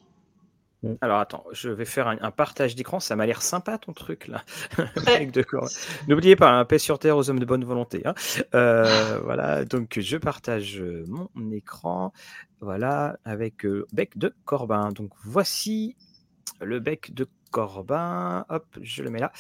[1.01, 3.01] Alors attends, je vais faire un, un partage d'écran.
[3.01, 4.45] Ça m'a l'air sympa ton truc là.
[6.09, 8.03] N'oubliez pas, un paix sur terre aux hommes de bonne volonté.
[8.05, 8.15] hein.
[8.55, 12.13] Euh, voilà, donc je partage euh, mon écran.
[12.61, 14.91] Voilà, avec euh, bec de Corbin.
[14.91, 15.97] Donc voici
[16.61, 18.45] le bec de Corbin.
[18.49, 19.33] Hop, je le mets là.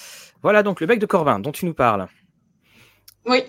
[0.42, 2.06] Voilà donc le bec de Corbin dont tu nous parles.
[3.26, 3.42] Oui.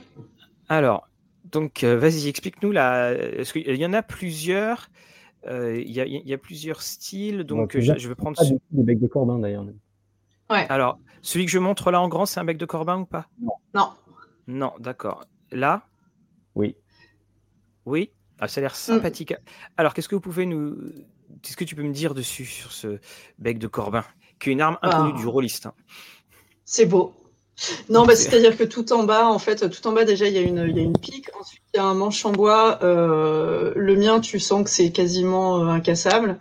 [0.68, 1.08] Alors,
[1.56, 3.12] donc euh, vas-y, explique-nous là.
[3.14, 4.90] Est-ce qu'il y en a plusieurs
[5.48, 7.44] euh, Il y, a, il y a plusieurs styles.
[7.44, 8.38] Donc Ouais, euh, je, vais prendre.
[8.38, 9.66] Pas des becs de Corbin d'ailleurs.
[10.50, 13.28] Alors, celui que je montre là en grand, c'est un bec de Corbin ou pas?
[13.74, 13.90] Non.
[14.48, 15.26] Non, d'accord.
[15.52, 15.88] Là,
[16.54, 16.76] Oui.
[17.86, 18.12] oui?
[18.40, 19.34] Ah, ça a l'air sympathique.
[19.78, 20.76] Alors, qu'est-ce que vous pouvez nous.
[21.42, 23.00] Qu'est-ce que tu peux me dire dessus, sur ce
[23.40, 24.04] bec de Corbin
[24.40, 25.20] Qui est une arme inconnue Ah.
[25.20, 25.66] du rôliste.
[25.66, 25.74] hein?
[26.64, 27.14] C'est beau.
[27.90, 30.34] Non, bah, C'est- c'est-à-dire que tout en bas, en fait, tout en bas déjà, il
[30.34, 31.30] y a une, il y a une pique.
[31.40, 32.80] Ensuite, il y a un manche en bois.
[32.84, 36.40] Euh, le mien, tu sens que c'est quasiment euh, incassable.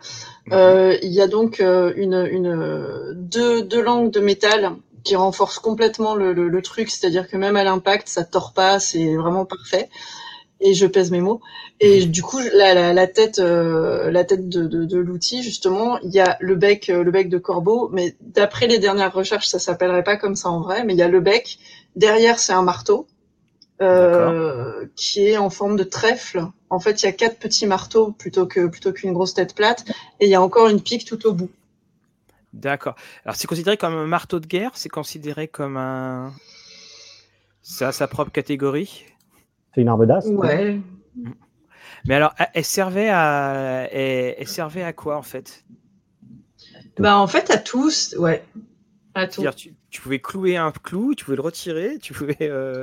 [0.53, 4.73] Euh, il y a donc euh, une, une, deux, deux langues de métal
[5.05, 6.91] qui renforcent complètement le, le, le truc.
[6.91, 8.81] C'est-à-dire que même à l'impact, ça tord pas.
[8.81, 9.91] C'est vraiment parfait.
[10.66, 11.43] Et je pèse mes mots.
[11.78, 15.99] Et du coup, la, la, la tête, euh, la tête de, de, de l'outil, justement,
[15.99, 17.91] il y a le bec, euh, le bec de corbeau.
[17.93, 20.82] Mais d'après les dernières recherches, ça s'appellerait pas comme ça en vrai.
[20.85, 21.59] Mais il y a le bec.
[21.97, 23.07] Derrière, c'est un marteau
[23.82, 26.47] euh, qui est en forme de trèfle.
[26.70, 29.85] En fait, il y a quatre petits marteaux plutôt que plutôt qu'une grosse tête plate.
[30.19, 31.51] Et il y a encore une pique tout au bout.
[32.55, 32.95] D'accord.
[33.27, 34.70] Alors, c'est considéré comme un marteau de guerre?
[34.77, 36.32] C'est considéré comme un.
[37.61, 39.05] Ça a sa propre catégorie?
[39.75, 40.81] C'est une arme d'as Ouais.
[42.07, 45.65] Mais alors, elle- servait à, elle, elle servait à quoi en fait?
[46.99, 48.45] Bah en fait, à tous, ouais,
[49.15, 49.43] à tout.
[49.57, 52.37] Tu, tu pouvais clouer un clou, tu pouvais le retirer, tu pouvais.
[52.43, 52.81] euh,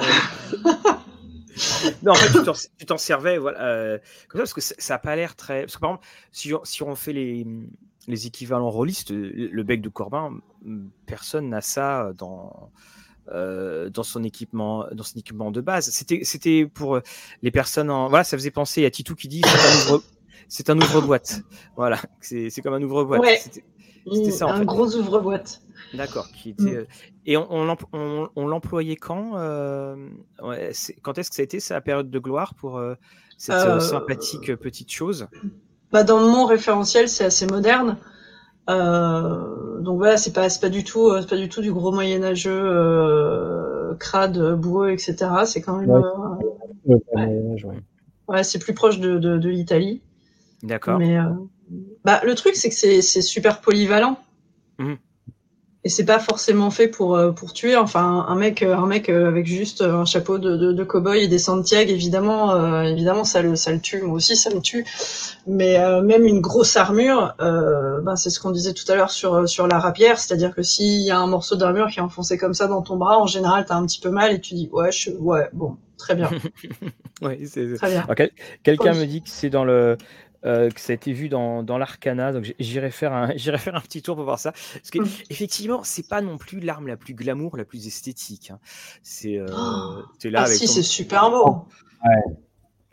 [2.04, 2.40] non, en fait,
[2.78, 3.98] tu t'en- servais, voilà, euh,
[4.28, 5.62] comme ça, parce que ça ça a pas l'air très.
[5.62, 7.46] Parce que par exemple, si on, si on fait les,
[8.08, 10.40] les équivalents rôlistes, le le bec de Corbin,
[11.06, 12.72] personne n'a ça dans.
[13.30, 17.02] Euh, dans son équipement dans son équipement de base c'était c'était pour euh,
[17.44, 19.42] les personnes en voilà ça faisait penser à Titou qui dit
[20.48, 21.42] c'est un ouvre-boîte
[21.76, 23.38] voilà c'est comme un ouvre-boîte Ouais.
[23.38, 23.64] C'était-
[24.32, 24.66] ça, en un fait.
[24.66, 25.62] gros ouvre-boîte.
[25.94, 26.28] D'accord.
[26.44, 26.68] Était, Mm.
[26.70, 26.86] euh,
[27.28, 29.96] Et on, on l'empl- on- on l'employait quand euh,
[30.42, 30.72] ouais,
[31.04, 32.96] Quand est-ce que ça a été sa période de gloire pour euh,
[33.38, 35.28] cette euh, sympathique petite chose?
[35.92, 37.98] Bah, dans mon référentiel, c'est assez moderne.
[38.72, 41.72] Euh, donc voilà, c'est pas, c'est pas du tout, euh, c'est pas du tout du
[41.74, 45.16] gros moyenâgeux, euh, crade, boueux, etc.
[45.46, 46.02] C'est quand même, Ouais.
[46.86, 47.80] ouais, ouais.
[48.28, 50.02] ouais, c'est plus proche de, de, de l'Italie.
[50.64, 51.00] D'accord.
[51.00, 51.24] Mais euh,
[52.06, 54.18] bah, le truc, c'est que c'est, c'est super polyvalent.
[54.80, 54.98] Mhm.
[55.84, 57.76] Et c'est pas forcément fait pour, euh, pour tuer.
[57.76, 61.24] Enfin, un mec, euh, un mec euh, avec juste un chapeau de, de, de cow-boy
[61.24, 64.00] et des Santiago, évidemment, euh, évidemment, ça le, ça le tue.
[64.04, 64.86] Moi aussi, ça me tue.
[65.48, 69.10] Mais euh, même une grosse armure, euh, ben, c'est ce qu'on disait tout à l'heure
[69.10, 70.20] sur, sur la rapière.
[70.20, 72.98] C'est-à-dire que s'il y a un morceau d'armure qui est enfoncé comme ça dans ton
[72.98, 75.78] bras, en général, t'as un petit peu mal et tu dis, ouais, je, ouais, bon,
[75.98, 76.30] très bien,
[77.24, 78.06] Ouais, c'est- très bien.
[78.62, 79.00] Quelqu'un Oui.
[79.00, 79.98] me dit que c'est dans le
[80.46, 83.76] euh, que ça a été vu dans, dans l'Arcana, donc j'irai faire un j'irai faire
[83.76, 84.52] un petit tour pour voir ça.
[84.52, 85.08] Parce que Mm.
[85.30, 88.52] effectivement, c'est pas non plus l'arme la plus glamour, la plus esthétique.
[88.52, 88.60] hein.
[89.04, 90.02] C'est euh, Oh.
[90.26, 91.66] là Ah avec si, ton- c'est super beau.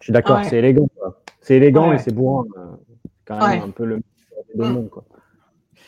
[0.01, 0.45] Je suis d'accord, Ouais.
[0.49, 0.89] c'est élégant.
[0.97, 1.23] quoi.
[1.41, 1.97] C'est élégant Ouais.
[1.97, 2.45] et c'est bourrin.
[2.57, 2.67] euh,
[3.03, 3.65] C'est quand même Ouais.
[3.67, 4.01] un peu le
[4.55, 4.89] le monde.
[4.91, 5.05] Quoi.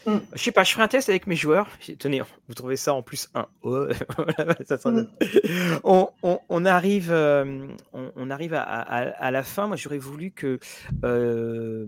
[0.07, 1.69] Je sais pas, je ferai un test avec mes joueurs.
[1.99, 3.47] Tenez, vous trouvez ça en plus un.
[3.65, 5.07] Sera- Mm.
[5.85, 9.67] on, on- on arrive, euh, on, on arrive à, à- à la fin.
[9.67, 10.59] Moi, j'aurais voulu que
[11.05, 11.87] euh,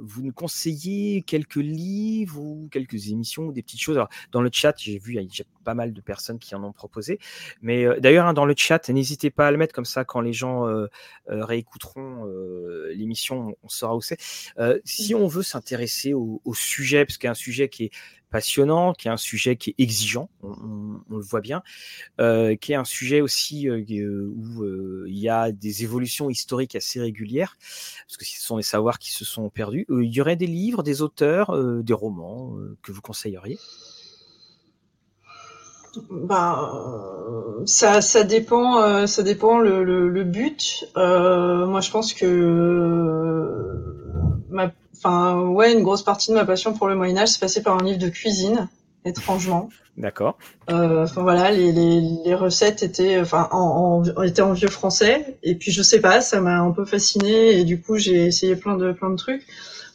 [0.00, 3.96] vous nous conseilliez quelques livres ou quelques émissions ou des petites choses.
[3.96, 5.22] Alors, dans le chat, j'ai vu, il y a
[5.62, 7.18] pas mal de personnes qui en ont proposé.
[7.62, 10.20] Mais euh, d'ailleurs, hein, dans le chat, n'hésitez pas à le mettre comme ça quand
[10.20, 10.86] les gens euh,
[11.30, 12.24] euh, réécouteront
[12.94, 14.18] l'émission, on saura où c'est.
[14.84, 17.90] Si on veut s'intéresser au, au sujet, parce qu'il y a un sujet qui est
[18.30, 21.62] passionnant, qui est un sujet qui est exigeant, on, on- on le voit bien,
[22.18, 24.64] qui est un sujet aussi où
[25.06, 27.56] il y a des évolutions historiques assez régulières,
[28.06, 29.86] parce que ce sont des savoirs qui se sont perdus.
[29.90, 33.58] Il y aurait des livres, des auteurs, des romans que vous conseilleriez?
[36.10, 40.86] Ben, euh, ça, ça dépend, euh, ça dépend le, le, le but.
[40.96, 43.84] Euh, moi, je pense que, euh,
[44.50, 47.62] ma, enfin, ouais, une grosse partie de ma passion pour le Moyen Âge, c'est passé
[47.62, 48.68] par un livre de cuisine.
[49.04, 49.68] étrangement.
[49.98, 50.38] D'accord.
[50.70, 55.36] Euh, enfin voilà, les, les, les, recettes étaient, enfin, en, en, étaient en vieux français.
[55.42, 58.56] Et puis je sais pas, ça m'a un peu fasciné et du coup j'ai essayé
[58.56, 59.42] plein de plein de trucs.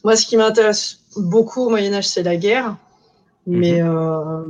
[0.03, 2.77] Moi, ce qui m'intéresse beaucoup au Moyen Âge, c'est la guerre.
[3.47, 3.89] Mais mhm.
[3.89, 4.43] euh,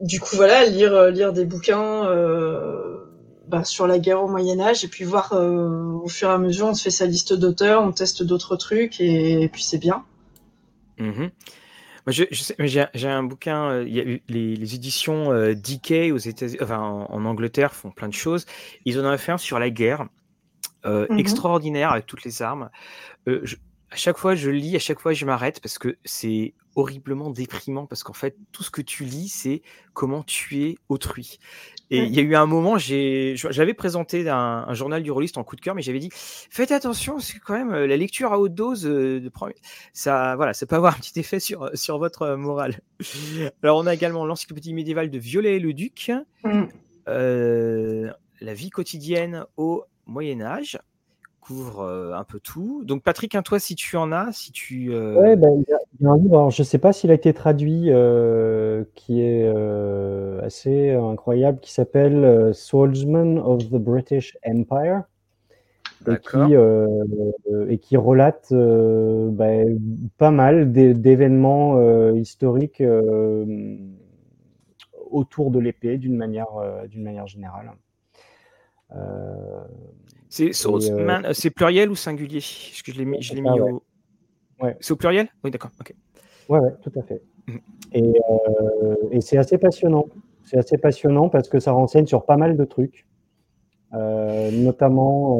[0.00, 2.06] du coup voilà, lire lire des bouquins.
[2.06, 2.98] Euh,
[3.48, 6.36] bah, sur la guerre au Moyen Âge et puis voir euh, au fur et à
[6.36, 10.04] mesure on se fait sa liste d'auteurs, on teste d'autres trucs et, puis c'est bien.
[10.98, 11.30] Mhm.
[12.08, 17.24] J'ai un bouquin, euh, y a eu les, éditions euh, DK aux États enfin, en,
[17.24, 18.44] Angleterre font plein de choses.
[18.84, 20.06] Ils en ont fait un sur la guerre,
[20.84, 21.18] euh, mhm.
[21.18, 22.68] extraordinaire avec toutes les armes.
[23.90, 27.86] À chaque fois, je lis, à chaque fois, je m'arrête parce que c'est horriblement déprimant
[27.86, 29.62] parce qu'en fait, tout ce que tu lis, c'est
[29.94, 31.38] comment tuer autrui.
[31.90, 35.56] Et il y a eu un moment, j'avais présenté un, journal du rôliste en coup
[35.56, 38.54] de cœur, mais j'avais dit faites attention, parce que quand même la lecture à haute
[38.54, 39.32] dose, euh, de,
[39.94, 42.80] ça, voilà, ça peut avoir un petit effet sur, sur votre euh, morale.
[43.62, 46.12] Alors on a également l'encyclopédie médiévale de Violet et le Duc,
[46.44, 46.64] mmh.
[47.08, 50.78] euh, la vie quotidienne au Moyen Âge,
[51.40, 52.84] couvre un peu tout.
[52.84, 54.90] Donc Patrick, un toi si tu en as, si tu.
[54.90, 55.64] Ouais, ben, il
[56.02, 57.90] y, a un livre, je ne sais pas s'il a été traduit,
[58.94, 59.48] qui est
[60.42, 65.02] assez incroyable, qui s'appelle Swordsman of the British Empire.
[66.06, 66.54] Et qui,
[67.68, 69.78] et qui, relate ben,
[70.16, 72.82] pas mal d'événements historiques
[75.10, 76.48] autour de l'épée d'une manière,
[76.88, 77.72] d'une manière générale.
[80.28, 82.38] C'est euh, euh, c'est pluriel ou singulier?
[82.38, 83.82] Est-ce que je l'ai mis, je au...
[84.60, 84.76] ouais.
[84.80, 85.28] C'est au pluriel?
[85.42, 85.70] Oui, d'accord.
[85.80, 85.94] Ok.
[86.48, 87.22] Ouais, ouais, tout à fait.
[87.46, 87.56] Mmh.
[87.92, 90.06] Et, euh, et c'est assez passionnant.
[90.44, 93.06] C'est assez passionnant parce que ça renseigne sur pas mal de trucs,
[93.92, 95.36] notamment.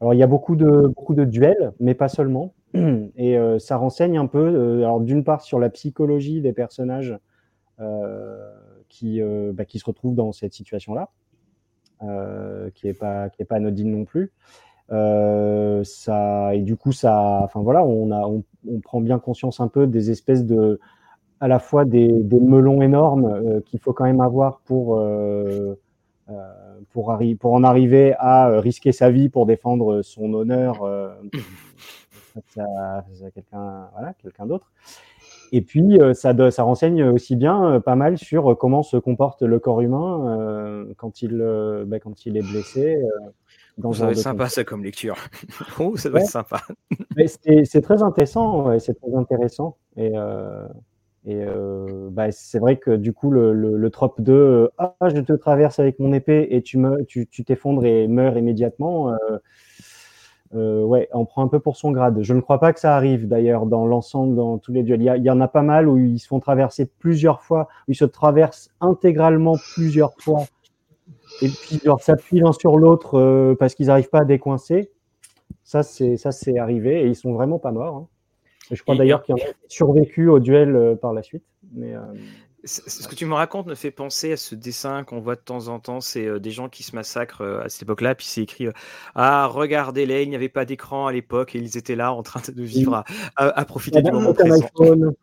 [0.00, 2.54] alors il y a beaucoup de beaucoup de duels, mais pas seulement.
[3.16, 4.78] Et ça renseigne un peu.
[4.82, 7.18] alors d'une part sur la psychologie des personnages
[8.88, 9.20] qui
[9.52, 11.10] bah, qui se retrouvent dans cette situation-là.
[12.02, 14.30] Euh, qui est pas qui est pas anodine non plus.
[14.92, 19.60] Euh, ça et du coup ça, enfin voilà, on a on, on, prend bien conscience
[19.60, 20.78] un peu des espèces de
[21.40, 25.02] à la fois des, des melons énormes euh, qu'il faut quand même avoir pour
[26.92, 30.86] pour, arri pour en arriver à risquer sa vie pour défendre son honneur
[32.34, 34.70] face à, quelqu'un voilà, quelqu'un d'autre.
[35.52, 38.96] Et puis, euh, ça, ça, renseigne aussi bien euh, pas mal sur euh, comment se
[38.96, 41.36] comporte le corps humain quand, il,
[41.86, 42.98] bah, quand il est blessé.
[43.78, 45.16] Dans ça va être sympa, ça, comme lecture.
[45.80, 46.62] oh, ça doit être sympa.
[47.26, 48.78] c'est très intéressant.
[48.78, 49.76] c'est très intéressant.
[49.96, 50.12] Et,
[51.26, 51.44] et
[52.10, 55.98] bah, c'est vrai que du coup, le, le, trope de Ah, je te traverse avec
[55.98, 56.78] mon épée et tu
[57.44, 59.38] t'effondres tu, et meurs immédiatement euh,
[60.54, 62.18] ouais, on prend un peu pour son grade.
[62.22, 65.02] Je ne crois pas que ça arrive d'ailleurs dans l'ensemble, dans tous les duels.
[65.02, 67.96] Il y, en a pas mal où ils se font traverser plusieurs fois, où ils
[67.96, 70.44] se traversent intégralement plusieurs fois,
[71.42, 74.90] et puis genre s'appuient l'un sur l'autre euh, parce qu'ils n'arrivent pas à décoincer.
[75.64, 77.96] Ça, c'est ça, c'est arrivé et ils sont vraiment pas morts.
[77.96, 78.06] Hein.
[78.70, 81.44] je crois d'ailleurs qu'il y en a survécu au duel euh, par la suite.
[81.74, 81.94] Mais
[82.66, 85.68] ce que tu me racontes me fait penser à ce dessin qu'on voit de temps
[85.68, 86.00] en temps.
[86.00, 88.14] C'est euh, des gens qui se massacrent euh, à cette époque-là.
[88.14, 88.72] Puis c'est écrit euh,
[89.14, 92.40] Ah, regardez-les, il n'y avait pas d'écran à l'époque et ils étaient là en train
[92.52, 93.04] de vivre
[93.36, 94.66] à, profiter du moment présent.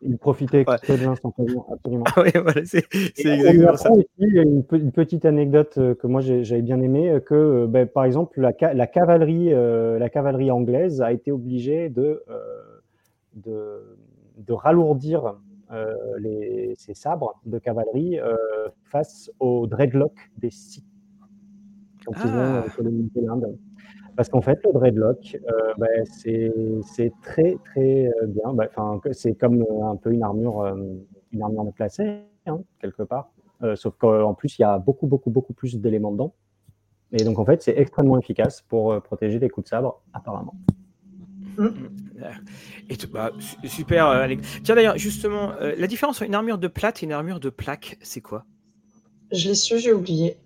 [0.02, 2.04] ils profitaient bien, absolument.
[2.16, 2.86] oui, voilà, c'est
[3.18, 3.90] exactement ça.
[4.18, 8.86] une, une, petite anecdote que moi j'avais bien aimé que ben, par exemple la, la
[8.86, 12.22] cavalerie, la cavalerie anglaise a été obligée de,
[13.34, 13.96] de,
[14.38, 15.34] de ralourdir
[16.18, 18.36] les, ces sabres de cavalerie euh,
[18.84, 20.84] face aux dreadlocks des Sith
[22.04, 22.70] quand ils ont ah.
[22.76, 23.56] colonisé l'Inde.
[24.16, 28.52] Parce qu'en fait, le dreadlock, euh, ben, c'est très très bien.
[28.52, 28.68] Ben,
[29.12, 30.64] c'est comme un peu une armure,
[31.32, 33.32] une armure déplacée, hein, quelque part.
[33.74, 36.34] sauf qu'en plus, il y a beaucoup, beaucoup, beaucoup plus d'éléments dedans.
[37.10, 40.54] Et donc, en fait, c'est extrêmement efficace pour protéger des coups de sabre, apparemment.
[41.56, 41.68] Mmh.
[42.90, 43.32] Et bah,
[43.64, 44.26] super, euh,
[44.62, 47.50] Tiens, d'ailleurs, justement, euh, la différence entre une armure de plate et une armure de
[47.50, 48.44] plaque, c'est quoi?
[49.32, 50.36] Je l'ai su, j'ai oublié.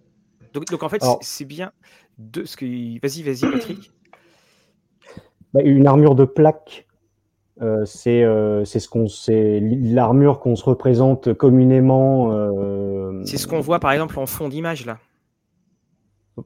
[0.54, 1.72] Donc, donc en fait, c'est bien
[2.18, 2.64] de ce que.
[3.00, 3.92] Vas-y, vas-y, Patrick.
[5.52, 6.86] Bah, une armure de plaque,
[7.60, 8.24] euh, c'est
[8.64, 12.30] c'est ce qu'on c'est l'armure qu'on se représente communément.
[13.24, 14.98] C'est ce qu'on voit par exemple en fond d'image là.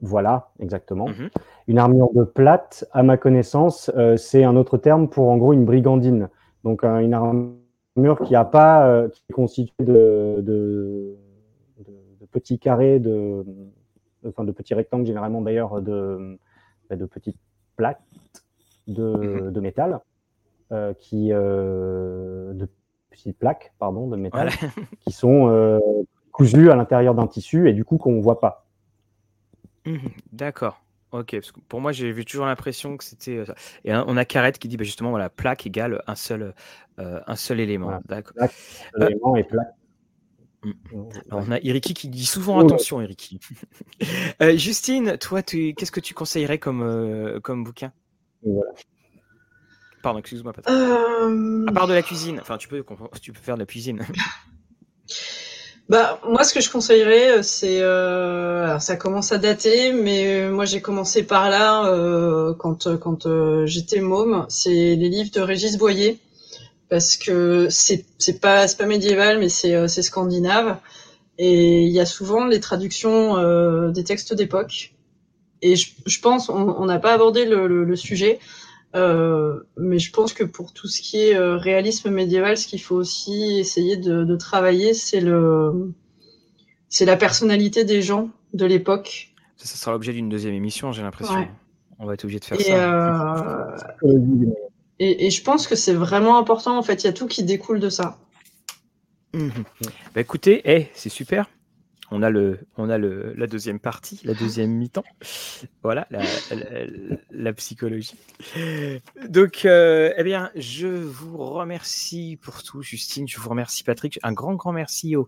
[0.00, 1.08] Voilà, exactement.
[1.08, 1.30] Mhm.
[1.68, 5.52] Une armure de plate, à ma connaissance, euh, c'est un autre terme pour en gros
[5.52, 6.28] une brigandine.
[6.64, 11.16] Donc une armure qui a pas, euh, qui est constituée de, de,
[12.30, 13.44] petits carrés, de,
[14.26, 16.38] enfin de petits rectangles généralement d'ailleurs de,
[16.88, 17.36] bah, de petites
[17.76, 18.00] plaques
[18.86, 19.60] de, mhm.
[19.60, 20.00] métal,
[20.70, 22.68] euh, qui de
[23.10, 24.48] petits plaques pardon, de métal
[25.00, 25.80] qui sont
[26.30, 28.61] cousues à l'intérieur d'un tissu et du coup qu'on ne voit pas.
[29.86, 29.98] Mmh
[30.32, 30.82] d'accord.
[31.10, 33.44] Ok, parce que pour moi, j'ai vu toujours l'impression que c'était.
[33.84, 36.54] Et on a Carrette qui dit bah, justement, voilà, plaque égale un seul,
[36.96, 38.00] un seul élément.
[38.06, 38.32] D'accord.
[38.98, 39.68] élément et plaque.
[40.64, 40.72] Mmh.
[41.32, 43.40] on a Iriki qui dit souvent attention, Iriki.
[44.54, 47.92] Justine, toi, qu'est-ce que tu conseillerais comme, comme bouquin?
[50.02, 50.52] Pardon, excuse-moi.
[50.66, 52.84] À part de la cuisine, enfin, tu peux,
[53.20, 54.00] tu peux faire de la cuisine.
[55.92, 60.64] Bah moi ce que je conseillerais euh, c'est euh, ça commence à dater mais moi
[60.64, 63.28] j'ai commencé par là euh, quand quand
[63.66, 64.46] j'étais môme.
[64.48, 66.18] C'est les livres de Régis Boyer
[66.88, 68.06] parce que c'est
[68.40, 70.78] pas pas médiéval mais c'est scandinave.
[71.36, 74.94] Et il y a souvent les traductions des textes d'époque.
[75.60, 78.38] Et je, je pense on n'a pas abordé le, le, sujet
[78.94, 83.58] mais je pense que pour tout ce qui est réalisme médiéval, ce qu'il faut aussi
[83.58, 85.92] essayer de, de travailler, c'est le,
[86.92, 89.32] c'est la personnalité des gens de l'époque.
[89.56, 91.48] Ça, sera l'objet d'une deuxième émission, j'ai l'impression.
[91.98, 93.76] On va être obligé de faire ça.
[94.04, 94.46] Euh,
[94.98, 96.76] et, et, je pense que c'est vraiment important.
[96.76, 98.18] En fait, il y a tout qui découle de ça.
[99.32, 99.48] Mmh.
[100.14, 101.48] Bah, écoutez, hey, c'est super
[102.12, 105.04] on a, le, on a le, la deuxième partie, la deuxième mi-temps.
[105.82, 106.06] Voilà,
[107.30, 108.14] la, psychologie.
[109.28, 113.26] Donc, euh, eh bien, je vous remercie pour tout, Justine.
[113.26, 114.20] Je vous remercie, Patrick.
[114.22, 115.24] Un grand, grand merci euh,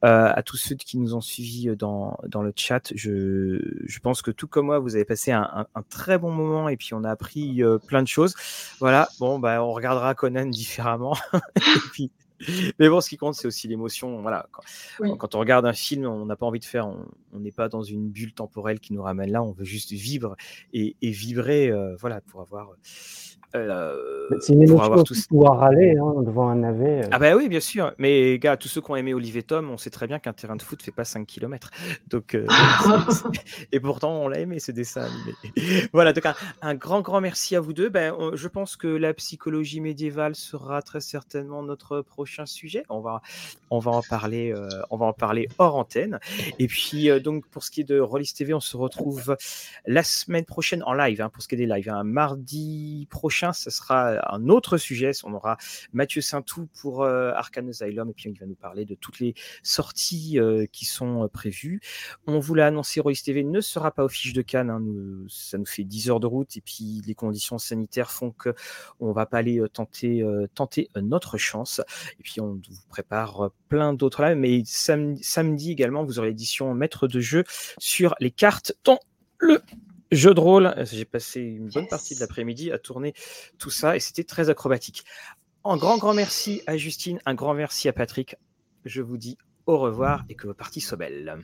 [0.00, 2.90] à tous ceux qui nous ont suivis dans, dans le chat.
[2.94, 6.76] Je, je pense que tout comme moi, vous avez passé un, très bon moment et
[6.76, 8.34] puis on a appris euh, plein de choses.
[8.80, 11.16] Voilà, bon, bah, on regardera Conan différemment.
[11.56, 12.10] et puis,
[12.78, 14.20] mais bon, ce qui compte, c'est aussi l'émotion.
[14.22, 14.48] Voilà,
[14.98, 17.82] quand, on regarde un film, on n'a pas envie de faire, on n'est pas dans
[17.82, 19.42] une bulle temporelle qui nous ramène là.
[19.42, 20.36] On veut juste vivre
[20.72, 22.70] et, vibrer, euh, voilà, pour avoir
[23.54, 25.14] euh, c'est une émotion avoir tout...
[25.28, 27.04] pouvoir râler hein, devant un navet.
[27.04, 27.08] Euh.
[27.12, 27.92] Ah bah oui, bien sûr.
[27.98, 30.56] Mais gars, tous ceux qui ont aimé Olivier Tom, on sait très bien qu'un terrain
[30.56, 31.70] de foot fait pas 5 km.
[32.08, 32.46] Donc, euh,
[33.72, 35.06] et pourtant, on l'a aimé ce dessin
[35.92, 36.24] voilà, donc
[36.62, 37.88] un, grand, grand merci à vous deux.
[37.88, 42.82] Ben, je pense que la psychologie médiévale sera très certainement notre prochain sujet.
[42.88, 43.22] On va,
[43.70, 44.54] on va en parler,
[44.90, 46.18] on va en parler hors antenne.
[46.58, 49.36] Et puis, donc, pour ce qui est de Rollis TV, on se retrouve
[49.86, 52.04] la semaine prochaine en live, hein, pour ce qui est des lives, un hein.
[52.04, 55.10] mardi prochain ce sera un autre sujet.
[55.24, 55.56] On aura
[55.92, 59.34] Mathieu Saintou pour euh, Arcane Asylum et puis il va nous parler de toutes les
[59.62, 61.80] sorties euh, qui sont euh, prévues.
[62.26, 64.70] On vous l'a annoncé, Royce TV ne sera pas au fiche de Cannes.
[64.70, 64.82] Hein.
[65.28, 68.54] ça nous fait 10 heures de route et puis les conditions sanitaires font que
[69.00, 71.80] on va pas aller tenter, tenter notre chance.
[72.18, 74.36] Et puis on vous prépare plein d'autres lives.
[74.36, 77.44] Mais samedi, samedi également, vous aurez l'édition maître de jeu
[77.78, 78.98] sur les cartes dans
[79.38, 79.60] le
[80.12, 83.14] Jeu de rôle, j'ai passé une bonne partie de l'après-midi à tourner
[83.58, 85.04] tout ça et c'était très acrobatique.
[85.64, 88.36] Un grand, grand merci à Justine, un grand merci à Patrick.
[88.84, 91.38] Je vous dis au revoir et que vos parties soient belles.